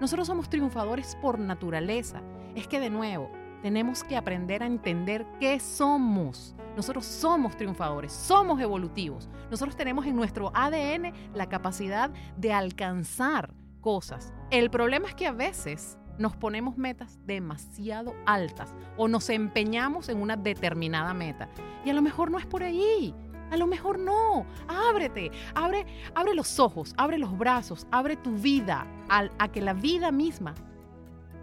Nosotros 0.00 0.26
somos 0.26 0.50
triunfadores 0.50 1.14
por 1.22 1.38
naturaleza. 1.38 2.20
Es 2.56 2.66
que 2.66 2.80
de 2.80 2.90
nuevo, 2.90 3.30
tenemos 3.62 4.02
que 4.02 4.16
aprender 4.16 4.62
a 4.62 4.66
entender 4.66 5.24
qué 5.38 5.58
somos. 5.60 6.54
Nosotros 6.76 7.04
somos 7.04 7.56
triunfadores, 7.56 8.12
somos 8.12 8.60
evolutivos. 8.60 9.28
Nosotros 9.50 9.76
tenemos 9.76 10.06
en 10.06 10.16
nuestro 10.16 10.50
ADN 10.54 11.12
la 11.34 11.48
capacidad 11.48 12.10
de 12.36 12.52
alcanzar 12.52 13.54
cosas. 13.80 14.32
El 14.50 14.70
problema 14.70 15.08
es 15.08 15.14
que 15.14 15.26
a 15.26 15.32
veces 15.32 15.98
nos 16.18 16.36
ponemos 16.36 16.76
metas 16.76 17.18
demasiado 17.24 18.14
altas 18.26 18.74
o 18.96 19.08
nos 19.08 19.30
empeñamos 19.30 20.08
en 20.08 20.20
una 20.20 20.36
determinada 20.36 21.14
meta. 21.14 21.48
Y 21.84 21.90
a 21.90 21.94
lo 21.94 22.02
mejor 22.02 22.30
no 22.30 22.38
es 22.38 22.46
por 22.46 22.62
ahí. 22.62 23.14
A 23.50 23.56
lo 23.56 23.66
mejor 23.66 23.98
no. 23.98 24.46
Ábrete, 24.66 25.30
abre, 25.54 25.84
abre 26.14 26.34
los 26.34 26.58
ojos, 26.58 26.94
abre 26.96 27.18
los 27.18 27.36
brazos, 27.36 27.86
abre 27.90 28.16
tu 28.16 28.32
vida 28.32 28.86
a, 29.08 29.28
a 29.38 29.48
que 29.52 29.60
la 29.60 29.74
vida 29.74 30.10
misma 30.10 30.54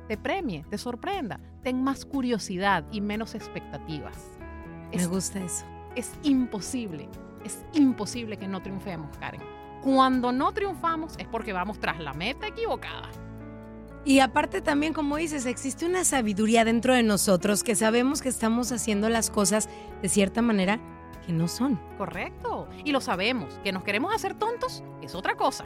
te 0.07 0.17
premie, 0.17 0.65
te 0.69 0.77
sorprenda. 0.79 1.39
Ten 1.63 1.83
más 1.83 2.05
curiosidad 2.05 2.85
y 2.91 3.01
menos 3.01 3.35
expectativas. 3.35 4.15
Me 4.93 5.05
gusta 5.05 5.39
eso. 5.39 5.65
Es 5.95 6.13
imposible, 6.23 7.09
es 7.43 7.63
imposible 7.73 8.37
que 8.37 8.47
no 8.47 8.61
triunfemos, 8.61 9.17
Karen. 9.17 9.41
Cuando 9.81 10.31
no 10.31 10.51
triunfamos 10.51 11.15
es 11.17 11.27
porque 11.27 11.53
vamos 11.53 11.79
tras 11.79 11.99
la 11.99 12.13
meta 12.13 12.47
equivocada. 12.47 13.09
Y 14.05 14.19
aparte 14.19 14.61
también, 14.61 14.93
como 14.93 15.17
dices, 15.17 15.45
existe 15.45 15.85
una 15.85 16.05
sabiduría 16.05 16.63
dentro 16.63 16.93
de 16.93 17.03
nosotros 17.03 17.63
que 17.63 17.75
sabemos 17.75 18.21
que 18.21 18.29
estamos 18.29 18.71
haciendo 18.71 19.09
las 19.09 19.29
cosas 19.29 19.69
de 20.01 20.09
cierta 20.09 20.41
manera 20.41 20.79
que 21.25 21.33
no 21.33 21.47
son. 21.47 21.79
Correcto. 21.97 22.67
Y 22.83 22.91
lo 22.91 23.01
sabemos. 23.01 23.59
Que 23.63 23.71
nos 23.71 23.83
queremos 23.83 24.13
hacer 24.13 24.35
tontos 24.35 24.83
es 25.01 25.15
otra 25.15 25.35
cosa. 25.35 25.65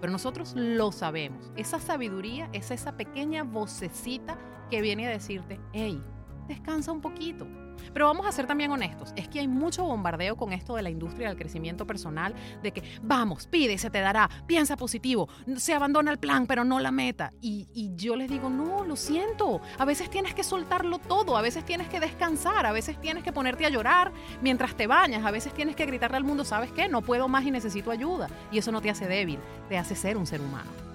Pero 0.00 0.12
nosotros 0.12 0.52
lo 0.56 0.92
sabemos. 0.92 1.50
Esa 1.56 1.80
sabiduría 1.80 2.50
es 2.52 2.70
esa 2.70 2.96
pequeña 2.96 3.44
vocecita 3.44 4.36
que 4.74 4.82
viene 4.82 5.06
a 5.06 5.10
decirte, 5.10 5.60
hey, 5.72 6.02
descansa 6.48 6.90
un 6.90 7.00
poquito. 7.00 7.46
Pero 7.92 8.06
vamos 8.06 8.26
a 8.26 8.32
ser 8.32 8.48
también 8.48 8.72
honestos, 8.72 9.12
es 9.14 9.28
que 9.28 9.38
hay 9.38 9.46
mucho 9.46 9.84
bombardeo 9.84 10.34
con 10.36 10.52
esto 10.52 10.74
de 10.74 10.82
la 10.82 10.90
industria 10.90 11.28
del 11.28 11.36
crecimiento 11.36 11.86
personal, 11.86 12.34
de 12.60 12.72
que 12.72 12.82
vamos, 13.00 13.46
pide 13.46 13.78
se 13.78 13.88
te 13.88 14.00
dará, 14.00 14.28
piensa 14.48 14.76
positivo, 14.76 15.28
se 15.56 15.74
abandona 15.74 16.10
el 16.10 16.18
plan 16.18 16.48
pero 16.48 16.64
no 16.64 16.80
la 16.80 16.90
meta. 16.90 17.32
Y, 17.40 17.68
y 17.72 17.94
yo 17.94 18.16
les 18.16 18.28
digo, 18.28 18.50
no, 18.50 18.84
lo 18.84 18.96
siento, 18.96 19.60
a 19.78 19.84
veces 19.84 20.10
tienes 20.10 20.34
que 20.34 20.42
soltarlo 20.42 20.98
todo, 20.98 21.36
a 21.36 21.42
veces 21.42 21.64
tienes 21.64 21.88
que 21.88 22.00
descansar, 22.00 22.66
a 22.66 22.72
veces 22.72 23.00
tienes 23.00 23.22
que 23.22 23.32
ponerte 23.32 23.66
a 23.66 23.70
llorar 23.70 24.10
mientras 24.42 24.74
te 24.74 24.88
bañas, 24.88 25.24
a 25.24 25.30
veces 25.30 25.54
tienes 25.54 25.76
que 25.76 25.86
gritarle 25.86 26.16
al 26.16 26.24
mundo, 26.24 26.44
¿sabes 26.44 26.72
qué? 26.72 26.88
No 26.88 27.00
puedo 27.00 27.28
más 27.28 27.44
y 27.44 27.52
necesito 27.52 27.92
ayuda. 27.92 28.28
Y 28.50 28.58
eso 28.58 28.72
no 28.72 28.80
te 28.80 28.90
hace 28.90 29.06
débil, 29.06 29.38
te 29.68 29.78
hace 29.78 29.94
ser 29.94 30.16
un 30.16 30.26
ser 30.26 30.40
humano. 30.40 30.93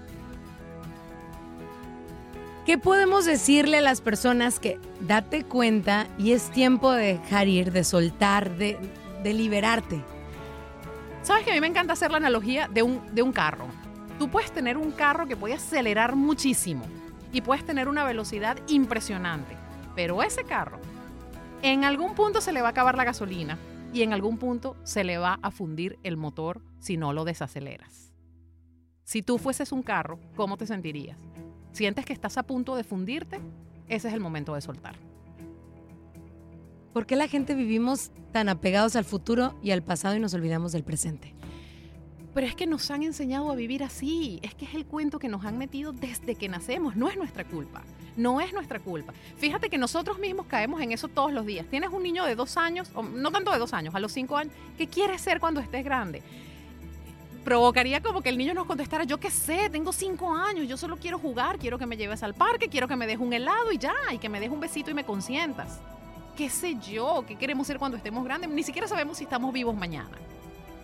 ¿Qué 2.70 2.78
podemos 2.78 3.26
decirle 3.26 3.80
a 3.80 3.82
las 3.82 3.99
personas 3.99 4.59
que 4.59 4.78
date 4.99 5.43
cuenta 5.43 6.05
y 6.20 6.34
es 6.34 6.51
tiempo 6.51 6.91
de 6.91 7.17
dejar 7.17 7.47
ir, 7.47 7.72
de 7.72 7.84
soltar, 7.84 8.55
de, 8.57 8.78
liberarte? 9.24 10.03
Sabes 11.24 11.45
que 11.45 11.49
a 11.49 11.55
mí 11.55 11.61
me 11.61 11.65
encanta 11.65 11.93
hacer 11.93 12.11
la 12.11 12.17
analogía 12.17 12.67
de 12.67 12.84
un, 12.84 13.01
de 13.15 13.24
un 13.24 13.32
carro. 13.32 13.65
Tú 14.20 14.30
puedes 14.30 14.51
tener 14.51 14.78
un 14.78 14.91
carro 14.91 15.26
que 15.26 15.36
puede 15.36 15.55
acelerar 15.55 16.15
muchísimo 16.15 16.86
y 17.32 17.41
puedes 17.41 17.65
tener 17.65 17.89
una 17.89 18.03
velocidad 18.03 18.59
impresionante, 18.67 19.57
pero 19.95 20.22
ese 20.22 20.43
carro 20.43 20.78
en 21.63 21.86
algún 21.86 22.13
punto 22.13 22.39
se 22.39 22.53
le 22.53 22.61
va 22.61 22.67
a 22.67 22.72
acabar 22.72 22.95
la 22.95 23.03
gasolina 23.03 23.57
y 23.93 24.03
en 24.03 24.13
algún 24.13 24.38
punto 24.38 24.76
se 24.84 25.03
le 25.03 25.17
va 25.17 25.39
a 25.41 25.49
fundir 25.49 25.97
el 26.03 26.17
motor 26.17 26.61
si 26.78 26.97
no 26.97 27.13
lo 27.13 27.26
desaceleras. 27.26 28.13
Si 29.05 29.24
tú 29.24 29.39
fueses 29.39 29.72
un 29.72 29.82
carro, 29.82 30.20
¿cómo 30.36 30.55
te 30.55 30.67
sentirías? 30.67 31.17
Sientes 31.72 32.05
que 32.05 32.13
estás 32.13 32.38
a 32.38 32.43
punto 32.43 32.76
de 32.76 32.84
fundirte, 32.84 33.39
ese 33.88 34.07
es 34.07 34.13
el 34.13 34.20
momento 34.20 34.55
de 34.55 34.61
soltar. 34.61 34.95
¿Por 36.93 37.05
qué 37.05 37.15
la 37.15 37.28
gente 37.28 37.53
vivimos 37.53 38.11
tan 38.32 38.49
apegados 38.49 38.95
al 38.95 39.05
futuro 39.05 39.55
y 39.61 39.72
al 39.72 39.84
pasado 39.84 40.15
y 40.15 40.20
nos 40.20 40.34
olvidamos 40.34 40.72
del 40.72 40.84
presente? 40.84 41.36
Pero 42.34 42.45
es 42.45 42.55
que 42.55 42.67
nos 42.67 42.89
han 42.91 43.03
enseñado 43.03 43.51
a 43.51 43.55
vivir 43.55 43.84
así, 43.84 44.39
es 44.43 44.53
que 44.53 44.65
es 44.65 44.74
el 44.76 44.86
cuento 44.86 45.20
que 45.20 45.28
nos 45.28 45.45
han 45.45 45.57
metido 45.57 45.93
desde 45.93 46.36
que 46.36 46.47
nacemos, 46.47 46.95
no 46.95 47.09
es 47.09 47.17
nuestra 47.17 47.43
culpa, 47.43 47.84
no 48.17 48.39
es 48.39 48.53
nuestra 48.53 48.80
culpa. 48.80 49.13
Fíjate 49.38 49.70
que 49.70 49.78
nosotros 49.78 50.20
mismos 50.20 50.45
caemos 50.45 50.82
en 50.82 50.91
eso 50.91 51.07
todos 51.07 51.34
los 51.34 51.45
días. 51.45 51.65
Tienes 51.67 51.89
un 51.91 52.03
niño 52.03 52.26
de 52.26 52.36
dos 52.36 52.57
años, 52.57 52.91
o 52.93 53.03
no 53.03 53.32
tanto 53.32 53.51
de 53.51 53.57
dos 53.57 53.74
años, 53.74 53.95
a 53.95 53.99
los 53.99 54.11
cinco 54.11 54.38
años, 54.38 54.53
¿qué 54.78 54.88
quieres 54.88 55.22
ser 55.22 55.39
cuando 55.39 55.59
estés 55.59 55.84
grande? 55.84 56.22
Provocaría 57.44 58.02
como 58.02 58.22
que 58.22 58.30
el 58.30 58.38
niño 58.38 58.54
nos 58.54 58.66
contestara, 58.66 59.04
yo 59.04 59.20
qué 59.20 59.32
sé, 59.32 59.70
tengo 59.70 59.92
cinco 59.92 60.34
años, 60.34 60.68
yo 60.68 60.78
solo 60.78 60.98
quiero 60.98 61.18
jugar, 61.20 61.58
quiero 61.58 61.78
que 61.78 61.86
me 61.86 61.98
lleves 61.98 62.24
al 62.24 62.34
parque, 62.34 62.70
quiero 62.70 62.88
que 62.88 62.96
me 62.96 63.08
dejes 63.08 63.22
un 63.22 63.34
helado 63.34 63.72
y 63.72 63.78
ya, 63.78 63.94
y 64.12 64.18
que 64.18 64.30
me 64.30 64.40
dejes 64.40 64.54
un 64.54 64.60
besito 64.60 64.92
y 64.92 64.94
me 64.94 65.04
consientas. 65.04 65.80
¿Qué 66.36 66.50
sé 66.50 66.78
yo? 66.80 67.24
¿Qué 67.28 67.36
queremos 67.36 67.68
ser 67.68 67.80
cuando 67.80 67.98
estemos 67.98 68.24
grandes? 68.24 68.50
Ni 68.50 68.64
siquiera 68.64 68.88
sabemos 68.88 69.18
si 69.18 69.26
estamos 69.26 69.52
vivos 69.52 69.76
mañana. 69.76 70.18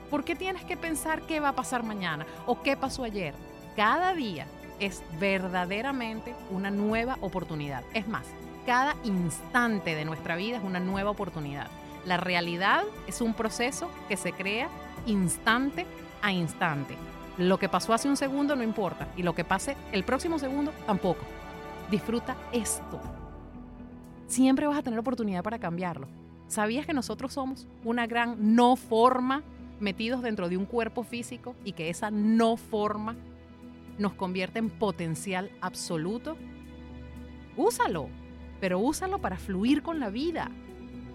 ¿Por 0.10 0.24
qué 0.24 0.36
tienes 0.36 0.64
que 0.66 0.78
pensar 0.78 1.22
qué 1.24 1.40
va 1.40 1.50
a 1.50 1.56
pasar 1.56 1.84
mañana 1.84 2.26
o 2.46 2.62
qué 2.62 2.76
pasó 2.76 3.04
ayer? 3.04 3.34
Cada 3.76 4.14
día 4.14 4.48
es 4.80 5.02
verdaderamente 5.20 6.36
una 6.52 6.72
nueva 6.72 7.18
oportunidad. 7.22 7.84
Es 7.94 8.08
más, 8.08 8.26
cada 8.66 8.96
instante 9.04 9.96
de 9.96 10.06
nuestra 10.06 10.36
vida 10.36 10.58
es 10.58 10.64
una 10.64 10.80
nueva 10.80 11.12
oportunidad. 11.12 11.68
La 12.06 12.18
realidad 12.18 12.84
es 13.08 13.22
un 13.22 13.34
proceso 13.34 13.90
que 14.08 14.18
se 14.18 14.34
crea 14.34 14.70
instante 15.06 15.86
a 16.26 16.32
instante. 16.32 16.98
Lo 17.38 17.60
que 17.60 17.70
pasó 17.70 17.94
hace 17.94 18.10
un 18.10 18.18
segundo 18.18 18.56
no 18.56 18.64
importa 18.64 19.08
y 19.16 19.22
lo 19.22 19.36
que 19.36 19.44
pase 19.44 19.78
el 19.92 20.04
próximo 20.04 20.40
segundo 20.40 20.72
tampoco. 20.88 21.24
Disfruta 21.92 22.36
esto. 22.52 23.00
Siempre 24.26 24.66
vas 24.66 24.80
a 24.80 24.82
tener 24.82 24.98
oportunidad 24.98 25.44
para 25.44 25.60
cambiarlo. 25.60 26.08
¿Sabías 26.48 26.88
que 26.88 26.94
nosotros 26.94 27.32
somos 27.32 27.68
una 27.84 28.08
gran 28.08 28.56
no 28.56 28.76
forma 28.76 29.44
metidos 29.80 30.24
dentro 30.24 30.50
de 30.50 30.58
un 30.58 30.66
cuerpo 30.66 31.04
físico 31.04 31.56
y 31.64 31.74
que 31.74 31.92
esa 31.92 32.10
no 32.10 32.58
forma 32.58 33.16
nos 34.00 34.14
convierte 34.14 34.58
en 34.58 34.72
potencial 34.72 35.52
absoluto? 35.62 36.38
Úsalo, 37.56 38.10
pero 38.60 38.80
úsalo 38.80 39.20
para 39.20 39.38
fluir 39.38 39.84
con 39.84 40.00
la 40.00 40.10
vida. 40.10 40.50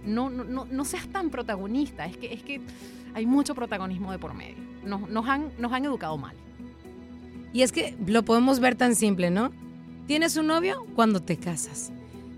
No, 0.04 0.30
no, 0.30 0.44
no, 0.64 0.84
seas 0.84 1.08
tan 1.08 1.30
protagonista, 1.30 2.06
es 2.06 2.16
que, 2.16 2.32
es 2.32 2.44
que 2.44 2.60
hay 3.12 3.26
mucho 3.26 3.56
protagonismo 3.56 4.12
de 4.12 4.18
por 4.18 4.34
medio 4.34 4.69
nos, 4.84 5.28
han, 5.28 5.50
nos 5.58 5.72
han 5.72 5.84
educado 5.84 6.16
mal. 6.16 6.34
Y 7.52 7.62
es 7.62 7.72
que 7.72 7.96
lo 8.06 8.22
podemos 8.24 8.60
ver 8.60 8.76
tan 8.76 8.94
simple, 8.94 9.30
¿no? 9.30 9.50
Tienes 10.06 10.36
un 10.36 10.46
novio 10.46 10.86
cuando 10.94 11.20
te 11.20 11.36
casas. 11.36 11.90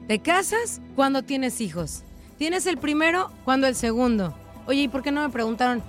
Te 0.09 0.19
casas 0.21 0.81
cuando 0.97 1.23
tienes 1.23 1.61
hijos. 1.61 2.03
Tienes 2.39 2.67
el 2.67 2.79
primero 2.79 3.31
cuando 3.45 3.67
el 3.67 3.75
segundo. 3.75 4.35
Oye, 4.67 4.83
¿y 4.83 4.89
por 4.89 5.03
qué 5.03 5.13
no 5.13 5.23
me 5.23 5.29
preguntaron? 5.29 5.83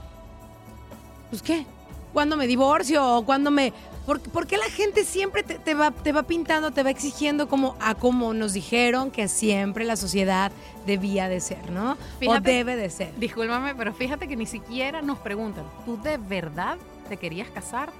Pues 1.29 1.41
qué, 1.41 1.65
¿cuándo 2.11 2.37
me 2.37 2.47
divorcio 2.47 3.17
o 3.17 3.25
cuándo 3.25 3.51
me... 3.51 3.73
¿Por, 4.05 4.47
qué 4.47 4.57
la 4.57 4.65
gente 4.65 5.05
siempre 5.05 5.43
te, 5.43 5.73
va, 5.73 5.91
te 5.91 6.11
va 6.11 6.23
pintando, 6.23 6.71
te 6.71 6.83
va 6.83 6.89
exigiendo 6.89 7.47
como 7.47 7.77
a 7.79 7.95
como 7.95 8.33
nos 8.33 8.51
dijeron 8.51 9.11
que 9.11 9.29
siempre 9.29 9.85
la 9.85 9.95
sociedad 9.95 10.51
debía 10.85 11.29
de 11.29 11.39
ser, 11.39 11.71
¿no? 11.71 11.97
o 12.27 12.39
debe 12.41 12.75
de 12.75 12.89
ser. 12.89 13.15
Discúlpame, 13.15 13.75
pero 13.75 13.93
fíjate 13.93 14.27
que 14.27 14.35
ni 14.35 14.45
siquiera 14.45 15.01
nos 15.01 15.19
preguntan, 15.19 15.63
¿tú 15.85 16.01
de 16.01 16.17
verdad 16.17 16.77
te 17.07 17.15
querías 17.15 17.49
casar? 17.49 17.91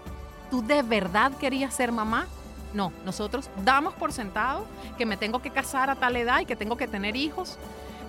¿Tú 0.52 0.62
de 0.62 0.82
verdad 0.82 1.32
querías 1.38 1.74
ser 1.74 1.94
mamá? 1.94 2.28
No, 2.74 2.92
nosotros 3.06 3.50
damos 3.64 3.94
por 3.94 4.12
sentado 4.12 4.66
que 4.98 5.06
me 5.06 5.16
tengo 5.16 5.42
que 5.42 5.52
casar 5.52 5.90
a 5.90 5.96
tal 5.96 6.18
edad 6.18 6.42
y 6.42 6.46
que 6.46 6.56
tengo 6.56 6.76
que 6.76 6.88
tener 6.88 7.16
hijos 7.16 7.58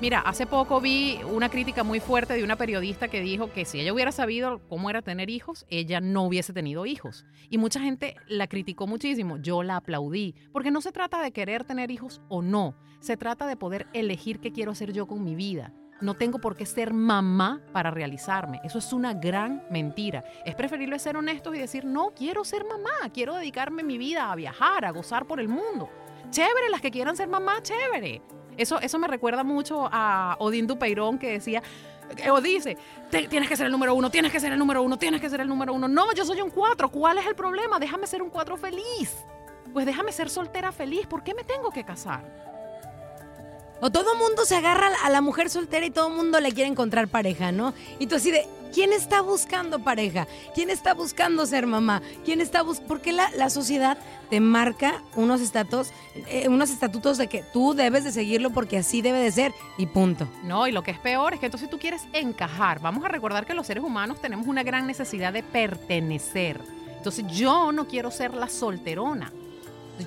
Mira, 0.01 0.21
hace 0.21 0.47
poco 0.47 0.81
vi 0.81 1.21
una 1.31 1.49
crítica 1.49 1.85
muy 1.85 2.01
fuerte 2.01 2.35
de 2.35 2.45
una 2.45 2.57
periodista 2.57 3.09
que 3.09 3.21
dijo 3.21 3.53
que 3.53 3.65
si 3.65 3.81
ella 3.81 3.93
hubiera 3.93 4.13
sabido 4.13 4.61
cómo 4.69 4.91
era 4.91 5.03
tener 5.03 5.31
hijos, 5.31 5.65
ella 5.71 6.01
no 6.01 6.25
hubiese 6.25 6.53
tenido 6.53 6.85
hijos. 6.85 7.25
Y 7.49 7.59
mucha 7.59 7.81
gente 7.81 8.17
la 8.27 8.49
criticó 8.49 8.87
muchísimo. 8.87 9.39
Yo 9.39 9.63
la 9.63 9.77
aplaudí, 9.77 10.35
porque 10.53 10.71
no 10.71 10.81
se 10.81 10.93
trata 10.93 11.23
de 11.23 11.31
querer 11.31 11.65
tener 11.65 11.91
hijos 11.91 12.21
o 12.29 12.43
no, 12.43 12.75
se 13.01 13.17
trata 13.17 13.47
de 13.47 13.57
poder 13.57 13.87
elegir 13.93 14.41
qué 14.41 14.53
quiero 14.53 14.73
hacer 14.73 14.93
yo 14.93 15.07
con 15.07 15.23
mi 15.23 15.35
vida. 15.35 15.73
No 16.01 16.15
tengo 16.15 16.39
por 16.39 16.57
qué 16.57 16.67
ser 16.67 16.93
mamá 16.93 17.63
para 17.73 17.91
realizarme. 17.91 18.61
Eso 18.65 18.79
es 18.79 18.93
una 18.93 19.15
gran 19.15 19.63
mentira. 19.71 20.25
Es 20.45 20.55
preferible 20.55 20.99
ser 20.99 21.17
honestos 21.17 21.55
y 21.55 21.59
decir, 21.61 21.85
no, 21.85 22.11
quiero 22.11 22.45
ser 22.45 22.65
mamá, 22.65 23.11
quiero 23.13 23.37
dedicarme 23.37 23.85
mi 23.85 23.97
vida 23.97 24.31
a 24.31 24.35
viajar, 24.35 24.85
a 24.85 24.91
gozar 24.91 25.25
por 25.25 25.39
el 25.39 25.49
mundo. 25.49 25.89
Chévere, 26.31 26.69
las 26.69 26.81
que 26.81 26.91
quieran 26.91 27.17
ser 27.17 27.29
mamá, 27.29 27.63
chévere. 27.63 28.21
Eso, 28.57 28.81
eso 28.81 28.99
me 28.99 29.09
recuerda 29.09 29.45
mucho 29.45 29.89
a 29.91 30.37
Odín 30.39 30.67
Dupeirón 30.67 31.19
que 31.19 31.33
decía, 31.33 31.63
o 32.31 32.41
dice, 32.41 32.77
tienes 33.11 33.49
que 33.49 33.57
ser 33.57 33.67
el 33.67 33.73
número 33.73 33.95
uno, 33.95 34.11
tienes 34.11 34.31
que 34.31 34.41
ser 34.41 34.53
el 34.53 34.59
número 34.59 34.83
uno, 34.83 34.99
tienes 34.99 35.21
que 35.21 35.31
ser 35.31 35.41
el 35.41 35.49
número 35.49 35.73
uno. 35.73 35.89
No, 35.89 36.13
yo 36.13 36.25
soy 36.25 36.41
un 36.41 36.51
cuatro. 36.51 36.89
¿Cuál 36.89 37.19
es 37.19 37.27
el 37.27 37.35
problema? 37.35 37.79
Déjame 37.79 38.07
ser 38.07 38.23
un 38.23 38.31
cuatro 38.31 38.57
feliz. 38.57 39.25
Pues 39.73 39.87
déjame 39.87 40.13
ser 40.13 40.31
soltera 40.31 40.71
feliz. 40.73 41.07
¿Por 41.07 41.23
qué 41.23 41.35
me 41.35 41.45
tengo 41.45 41.71
que 41.71 41.85
casar? 41.85 42.54
O 43.85 43.91
todo 43.91 44.15
mundo 44.15 44.47
se 44.47 44.57
agarra 44.57 44.89
a 45.05 45.11
la 45.11 45.21
mujer 45.21 45.51
soltera 45.51 45.85
y 45.85 45.91
todo 45.91 46.09
mundo 46.09 46.41
le 46.41 46.53
quiere 46.53 46.71
encontrar 46.71 47.07
pareja, 47.07 47.53
¿no? 47.53 47.75
Y 47.99 48.07
tú 48.07 48.15
así 48.15 48.31
de, 48.31 48.49
¿quién 48.73 48.95
está 48.95 49.21
buscando 49.21 49.81
pareja? 49.81 50.27
¿Quién 50.55 50.71
está 50.71 50.95
buscando 50.95 51.45
ser 51.45 51.67
mamá? 51.67 52.01
¿Quién 52.25 52.41
está 52.41 52.63
buscando...? 52.63 52.89
Porque 52.89 53.13
la, 53.13 53.31
la, 53.33 53.51
sociedad 53.51 53.99
te 54.31 54.41
marca 54.41 55.03
unos, 55.17 55.43
eh, 56.15 56.49
unos 56.49 56.71
estatutos 56.71 57.19
de 57.19 57.27
que 57.27 57.45
tú 57.53 57.75
debes 57.75 58.05
de 58.05 58.13
seguirlo 58.13 58.49
porque 58.49 58.79
así 58.79 59.03
debe 59.03 59.19
de 59.19 59.31
ser 59.31 59.53
y 59.77 59.85
punto. 59.85 60.27
No, 60.45 60.67
y 60.67 60.73
lo 60.73 60.83
que 60.83 60.93
es 60.93 60.99
peor 60.99 61.35
es 61.35 61.41
que 61.41 61.47
entonces 61.47 61.69
tú 61.69 61.79
quieres 61.79 62.07
encajar. 62.15 62.81
Vamos 62.81 63.05
a 63.05 63.09
recordar 63.09 63.45
que 63.45 63.53
los 63.53 63.67
seres 63.67 63.85
humanos 63.85 64.19
tenemos 64.19 64.47
una 64.47 64.63
gran 64.63 64.87
necesidad 64.87 65.35
de 65.35 65.43
pertenecer. 65.43 66.59
Entonces 66.97 67.27
yo 67.27 67.71
no 67.71 67.87
quiero 67.87 68.11
ser 68.11 68.33
la 68.33 68.49
solterona 68.49 69.31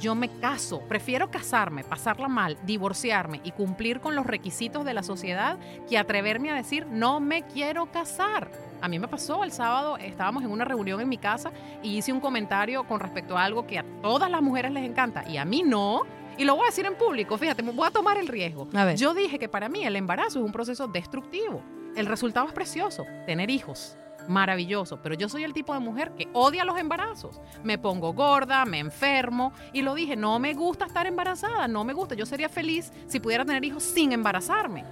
Yo 0.01 0.15
me 0.15 0.29
caso, 0.39 0.81
prefiero 0.81 1.31
casarme, 1.31 1.83
pasarla 1.83 2.27
mal, 2.27 2.57
divorciarme 2.63 3.39
y 3.43 3.51
cumplir 3.51 3.99
con 3.99 4.15
los 4.15 4.25
requisitos 4.25 4.83
de 4.85 4.93
la 4.93 5.03
sociedad 5.03 5.57
que 5.89 5.97
atreverme 5.97 6.51
a 6.51 6.55
decir 6.55 6.85
no 6.87 7.19
me 7.19 7.43
quiero 7.43 7.91
casar. 7.91 8.51
A 8.81 8.87
mí 8.87 8.99
me 8.99 9.07
pasó 9.07 9.43
el 9.43 9.51
sábado, 9.51 9.97
estábamos 9.97 10.43
en 10.43 10.51
una 10.51 10.65
reunión 10.65 11.01
en 11.01 11.09
mi 11.09 11.17
casa 11.17 11.51
y 11.81 11.97
hice 11.97 12.11
un 12.11 12.19
comentario 12.19 12.83
con 12.83 12.99
respecto 12.99 13.37
a 13.37 13.43
algo 13.43 13.65
que 13.65 13.79
a 13.79 13.85
todas 14.01 14.29
las 14.29 14.41
mujeres 14.41 14.71
les 14.71 14.83
encanta 14.83 15.27
y 15.27 15.37
a 15.37 15.45
mí 15.45 15.63
no. 15.63 16.03
Y 16.37 16.43
lo 16.43 16.55
voy 16.55 16.65
a 16.65 16.69
decir 16.69 16.85
en 16.85 16.95
público, 16.95 17.37
fíjate, 17.37 17.63
me 17.63 17.71
voy 17.71 17.87
a 17.87 17.91
tomar 17.91 18.17
el 18.17 18.27
riesgo. 18.27 18.67
A 18.73 18.85
ver. 18.85 18.97
Yo 18.97 19.13
dije 19.15 19.39
que 19.39 19.49
para 19.49 19.69
mí 19.69 19.83
el 19.83 19.95
embarazo 19.95 20.39
es 20.39 20.45
un 20.45 20.51
proceso 20.51 20.87
destructivo. 20.87 21.63
El 21.95 22.05
resultado 22.05 22.45
es 22.45 22.53
precioso, 22.53 23.05
tener 23.25 23.49
hijos. 23.49 23.97
Maravilloso, 24.27 24.99
pero 25.01 25.15
yo 25.15 25.29
soy 25.29 25.43
el 25.43 25.53
tipo 25.53 25.73
de 25.73 25.79
mujer 25.79 26.11
que 26.11 26.27
odia 26.33 26.65
los 26.65 26.77
embarazos. 26.77 27.39
Me 27.63 27.77
pongo 27.77 28.13
gorda, 28.13 28.65
me 28.65 28.79
enfermo 28.79 29.53
y 29.71 29.81
lo 29.81 29.95
dije, 29.95 30.15
no 30.15 30.37
me 30.39 30.53
gusta 30.53 30.85
estar 30.85 31.07
embarazada, 31.07 31.67
no 31.67 31.83
me 31.83 31.93
gusta. 31.93 32.15
Yo 32.15 32.25
sería 32.25 32.49
feliz 32.49 32.91
si 33.07 33.19
pudiera 33.19 33.45
tener 33.45 33.63
hijos 33.63 33.83
sin 33.83 34.11
embarazarme. 34.11 34.83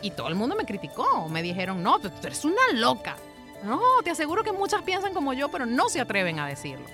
Y 0.00 0.10
todo 0.10 0.28
el 0.28 0.34
mundo 0.34 0.56
me 0.56 0.64
criticó, 0.64 1.28
me 1.28 1.42
dijeron, 1.42 1.82
no, 1.82 1.98
tú 1.98 2.10
eres 2.22 2.44
una 2.44 2.62
loca. 2.74 3.16
No, 3.62 3.80
te 4.02 4.10
aseguro 4.10 4.42
que 4.42 4.52
muchas 4.52 4.82
piensan 4.82 5.14
como 5.14 5.32
yo, 5.32 5.48
pero 5.50 5.66
no 5.66 5.88
se 5.88 6.00
atreven 6.00 6.40
a 6.40 6.48
decirlo. 6.48 6.86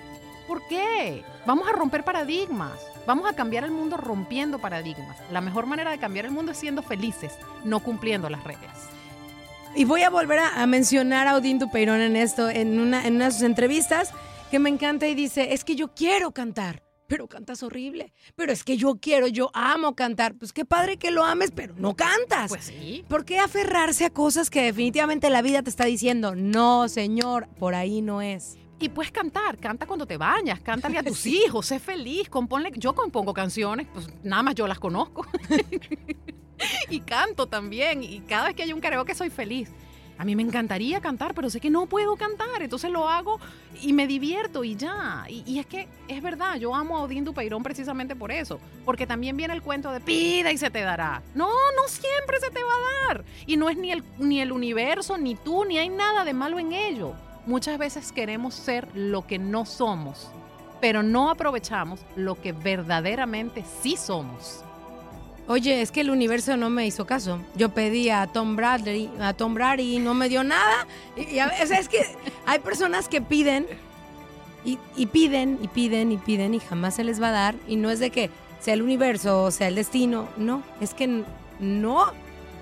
¿Por 0.47 0.67
qué? 0.67 1.23
Vamos 1.45 1.67
a 1.67 1.71
romper 1.71 2.03
paradigmas. 2.03 2.79
Vamos 3.07 3.27
a 3.27 3.33
cambiar 3.33 3.63
el 3.63 3.71
mundo 3.71 3.97
rompiendo 3.97 4.59
paradigmas. 4.59 5.17
La 5.31 5.41
mejor 5.41 5.65
manera 5.65 5.91
de 5.91 5.97
cambiar 5.97 6.25
el 6.25 6.31
mundo 6.31 6.51
es 6.51 6.57
siendo 6.57 6.83
felices, 6.83 7.37
no 7.63 7.79
cumpliendo 7.79 8.29
las 8.29 8.43
reglas. 8.43 8.89
Y 9.79 9.85
voy 9.85 10.01
a 10.01 10.09
volver 10.09 10.39
a, 10.39 10.61
a 10.61 10.67
mencionar 10.67 11.25
a 11.29 11.37
Odín 11.37 11.57
Dupeirón 11.57 12.01
en 12.01 12.17
esto, 12.17 12.49
en 12.49 12.81
una, 12.81 13.07
en 13.07 13.15
una 13.15 13.27
de 13.27 13.31
sus 13.31 13.43
entrevistas, 13.43 14.11
que 14.51 14.59
me 14.59 14.69
encanta 14.69 15.07
y 15.07 15.15
dice, 15.15 15.53
es 15.53 15.63
que 15.63 15.77
yo 15.77 15.93
quiero 15.95 16.33
cantar, 16.33 16.83
pero 17.07 17.29
cantas 17.29 17.63
horrible. 17.63 18.11
Pero 18.35 18.51
es 18.51 18.65
que 18.65 18.75
yo 18.75 18.97
quiero, 18.97 19.27
yo 19.27 19.51
amo 19.53 19.95
cantar. 19.95 20.35
Pues 20.35 20.51
qué 20.51 20.65
padre 20.65 20.97
que 20.97 21.11
lo 21.11 21.23
ames, 21.23 21.51
pero 21.55 21.75
no 21.77 21.95
cantas. 21.95 22.49
Pues 22.49 22.65
sí. 22.65 23.05
¿Por 23.07 23.23
qué 23.23 23.39
aferrarse 23.39 24.03
a 24.03 24.09
cosas 24.09 24.49
que 24.49 24.63
definitivamente 24.63 25.29
la 25.29 25.41
vida 25.41 25.63
te 25.63 25.69
está 25.69 25.85
diciendo, 25.85 26.35
no, 26.35 26.89
señor, 26.89 27.47
por 27.57 27.73
ahí 27.73 28.01
no 28.01 28.21
es? 28.21 28.57
Y 28.81 28.89
puedes 28.89 29.13
cantar, 29.13 29.57
canta 29.59 29.85
cuando 29.85 30.05
te 30.05 30.17
bañas, 30.17 30.59
cántale 30.59 30.97
a 30.97 31.03
tus 31.03 31.25
hijos, 31.25 31.67
sé 31.67 31.79
feliz, 31.79 32.27
componle. 32.27 32.73
Yo 32.75 32.93
compongo 32.93 33.33
canciones, 33.33 33.87
pues 33.93 34.09
nada 34.23 34.43
más 34.43 34.55
yo 34.55 34.67
las 34.67 34.77
conozco. 34.77 35.25
y 36.89 36.99
canto 37.01 37.47
también, 37.47 38.03
y 38.03 38.19
cada 38.21 38.47
vez 38.47 38.55
que 38.55 38.63
hay 38.63 38.73
un 38.73 38.81
karaoke 38.81 39.15
soy 39.15 39.29
feliz. 39.29 39.71
A 40.19 40.25
mí 40.25 40.35
me 40.35 40.43
encantaría 40.43 40.99
cantar, 40.99 41.33
pero 41.33 41.49
sé 41.49 41.61
que 41.61 41.69
no 41.69 41.85
puedo 41.85 42.17
cantar, 42.17 42.61
entonces 42.61 42.91
lo 42.91 43.07
hago 43.07 43.39
y 43.81 43.93
me 43.93 44.05
divierto 44.05 44.65
y 44.65 44.75
ya. 44.75 45.23
Y, 45.29 45.43
y 45.47 45.59
es 45.59 45.65
que 45.65 45.87
es 46.09 46.21
verdad, 46.21 46.57
yo 46.57 46.75
amo 46.75 46.97
a 46.97 47.03
Odín 47.03 47.23
Dupeirón 47.23 47.63
precisamente 47.63 48.17
por 48.17 48.29
eso, 48.29 48.59
porque 48.83 49.07
también 49.07 49.37
viene 49.37 49.53
el 49.53 49.61
cuento 49.61 49.93
de 49.93 50.01
pida 50.01 50.51
y 50.51 50.57
se 50.57 50.69
te 50.69 50.81
dará. 50.81 51.23
No, 51.35 51.47
no 51.47 51.87
siempre 51.87 52.37
se 52.41 52.51
te 52.51 52.61
va 52.61 52.73
a 52.73 53.07
dar. 53.07 53.23
Y 53.47 53.55
no 53.55 53.69
es 53.69 53.77
ni 53.77 53.93
el, 53.93 54.03
ni 54.17 54.41
el 54.41 54.51
universo, 54.51 55.17
ni 55.17 55.35
tú, 55.35 55.63
ni 55.63 55.77
hay 55.77 55.87
nada 55.87 56.25
de 56.25 56.33
malo 56.33 56.59
en 56.59 56.73
ello. 56.73 57.13
Muchas 57.45 57.77
veces 57.77 58.11
queremos 58.11 58.55
ser 58.55 58.89
lo 58.93 59.25
que 59.25 59.39
no 59.39 59.65
somos, 59.65 60.29
pero 60.81 61.01
no 61.01 61.29
aprovechamos 61.29 62.01
lo 62.17 62.41
que 62.41 62.51
verdaderamente 62.51 63.63
sí 63.81 63.95
somos. 63.95 64.65
Oye, 65.49 65.81
es 65.81 65.91
que 65.91 66.01
el 66.01 66.11
universo 66.11 66.57
no 66.57 66.69
me 66.69 66.85
hizo 66.85 67.07
caso. 67.07 67.39
Yo 67.55 67.69
pedí 67.69 68.11
a 68.11 68.27
Tom 68.27 68.55
Bradley, 68.55 69.09
a 69.19 69.33
Tom 69.33 69.55
Brady 69.55 69.95
y 69.95 69.99
no 69.99 70.13
me 70.13 70.29
dio 70.29 70.43
nada. 70.43 70.85
Y, 71.17 71.23
y 71.23 71.39
a 71.39 71.47
es 71.47 71.89
que 71.89 72.05
hay 72.45 72.59
personas 72.59 73.09
que 73.09 73.19
piden 73.19 73.65
y, 74.63 74.77
y 74.95 75.07
piden 75.07 75.57
y 75.59 75.67
piden 75.67 76.11
y 76.11 76.17
piden 76.17 76.53
y 76.53 76.59
jamás 76.59 76.97
se 76.97 77.03
les 77.03 77.19
va 77.19 77.29
a 77.29 77.31
dar. 77.31 77.55
Y 77.67 77.77
no 77.77 77.89
es 77.89 77.97
de 77.97 78.11
que 78.11 78.29
sea 78.59 78.75
el 78.75 78.83
universo 78.83 79.43
o 79.43 79.49
sea 79.49 79.69
el 79.69 79.73
destino. 79.73 80.29
No, 80.37 80.61
es 80.81 80.93
que 80.93 81.23
no. 81.59 82.05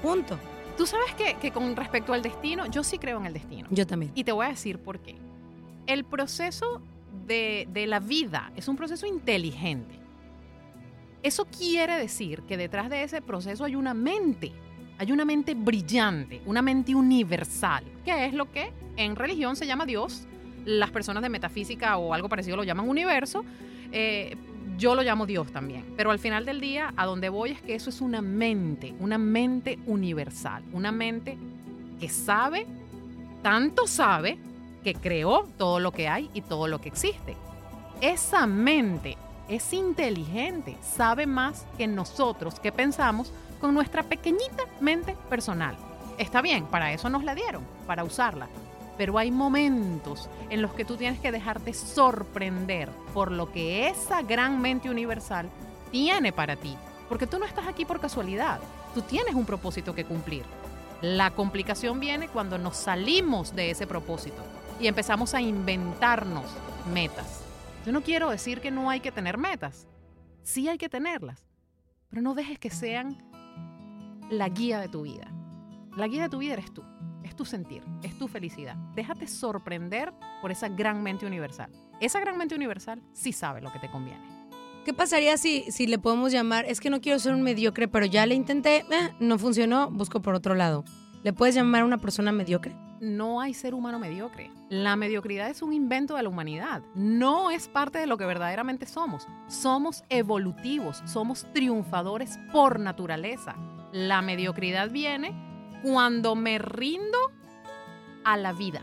Punto. 0.02 0.40
Tú 0.78 0.86
sabes 0.86 1.14
que, 1.16 1.34
que 1.42 1.52
con 1.52 1.76
respecto 1.76 2.14
al 2.14 2.22
destino, 2.22 2.68
yo 2.68 2.86
sí 2.86 3.00
creo 3.00 3.20
en 3.20 3.26
el 3.26 3.34
destino. 3.34 3.68
Yo 3.70 3.86
también. 3.86 4.14
Y 4.16 4.24
te 4.24 4.32
voy 4.32 4.46
a 4.46 4.50
decir 4.50 4.80
por 4.80 5.00
qué. 5.00 5.18
El 5.88 6.06
proceso 6.06 6.82
de, 7.26 7.68
de 7.70 7.86
la 7.86 8.00
vida 8.00 8.54
es 8.56 8.70
un 8.70 8.78
proceso 8.78 9.06
inteligente. 9.06 9.97
Eso 11.24 11.46
quiere 11.46 11.98
decir 11.98 12.42
que 12.44 12.58
detrás 12.58 12.90
de 12.90 13.04
ese 13.04 13.22
proceso 13.22 13.66
hay 13.66 13.76
una 13.76 13.94
mente, 13.94 14.52
hay 14.98 15.12
una 15.12 15.26
mente 15.26 15.56
brillante, 15.56 16.42
una 16.46 16.62
mente 16.62 16.96
universal, 16.96 17.84
que 18.06 18.26
es 18.26 18.34
lo 18.34 18.52
que 18.52 18.72
en 18.96 19.16
religión 19.16 19.56
se 19.56 19.66
llama 19.66 19.86
Dios. 19.86 20.28
Las 20.66 20.92
personas 20.92 21.24
de 21.24 21.30
metafísica 21.30 21.98
o 21.98 22.14
algo 22.14 22.30
parecido 22.30 22.58
lo 22.58 22.64
llaman 22.64 22.90
universo. 22.90 23.44
Eh, 23.92 24.36
yo 24.78 24.96
lo 24.96 25.02
llamo 25.02 25.26
Dios 25.26 25.52
también. 25.52 25.86
Pero 25.96 26.12
al 26.12 26.20
final 26.20 26.46
del 26.46 26.62
día, 26.62 26.94
a 26.98 27.06
donde 27.06 27.30
voy 27.30 27.52
es 27.52 27.62
que 27.62 27.76
eso 27.76 27.90
es 27.90 28.02
una 28.02 28.22
mente, 28.22 28.94
una 29.00 29.18
mente 29.18 29.80
universal, 29.86 30.64
una 30.72 30.92
mente 30.92 31.38
que 32.00 32.10
sabe, 32.10 32.68
tanto 33.42 33.88
sabe, 33.88 34.38
que 34.84 34.94
creó 34.94 35.48
todo 35.58 35.80
lo 35.80 35.92
que 35.92 36.08
hay 36.08 36.30
y 36.34 36.42
todo 36.42 36.68
lo 36.68 36.80
que 36.80 36.90
existe. 36.90 37.36
Esa 38.02 38.46
mente 38.46 39.18
es 39.48 39.74
inteligente, 39.74 40.78
sabe 40.82 41.26
más 41.26 41.66
que 41.78 41.88
nosotros 41.88 42.60
que 42.60 42.72
pensamos 42.72 43.32
con 43.60 43.74
nuestra 43.74 44.04
pequeñita 44.04 44.66
mente 44.80 45.16
personal. 45.30 45.76
Está 46.18 46.42
bien, 46.42 46.66
para 46.66 46.92
eso 46.94 47.10
nos 47.10 47.24
la 47.24 47.36
dieron, 47.36 47.64
para 47.86 48.04
usarla. 48.04 48.48
Pero 48.98 49.18
hay 49.18 49.30
momentos 49.30 50.30
en 50.50 50.62
los 50.62 50.74
que 50.74 50.84
tú 50.84 50.98
tienes 50.98 51.20
que 51.20 51.32
dejarte 51.32 51.74
sorprender 51.74 52.90
por 53.14 53.32
lo 53.32 53.52
que 53.52 53.88
esa 53.90 54.22
gran 54.24 54.60
mente 54.60 54.90
universal 54.90 55.50
tiene 55.92 56.32
para 56.32 56.56
ti. 56.56 56.76
Porque 57.08 57.28
tú 57.28 57.40
no 57.40 57.46
estás 57.46 57.68
aquí 57.68 57.86
por 57.86 58.00
casualidad, 58.00 58.60
tú 58.94 59.02
tienes 59.02 59.36
un 59.36 59.46
propósito 59.46 59.94
que 59.94 60.06
cumplir. 60.06 60.44
La 61.02 61.32
complicación 61.32 62.00
viene 62.00 62.28
cuando 62.28 62.58
nos 62.58 62.76
salimos 62.76 63.56
de 63.56 63.70
ese 63.70 63.86
propósito 63.86 64.42
y 64.80 64.88
empezamos 64.88 65.36
a 65.36 65.42
inventarnos 65.42 66.46
metas. 66.92 67.47
Yo 67.88 67.94
no 67.94 68.04
quiero 68.04 68.30
decir 68.30 68.60
que 68.60 68.70
no 68.70 68.90
hay 68.90 69.00
que 69.00 69.14
tener 69.14 69.38
metas. 69.38 69.88
Sí 70.44 70.68
hay 70.68 70.78
que 70.78 70.90
tenerlas. 70.90 71.46
Pero 72.10 72.22
no 72.22 72.34
dejes 72.34 72.60
que 72.60 72.70
sean 72.70 73.18
la 74.30 74.50
guía 74.50 74.82
de 74.82 74.90
tu 74.90 75.04
vida. 75.04 75.32
La 75.96 76.10
guía 76.10 76.24
de 76.24 76.30
tu 76.30 76.40
vida 76.40 76.52
eres 76.52 76.74
tú. 76.74 76.84
Es 77.24 77.34
tu 77.34 77.46
sentir, 77.46 77.82
es 78.04 78.18
tu 78.18 78.28
felicidad. 78.28 78.76
Déjate 78.94 79.26
sorprender 79.26 80.12
por 80.42 80.52
esa 80.52 80.68
gran 80.68 81.02
mente 81.02 81.26
universal. 81.26 81.72
Esa 82.02 82.20
gran 82.20 82.38
mente 82.38 82.56
universal 82.56 83.02
sí 83.14 83.32
sabe 83.32 83.62
lo 83.62 83.72
que 83.72 83.80
te 83.80 83.90
conviene. 83.90 84.20
¿Qué 84.84 84.94
pasaría 84.94 85.38
si, 85.38 85.72
si 85.72 85.88
le 85.88 85.98
podemos 85.98 86.34
llamar? 86.34 86.66
Es 86.66 86.82
que 86.82 86.90
no 86.90 87.00
quiero 87.00 87.20
ser 87.20 87.34
un 87.34 87.42
mediocre, 87.42 87.88
pero 87.88 88.06
ya 88.06 88.26
le 88.26 88.36
intenté, 88.36 88.80
eh, 88.80 89.16
no 89.22 89.40
funcionó, 89.40 89.90
busco 89.92 90.22
por 90.22 90.36
otro 90.36 90.56
lado. 90.56 90.84
¿Le 91.24 91.34
puedes 91.34 91.56
llamar 91.56 91.82
a 91.82 91.86
una 91.86 91.98
persona 91.98 92.32
mediocre? 92.32 92.76
No 93.00 93.42
hay 93.42 93.54
ser 93.54 93.74
humano 93.74 94.00
mediocre. 94.00 94.52
La 94.70 94.96
mediocridad 94.96 95.50
es 95.50 95.62
un 95.62 95.74
invento 95.74 96.16
de 96.16 96.24
la 96.24 96.30
humanidad. 96.30 96.82
No 96.96 97.52
es 97.52 97.68
parte 97.68 98.00
de 98.00 98.08
lo 98.08 98.18
que 98.18 98.26
verdaderamente 98.26 98.86
somos. 98.86 99.28
Somos 99.48 100.04
evolutivos, 100.10 101.02
somos 101.06 101.46
triunfadores 101.54 102.40
por 102.52 102.80
naturaleza. 102.80 103.56
La 103.92 104.22
mediocridad 104.22 104.90
viene 104.90 105.34
cuando 105.84 106.36
me 106.36 106.60
rindo 106.60 107.18
a 108.24 108.36
la 108.38 108.54
vida, 108.54 108.82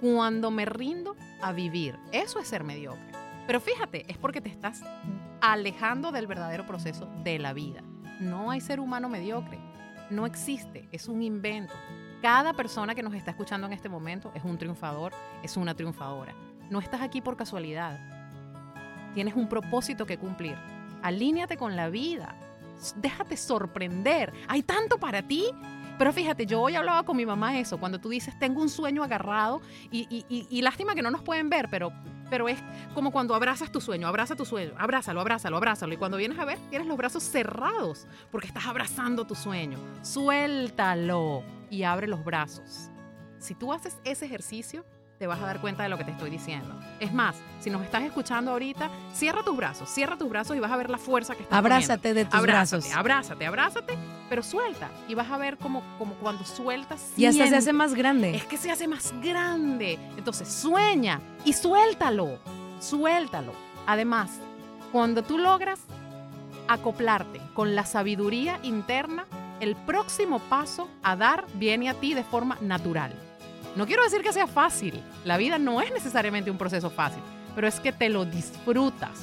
cuando 0.00 0.50
me 0.50 0.64
rindo 0.64 1.16
a 1.40 1.52
vivir. 1.52 1.98
Eso 2.12 2.38
es 2.40 2.48
ser 2.48 2.64
mediocre. 2.64 3.12
Pero 3.46 3.60
fíjate, 3.60 4.10
es 4.10 4.18
porque 4.18 4.40
te 4.40 4.50
estás 4.50 4.82
alejando 5.40 6.12
del 6.12 6.26
verdadero 6.26 6.66
proceso 6.66 7.08
de 7.24 7.38
la 7.38 7.52
vida. 7.52 7.82
No 8.20 8.50
hay 8.50 8.60
ser 8.60 8.80
humano 8.80 9.08
mediocre. 9.08 9.69
No 10.10 10.26
existe, 10.26 10.88
es 10.92 11.08
un 11.08 11.22
invento. 11.22 11.72
Cada 12.22 12.52
persona 12.52 12.94
que 12.94 13.02
nos 13.02 13.14
está 13.14 13.30
escuchando 13.30 13.66
en 13.66 13.72
este 13.72 13.88
momento 13.88 14.30
es 14.34 14.44
un 14.44 14.58
triunfador, 14.58 15.12
es 15.42 15.56
una 15.56 15.74
triunfadora. 15.74 16.34
No 16.68 16.80
estás 16.80 17.00
aquí 17.00 17.20
por 17.20 17.36
casualidad. 17.36 17.98
Tienes 19.14 19.34
un 19.34 19.48
propósito 19.48 20.06
que 20.06 20.18
cumplir. 20.18 20.56
Alíneate 21.02 21.56
con 21.56 21.76
la 21.76 21.88
vida. 21.88 22.34
Déjate 22.96 23.36
sorprender. 23.36 24.32
Hay 24.48 24.62
tanto 24.62 24.98
para 24.98 25.22
ti. 25.22 25.44
Pero 25.98 26.12
fíjate, 26.14 26.46
yo 26.46 26.62
hoy 26.62 26.74
hablaba 26.76 27.02
con 27.02 27.14
mi 27.16 27.26
mamá 27.26 27.58
eso, 27.58 27.78
cuando 27.78 27.98
tú 27.98 28.08
dices, 28.08 28.38
tengo 28.38 28.62
un 28.62 28.70
sueño 28.70 29.02
agarrado 29.04 29.60
y- 29.90 30.24
y 30.48 30.62
lástima 30.62 30.94
que 30.94 31.02
no 31.02 31.10
nos 31.10 31.20
pueden 31.22 31.50
ver, 31.50 31.68
pero, 31.70 31.92
pero 32.30 32.48
es 32.48 32.58
como 32.94 33.10
cuando 33.10 33.34
abrazas 33.34 33.70
tu 33.70 33.80
sueño, 33.80 34.06
abraza 34.06 34.36
tu 34.36 34.44
sueño, 34.44 34.72
abrázalo, 34.78 35.20
abrázalo, 35.20 35.56
abrázalo. 35.56 35.92
Y 35.92 35.96
cuando 35.96 36.16
vienes 36.16 36.38
a 36.38 36.44
ver, 36.44 36.58
tienes 36.70 36.88
los 36.88 36.96
brazos 36.96 37.24
cerrados 37.24 38.06
porque 38.30 38.46
estás 38.46 38.66
abrazando 38.66 39.26
tu 39.26 39.34
sueño. 39.34 39.78
Suéltalo 40.02 41.42
y 41.68 41.82
abre 41.82 42.06
los 42.06 42.24
brazos. 42.24 42.90
Si 43.38 43.54
tú 43.54 43.72
haces 43.72 43.98
ese 44.04 44.26
ejercicio, 44.26 44.84
te 45.20 45.26
vas 45.26 45.38
a 45.42 45.44
dar 45.44 45.60
cuenta 45.60 45.82
de 45.82 45.90
lo 45.90 45.98
que 45.98 46.04
te 46.04 46.12
estoy 46.12 46.30
diciendo. 46.30 46.74
Es 46.98 47.12
más, 47.12 47.36
si 47.60 47.68
nos 47.68 47.82
estás 47.82 48.04
escuchando 48.04 48.52
ahorita, 48.52 48.88
cierra 49.12 49.42
tus 49.42 49.54
brazos, 49.54 49.90
cierra 49.90 50.16
tus 50.16 50.30
brazos 50.30 50.56
y 50.56 50.60
vas 50.60 50.72
a 50.72 50.78
ver 50.78 50.88
la 50.88 50.96
fuerza 50.96 51.34
que 51.34 51.42
estás 51.42 51.58
Abrázate 51.58 52.08
poniendo. 52.08 52.18
de 52.20 52.24
tus 52.24 52.34
abrázate, 52.34 52.76
brazos. 52.86 52.96
Abrázate, 52.96 53.46
abrázate, 53.46 53.98
pero 54.30 54.42
suelta. 54.42 54.88
Y 55.08 55.14
vas 55.14 55.30
a 55.30 55.36
ver 55.36 55.58
como, 55.58 55.82
como 55.98 56.14
cuando 56.14 56.42
sueltas. 56.46 57.12
Y 57.18 57.26
hasta 57.26 57.46
se 57.48 57.54
hace 57.54 57.74
más 57.74 57.92
grande. 57.92 58.34
Es 58.34 58.46
que 58.46 58.56
se 58.56 58.70
hace 58.70 58.88
más 58.88 59.12
grande. 59.20 59.98
Entonces 60.16 60.48
sueña 60.48 61.20
y 61.44 61.52
suéltalo. 61.52 62.38
Suéltalo. 62.80 63.52
Además, 63.86 64.30
Cuando 64.90 65.22
tú 65.22 65.36
logras 65.36 65.80
acoplarte 66.66 67.42
con 67.52 67.74
la 67.74 67.84
sabiduría 67.84 68.58
interna, 68.62 69.26
el 69.60 69.76
próximo 69.76 70.38
paso 70.38 70.88
a 71.02 71.14
dar 71.14 71.44
viene 71.56 71.90
a 71.90 71.94
ti 71.94 72.14
de 72.14 72.24
forma 72.24 72.56
natural. 72.62 73.12
No 73.76 73.86
quiero 73.86 74.02
decir 74.02 74.22
que 74.22 74.32
sea 74.32 74.46
fácil, 74.46 75.02
la 75.24 75.36
vida 75.36 75.58
no 75.58 75.80
es 75.80 75.92
necesariamente 75.92 76.50
un 76.50 76.58
proceso 76.58 76.90
fácil, 76.90 77.22
pero 77.54 77.68
es 77.68 77.80
que 77.80 77.92
te 77.92 78.08
lo 78.08 78.24
disfrutas. 78.24 79.20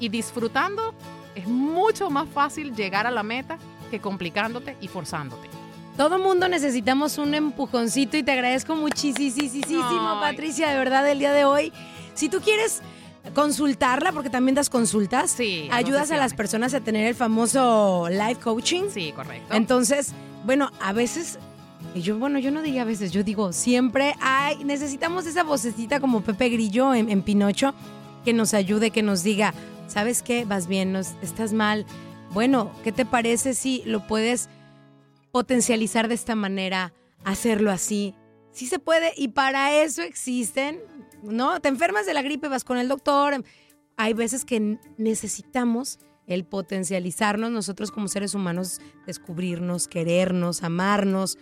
Y 0.00 0.08
disfrutando 0.08 0.94
es 1.34 1.46
mucho 1.46 2.10
más 2.10 2.28
fácil 2.28 2.74
llegar 2.74 3.06
a 3.06 3.10
la 3.10 3.22
meta 3.22 3.56
que 3.90 4.00
complicándote 4.00 4.76
y 4.80 4.88
forzándote. 4.88 5.48
Todo 5.96 6.18
mundo 6.18 6.48
necesitamos 6.48 7.18
un 7.18 7.34
empujoncito 7.34 8.16
y 8.16 8.22
te 8.22 8.32
agradezco 8.32 8.74
muchísimo. 8.74 10.20
Patricia, 10.20 10.70
de 10.70 10.78
verdad, 10.78 11.08
el 11.08 11.18
día 11.18 11.32
de 11.32 11.44
hoy. 11.44 11.72
Si 12.14 12.28
tú 12.28 12.40
quieres 12.40 12.82
consultarla, 13.34 14.12
porque 14.12 14.30
también 14.30 14.54
das 14.54 14.70
consultas, 14.70 15.30
Sí, 15.30 15.68
ayudas 15.70 16.10
a 16.10 16.16
las 16.16 16.34
personas 16.34 16.74
a 16.74 16.80
tener 16.80 17.06
el 17.06 17.14
famoso 17.14 18.08
life 18.10 18.40
coaching. 18.40 18.84
Sí, 18.90 19.12
correcto. 19.12 19.54
Entonces, 19.54 20.14
bueno, 20.44 20.70
a 20.80 20.92
veces, 20.92 21.38
y 21.94 22.00
yo, 22.00 22.18
bueno, 22.18 22.38
yo 22.38 22.50
no 22.50 22.62
diría 22.62 22.82
a 22.82 22.86
veces, 22.86 23.12
yo 23.12 23.22
digo, 23.22 23.52
siempre 23.52 24.14
hay, 24.20 24.64
necesitamos 24.64 25.26
esa 25.26 25.42
vocecita 25.42 26.00
como 26.00 26.22
Pepe 26.22 26.48
Grillo 26.48 26.94
en, 26.94 27.22
Pinocho, 27.22 27.74
que 28.24 28.32
nos 28.32 28.54
ayude, 28.54 28.90
que 28.90 29.02
nos 29.02 29.22
diga, 29.22 29.52
¿sabes 29.88 30.22
qué? 30.22 30.46
Vas 30.46 30.68
bien, 30.68 30.92
no, 30.92 31.00
estás 31.00 31.52
mal. 31.52 31.84
Bueno, 32.32 32.72
¿qué 32.82 32.92
te 32.92 33.04
parece 33.04 33.52
si 33.52 33.82
lo 33.84 34.06
puedes 34.06 34.48
potencializar 35.32 36.08
de 36.08 36.14
esta 36.14 36.34
manera, 36.34 36.94
hacerlo 37.24 37.70
así? 37.70 38.14
Sí 38.52 38.66
se 38.66 38.78
puede 38.78 39.12
y 39.16 39.28
para 39.28 39.82
eso 39.82 40.00
existen, 40.00 40.80
¿no? 41.22 41.60
Te 41.60 41.68
enfermas 41.68 42.06
de 42.06 42.14
la 42.14 42.22
gripe, 42.22 42.48
vas 42.48 42.64
con 42.64 42.78
el 42.78 42.88
doctor. 42.88 43.44
Hay 43.98 44.14
veces 44.14 44.46
que 44.46 44.78
necesitamos 44.96 45.98
el 46.26 46.44
potencializarnos 46.44 47.50
nosotros 47.50 47.90
como 47.90 48.08
seres 48.08 48.34
humanos, 48.34 48.80
descubrirnos, 49.06 49.88
querernos, 49.88 50.62
amarnos 50.62 51.36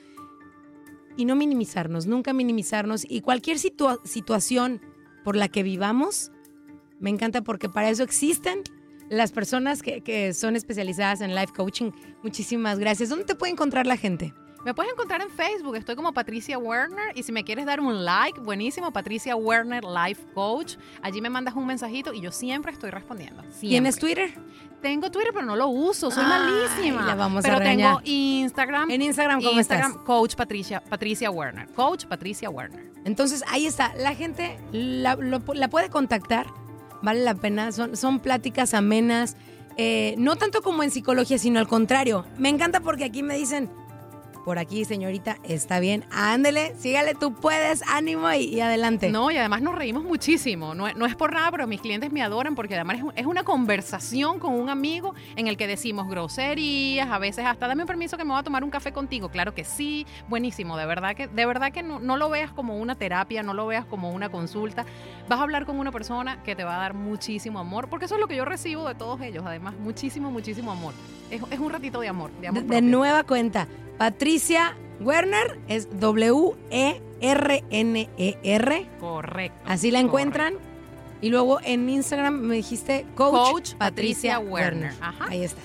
y 1.17 1.25
no 1.25 1.37
minimizarnos, 1.37 2.07
nunca 2.07 2.33
minimizarnos. 2.33 3.05
Y 3.09 3.21
cualquier 3.21 3.59
situa- 3.59 4.01
situación 4.05 4.81
por 5.25 5.37
la 5.37 5.49
que 5.49 5.63
vivamos, 5.63 6.33
me 6.99 7.11
encanta 7.11 7.43
porque 7.43 7.69
para 7.69 7.91
eso 7.91 8.03
existen 8.03 8.63
las 9.09 9.33
personas 9.33 9.83
que, 9.83 10.03
que 10.03 10.33
son 10.35 10.55
especializadas 10.57 11.21
en 11.21 11.35
life 11.35 11.53
coaching. 11.55 11.91
Muchísimas 12.23 12.79
gracias. 12.79 13.09
¿Dónde 13.09 13.25
te 13.25 13.35
puede 13.35 13.53
encontrar 13.53 13.87
la 13.87 13.97
gente? 13.97 14.33
Me 14.65 14.75
puedes 14.75 14.93
encontrar 14.93 15.23
en 15.23 15.31
Facebook, 15.31 15.75
estoy 15.77 15.97
como 15.97 16.13
Patricia 16.13 16.59
Werner 16.59 17.17
y 17.17 17.23
si 17.23 17.33
me 17.33 17.45
quieres 17.45 17.65
dar 17.65 17.81
un 17.81 18.05
like, 18.05 18.39
buenísimo, 18.41 18.93
Patricia 18.93 19.35
Werner 19.35 19.83
Life 19.85 20.23
Coach. 20.35 20.75
Allí 21.01 21.23
me 21.23 21.31
mandas 21.31 21.55
un 21.55 21.67
mensajito 21.67 22.13
y 22.13 22.21
yo 22.21 22.31
siempre 22.31 22.71
estoy 22.71 22.91
respondiendo. 22.91 23.43
¿Tienes. 23.59 23.97
Twitter? 23.99 24.33
Tengo 24.83 25.11
Twitter, 25.11 25.31
pero 25.33 25.47
no 25.47 25.57
lo 25.57 25.69
uso, 25.69 26.11
soy 26.11 26.25
Ay, 26.27 26.29
malísima. 26.29 27.07
la 27.07 27.15
vamos 27.15 27.43
pero 27.43 27.59
tengo 27.59 28.01
Instagram. 28.05 28.91
En 28.91 29.03
Instagram, 29.03 29.41
¿cómo 29.43 29.59
Instagram, 29.59 29.91
estás? 29.93 30.05
Coach 30.05 30.35
Patricia, 30.35 30.81
Patricia 30.81 31.31
Werner. 31.31 31.67
Coach 31.69 32.05
Patricia 32.07 32.51
Werner. 32.51 32.91
Entonces 33.05 33.43
ahí 33.49 33.67
está, 33.67 33.95
la 33.97 34.15
gente 34.15 34.59
la, 34.73 35.17
lo- 35.17 35.43
la 35.55 35.69
puede 35.69 35.89
contactar, 35.91 36.47
vale 37.03 37.23
la 37.25 37.35
pena, 37.35 37.73
son, 37.73 37.97
son 37.97 38.21
pláticas 38.21 38.75
amenas, 38.75 39.37
eh, 39.79 40.15
no 40.19 40.37
tanto 40.37 40.61
como 40.63 40.83
en 40.83 40.91
psicología, 40.91 41.39
sino 41.39 41.61
al 41.61 41.69
contrario. 41.69 42.27
Me 42.39 42.49
encanta 42.51 42.81
porque 42.81 43.05
aquí 43.05 43.23
me 43.23 43.37
dicen, 43.37 43.71
por 44.45 44.59
aquí 44.59 44.85
señorita, 44.85 45.37
está 45.43 45.81
bien, 45.81 46.05
ándele, 46.11 46.75
sígale, 46.79 47.15
tú 47.15 47.35
puedes, 47.35 47.83
ánimo 47.89 48.31
y, 48.33 48.61
adelante. 48.61 49.11
No, 49.11 49.31
y 49.31 49.37
además 49.37 49.61
nos 49.63 49.75
reímos 49.75 50.03
muchísimo. 50.05 50.75
No, 50.75 50.87
es- 50.87 51.17
por 51.17 51.33
nada, 51.35 51.51
pero 51.51 51.67
mis 51.67 51.81
clientes 51.81 52.11
me 52.11 52.23
adoran 52.23 52.55
porque 52.55 52.75
además 52.75 52.97
es, 52.99 53.03
un- 53.03 53.13
es 53.17 53.27
una 53.27 53.43
conversación 53.45 54.39
con 54.39 54.55
un 54.55 54.71
amigo 54.71 55.15
en 55.37 55.47
el 55.49 55.57
que 55.57 55.67
decimos 55.67 56.09
groserías, 56.09 57.09
a 57.11 57.19
veces 57.19 57.45
hasta 57.45 57.69
dame 57.69 57.85
permiso 57.85 58.17
que 58.17 58.25
me 58.25 58.31
voy 58.31 58.41
a 58.41 58.43
tomar 58.43 58.65
un 58.65 58.71
café 58.71 58.93
contigo. 58.93 59.29
Claro 59.29 59.55
que 59.55 59.65
sí, 59.65 60.07
buenísimo. 60.29 60.77
De 60.77 60.87
verdad 60.87 61.15
que, 61.15 61.29
de 61.29 61.47
verdad 61.47 61.73
que 61.73 61.83
no, 61.83 62.01
no 62.01 62.17
lo 62.17 62.31
veas 62.31 62.51
como 62.53 62.77
una 62.79 62.95
terapia, 62.95 63.43
no 63.43 63.53
lo 63.55 63.67
veas 63.67 63.85
como 63.85 64.11
una 64.11 64.31
consulta. 64.31 64.87
Vas 65.29 65.39
a 65.39 65.43
hablar 65.43 65.67
con 65.67 65.79
una 65.79 65.93
persona 65.93 66.43
que 66.43 66.57
te 66.57 66.65
va 66.65 66.77
a 66.77 66.79
dar 66.79 66.95
muchísimo 66.95 67.59
amor, 67.59 67.89
porque 67.89 68.07
eso 68.07 68.15
es 68.15 68.21
lo 68.21 68.27
que 68.29 68.37
yo 68.37 68.45
recibo 68.45 68.89
de 68.89 68.95
todos 68.95 69.21
ellos. 69.21 69.45
Además, 69.47 69.75
muchísimo, 69.79 70.31
muchísimo 70.31 70.73
amor. 70.73 70.95
Es, 71.31 71.43
es 71.51 71.59
un 71.59 71.71
ratito 71.71 72.01
de 72.01 72.09
amor. 72.09 72.31
De, 72.41 72.49
amor 72.49 72.65
de, 72.65 72.83
nueva 72.83 73.25
cuenta, 73.25 73.69
Patricia 73.99 74.77
Werner 75.01 75.59
es 75.69 75.89
W-E-R-N-E-R, 75.99 77.01
Correcto. 79.01 79.61
así 79.65 79.91
la 79.91 80.01
encuentran. 80.01 80.55
Y 81.23 81.29
luego 81.29 81.61
en 81.63 81.89
Instagram 81.89 82.41
me 82.41 82.55
dijiste 82.55 83.05
Coach, 83.15 83.53
Coach 83.53 83.75
Patricia 83.75 84.39
Werner. 84.39 84.93
Ajá. 85.01 85.27
Ahí 85.29 85.45
está. 85.45 85.61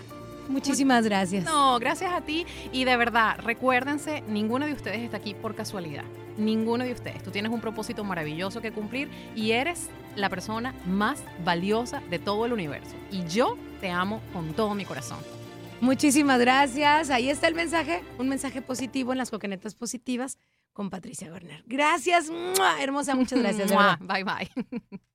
Muchísimas 0.48 1.06
gracias. 1.06 1.44
No, 1.46 1.80
gracias 1.80 2.14
a 2.14 2.22
ti. 2.22 2.46
Y 2.72 2.86
de 2.86 2.98
verdad, 2.98 3.38
recuérdense, 3.40 4.24
ninguno 4.28 4.66
de 4.66 4.74
ustedes 4.74 5.02
está 5.02 5.18
aquí 5.18 5.34
por 5.34 5.56
casualidad. 5.56 6.04
Ninguno 6.38 6.84
de 6.84 6.92
ustedes. 6.92 7.24
Tú 7.24 7.32
tienes 7.32 7.52
un 7.52 7.62
propósito 7.62 8.04
maravilloso 8.04 8.62
que 8.62 8.72
cumplir 8.72 9.10
y 9.36 9.52
eres 9.52 9.90
la 10.16 10.30
persona 10.30 10.76
más 10.86 11.24
valiosa 11.44 12.02
de 12.10 12.20
todo 12.20 12.46
el 12.46 12.54
universo. 12.54 12.96
Y 13.12 13.26
yo 13.26 13.58
te 13.82 13.90
amo 13.90 14.22
con 14.34 14.54
todo 14.54 14.76
mi 14.76 14.86
corazón. 14.86 15.20
Muchísimas 15.82 16.40
gracias. 16.40 17.10
Ahí 17.10 17.30
está 17.30 17.48
el 17.48 17.56
mensaje, 17.56 18.04
un 18.18 18.30
mensaje 18.30 18.62
positivo 18.62 19.12
en 19.12 19.18
las 19.18 19.30
coquenetas 19.30 19.76
positivas 19.76 20.38
con 20.74 20.90
Patricia 20.90 21.32
Werner. 21.32 21.64
Gracias, 21.68 22.30
¡mua! 22.30 22.82
hermosa, 22.82 23.16
muchas 23.16 23.40
gracias. 23.40 23.72
Bye 24.02 24.24
bye. 24.24 25.00